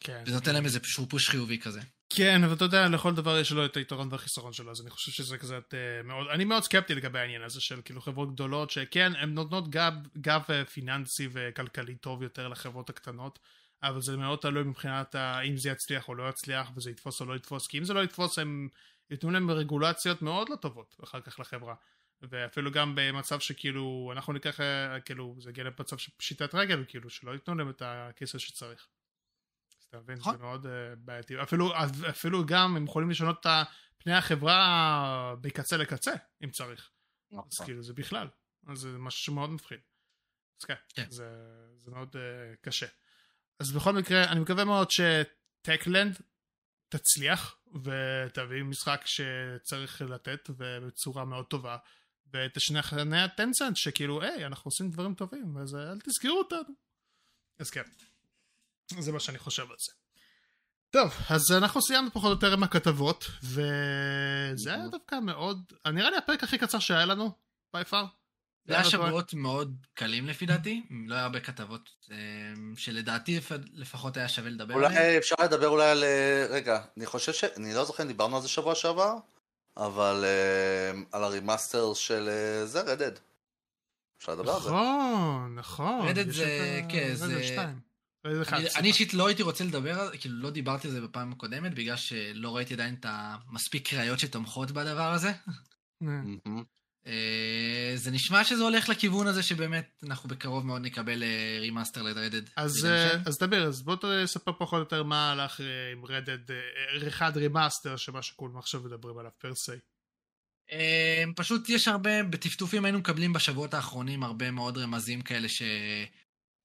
[0.00, 0.22] כן.
[0.26, 1.80] זה נותן להם איזה פוש חיובי כזה.
[2.12, 5.12] כן, אבל אתה יודע, לכל דבר יש לו את היתרון והחיסרון שלו, אז אני חושב
[5.12, 9.12] שזה כזה uh, מאוד, אני מאוד סקפטי לגבי העניין הזה של כאילו חברות גדולות, שכן,
[9.16, 13.38] הן נותנות גב, גב אה, פיננסי וכלכלי טוב יותר לחברות הקטנות,
[13.82, 17.36] אבל זה מאוד תלוי מבחינת האם זה יצליח או לא יצליח, וזה יתפוס או לא
[17.36, 18.68] יתפוס, כי אם זה לא יתפוס, הם
[19.10, 21.74] ייתנו להם רגולציות מאוד לא טובות אחר כך לחברה.
[22.22, 27.10] ואפילו גם במצב שכאילו, אנחנו ניקח, אה, כאילו, זה יגיע למצב של פשיטת רגל, כאילו,
[27.10, 28.88] שלא ייתנו להם את הכסף שצריך.
[29.88, 30.16] אתה מבין?
[30.16, 30.40] זה נכון.
[30.40, 31.42] מאוד uh, בעייתי.
[31.42, 31.72] אפילו,
[32.10, 33.66] אפילו גם הם יכולים לשנות את
[33.98, 36.12] פני החברה בקצה לקצה,
[36.44, 36.90] אם צריך.
[37.32, 37.66] אז נכון.
[37.66, 38.28] כאילו זה בכלל.
[38.66, 39.80] אז זה משהו שמאוד מפחיד.
[40.60, 41.10] אז כן, כן.
[41.10, 41.28] זה,
[41.76, 42.86] זה מאוד uh, קשה.
[43.60, 46.18] אז בכל מקרה, אני מקווה מאוד שטקלנד
[46.88, 51.76] תצליח ותביא משחק שצריך לתת ובצורה מאוד טובה
[52.32, 56.74] ותשכנע את טנסנט שכאילו היי אנחנו עושים דברים טובים אז אל תזכרו אותנו
[57.58, 57.82] אז כן
[58.98, 59.92] זה מה שאני חושב על זה.
[60.90, 66.16] טוב, אז אנחנו סיימנו פחות או יותר עם הכתבות, וזה היה דווקא מאוד, נראה לי
[66.16, 67.30] הפרק הכי קצר שהיה לנו,
[67.74, 68.06] בי פאר.
[68.68, 73.40] זה היה שבועות מאוד קלים לפי דעתי, לא היה הרבה כתבות אמ, שלדעתי
[73.72, 74.92] לפחות היה שווה לדבר עליהן.
[74.92, 77.44] אולי אפשר לדבר אולי על, אה, רגע, אני חושב ש...
[77.44, 79.16] אני לא זוכר אם דיברנו על זה שבוע שעבר,
[79.76, 80.24] אבל
[80.94, 83.12] אמ, על ה remaster של אה, זה, Red Dead.
[84.18, 84.68] אפשר לדבר על זה.
[84.68, 86.08] נכון, נכון.
[86.08, 87.58] Red Dead זה, כן, זה...
[88.76, 91.74] אני אישית לא הייתי רוצה לדבר על זה, כאילו לא דיברתי על זה בפעם הקודמת,
[91.74, 95.32] בגלל שלא ראיתי עדיין את המספיק ראיות שתומכות בדבר הזה.
[97.08, 101.22] אה, זה נשמע שזה הולך לכיוון הזה שבאמת אנחנו בקרוב מאוד נקבל
[101.60, 102.42] remaster ל Red Dead.
[102.56, 107.08] אז דבר, אז בוא תספר פחות או יותר מה הלך אה, עם Red Dead, אה,
[107.08, 109.72] אחד remaster שמה שכולם עכשיו מדברים עליו per se.
[111.36, 115.62] פשוט יש הרבה, בטפטופים היינו מקבלים בשבועות האחרונים הרבה מאוד רמזים כאלה ש...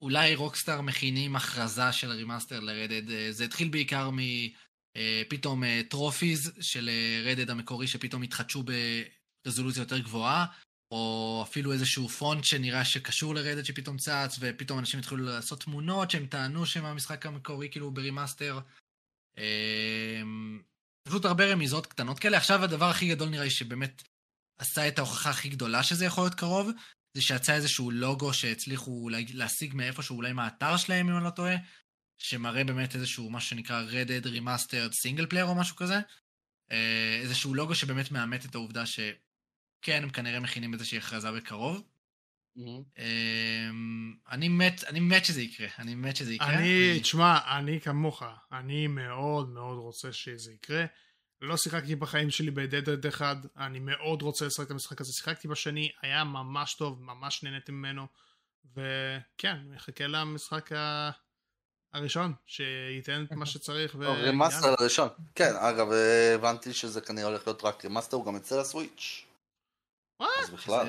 [0.04, 5.82] אולי Rockstar מכינים הכרזה של remaster ל Red Dead, אה, זה התחיל בעיקר מפתאום אה,
[5.90, 6.90] trophies אה, של
[7.26, 8.64] Red Dead המקורי שפתאום התחדשו
[9.46, 10.46] ברזולוציה יותר גבוהה,
[10.92, 15.64] או אפילו איזשהו פונט שנראה שקשור ל Red Dead שפתאום צץ, ופתאום אנשים התחילו לעשות
[15.64, 18.60] תמונות שהם טענו שהם המשחק המקורי כאילו ב remaster.
[21.08, 22.38] פשוט הרבה רמיזות קטנות כאלה.
[22.38, 24.04] עכשיו הדבר הכי גדול נראה לי שבאמת
[24.58, 26.70] עשה את ההוכחה הכי גדולה שזה יכול להיות קרוב,
[27.14, 31.56] זה שיצא איזשהו לוגו שהצליחו להשיג מאיפשהו, אולי מהאתר שלהם, אם אני לא טועה,
[32.18, 36.00] שמראה באמת איזשהו משהו שנקרא Red Dead Remastered Single Player או משהו כזה.
[36.72, 38.86] אה, איזשהו לוגו שבאמת מאמת את העובדה
[39.84, 41.82] שכן, הם כנראה מכינים איזושהי הכרזה בקרוב.
[42.58, 43.02] Mm-hmm.
[44.32, 46.54] אני מת, אני מת שזה יקרה, אני מת שזה יקרה.
[46.54, 50.86] אני, תשמע, אני כמוך, אני מאוד מאוד רוצה שזה יקרה.
[51.42, 55.90] לא שיחקתי בחיים שלי בדדד אחד, אני מאוד רוצה לשחק את המשחק הזה, שיחקתי בשני,
[56.02, 58.08] היה ממש טוב, ממש נהניתי ממנו,
[58.72, 61.10] וכן, מחכה למשחק ה...
[61.94, 63.96] הראשון, שייתן את מה שצריך.
[64.00, 64.08] ו...
[64.08, 65.88] remaster הראשון, כן, אגב,
[66.36, 69.26] הבנתי שזה כנראה הולך להיות רק remaster, הוא גם יצא ל Switch.
[70.44, 70.88] אז בכלל.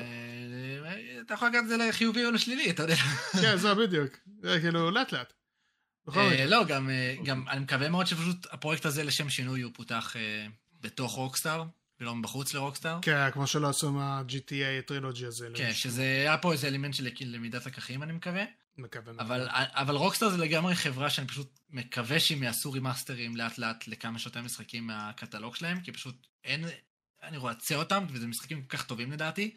[1.25, 2.95] אתה יכול לקחת את זה לחיובי או לשלילי, אתה יודע.
[3.41, 5.33] כן, זה בדיוק, זה כאילו לאט לאט.
[6.15, 10.15] אה, לא, גם, אה, גם אני מקווה מאוד שפשוט הפרויקט הזה לשם שינוי הוא פותח
[10.15, 10.47] אה,
[10.81, 11.63] בתוך Rockstar,
[11.99, 12.99] ולא מבחוץ ל Rockstar.
[13.01, 15.47] כן, כמו שלא עשו מה-GTA Trilogy הזה.
[15.55, 18.43] כן, שזה היה פה איזה אלמנט של למידת לקחים, אני מקווה.
[18.77, 23.87] מקווה אבל, אבל רוקסטאר זה לגמרי חברה שאני פשוט מקווה שהם יעשו רימאסטרים לאט לאט
[23.87, 26.65] לכמה שיותר משחקים מהקטלוג שלהם, כי פשוט אין,
[27.27, 29.55] אני רוצה אותם, וזה משחקים כל כך טובים לדעתי.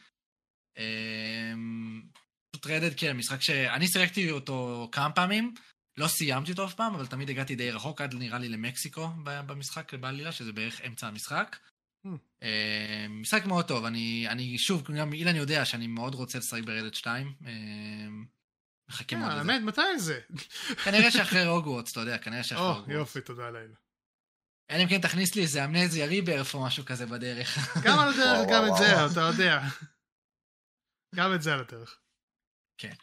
[2.50, 5.54] פשוט רדד, כן, משחק שאני סירקתי אותו כמה פעמים,
[5.96, 9.94] לא סיימתי אותו אף פעם, אבל תמיד הגעתי די רחוק, עד נראה לי למקסיקו במשחק,
[9.94, 11.56] בעלילה, שזה בערך אמצע המשחק.
[12.06, 12.44] Hmm.
[13.08, 17.34] משחק מאוד טוב, אני, אני שוב, גם אילן יודע שאני מאוד רוצה לשחק ברדד 2.
[18.90, 19.38] מחכה מאוד לזה.
[19.38, 20.20] האמת, מתי זה?
[20.84, 22.88] כנראה שאחרי הוגוורטס, אתה יודע, כנראה שאחרי הוגוורטס.
[22.88, 23.72] או, יופי, תודה לאל.
[24.70, 27.58] אלא אם כן תכניס לי איזה Amnesia Rebirth או משהו כזה בדרך.
[27.84, 29.60] גם על הדרך, גם את זה, אתה יודע.
[31.14, 31.98] גם את זה על הדרך.
[32.78, 32.94] כן.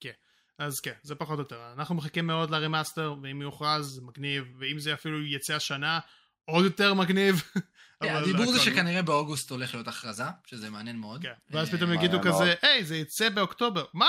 [0.00, 0.12] כן.
[0.58, 1.72] אז כן, זה פחות או יותר.
[1.72, 6.00] אנחנו מחכים מאוד ל remaster, ואם יוכרז, זה מגניב, ואם זה אפילו יצא השנה,
[6.44, 7.42] עוד יותר מגניב.
[8.02, 11.22] כן, הדיבור זה שכנראה באוגוסט הולך להיות הכרזה, שזה מעניין מאוד.
[11.22, 13.84] כן, ואז פתאום יגידו כזה, היי, זה יצא באוקטובר.
[13.94, 14.08] מה?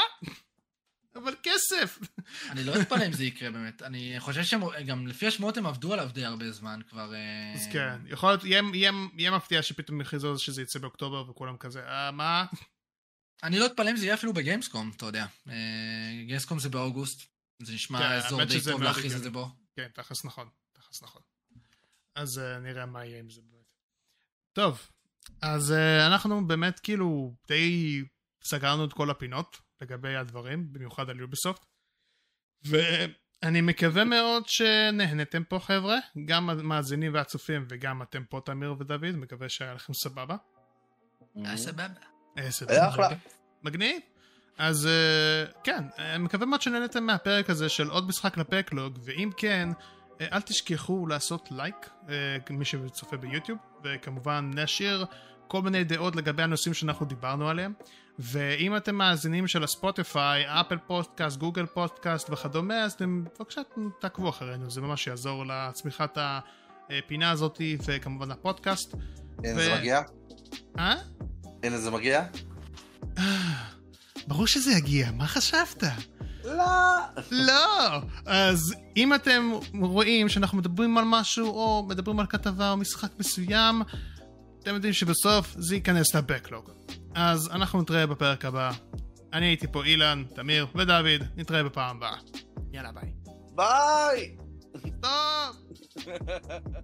[1.23, 1.99] אבל כסף.
[2.51, 3.81] אני לא אתפלא אם זה יקרה באמת.
[3.81, 7.13] אני חושב שגם לפי השמועות הם עבדו עליו די הרבה זמן כבר.
[7.13, 8.43] אה, אז כן, יכול להיות,
[9.17, 12.45] יהיה מפתיע שפתאום יכריזו שזה יצא באוקטובר וכולם כזה, אה, מה?
[13.43, 15.25] אני לא אתפלא אם זה יהיה אפילו בגיימסקום, אתה יודע.
[15.49, 17.21] אה, גיימסקום זה באוגוסט.
[17.61, 19.49] זה נשמע כן, אזור די טוב להכריז את זה בו.
[19.75, 21.21] כן, תכלס נכון, תכלס נכון.
[22.15, 23.57] אז נראה מה יהיה עם זה באמת.
[24.53, 24.89] טוב,
[25.41, 25.71] אז
[26.07, 28.01] אנחנו באמת כאילו די
[28.43, 29.66] סגרנו את כל הפינות.
[29.81, 31.65] לגבי הדברים, במיוחד על יוביסופט.
[32.63, 39.49] ואני מקווה מאוד שנהנתם פה חבר'ה, גם המאזינים והצופים וגם אתם פה תמיר ודוד, מקווה
[39.49, 40.35] שהיה לכם סבבה.
[41.35, 41.87] היה סבבה.
[42.35, 43.09] היה סבבה.
[43.63, 44.01] מגניב.
[44.57, 49.69] אז אה, כן, אני מקווה מאוד שנהנתם מהפרק הזה של עוד משחק לפקלוג, ואם כן,
[50.21, 55.05] אה, אל תשכחו לעשות לייק, אה, מי שצופה ביוטיוב, וכמובן להשאיר
[55.47, 57.73] כל מיני דעות לגבי הנושאים שאנחנו דיברנו עליהם.
[58.19, 63.61] ואם אתם מאזינים של הספוטיפיי, אפל פודקאסט, גוגל פודקאסט וכדומה, אז אתם בבקשה
[63.99, 66.17] תעקבו אחרינו, זה ממש יעזור לצמיחת
[66.89, 68.95] הפינה הזאת וכמובן הפודקאסט.
[69.43, 69.63] הנה ו...
[69.63, 70.01] זה מגיע?
[70.79, 70.95] אה?
[71.63, 72.23] הנה זה מגיע?
[74.27, 75.83] ברור שזה יגיע, מה חשבת?
[76.43, 76.65] לא.
[77.31, 78.01] לא.
[78.25, 83.81] אז אם אתם רואים שאנחנו מדברים על משהו, או מדברים על כתבה או משחק מסוים,
[84.67, 86.69] אתם יודעים שבסוף זה ייכנס לבקלוג.
[87.15, 88.71] אז אנחנו נתראה בפרק הבא.
[89.33, 92.17] אני הייתי פה אילן, תמיר ודוד, נתראה בפעם הבאה.
[92.73, 93.13] יאללה ביי.
[93.55, 94.35] ביי!
[95.01, 95.55] טוב!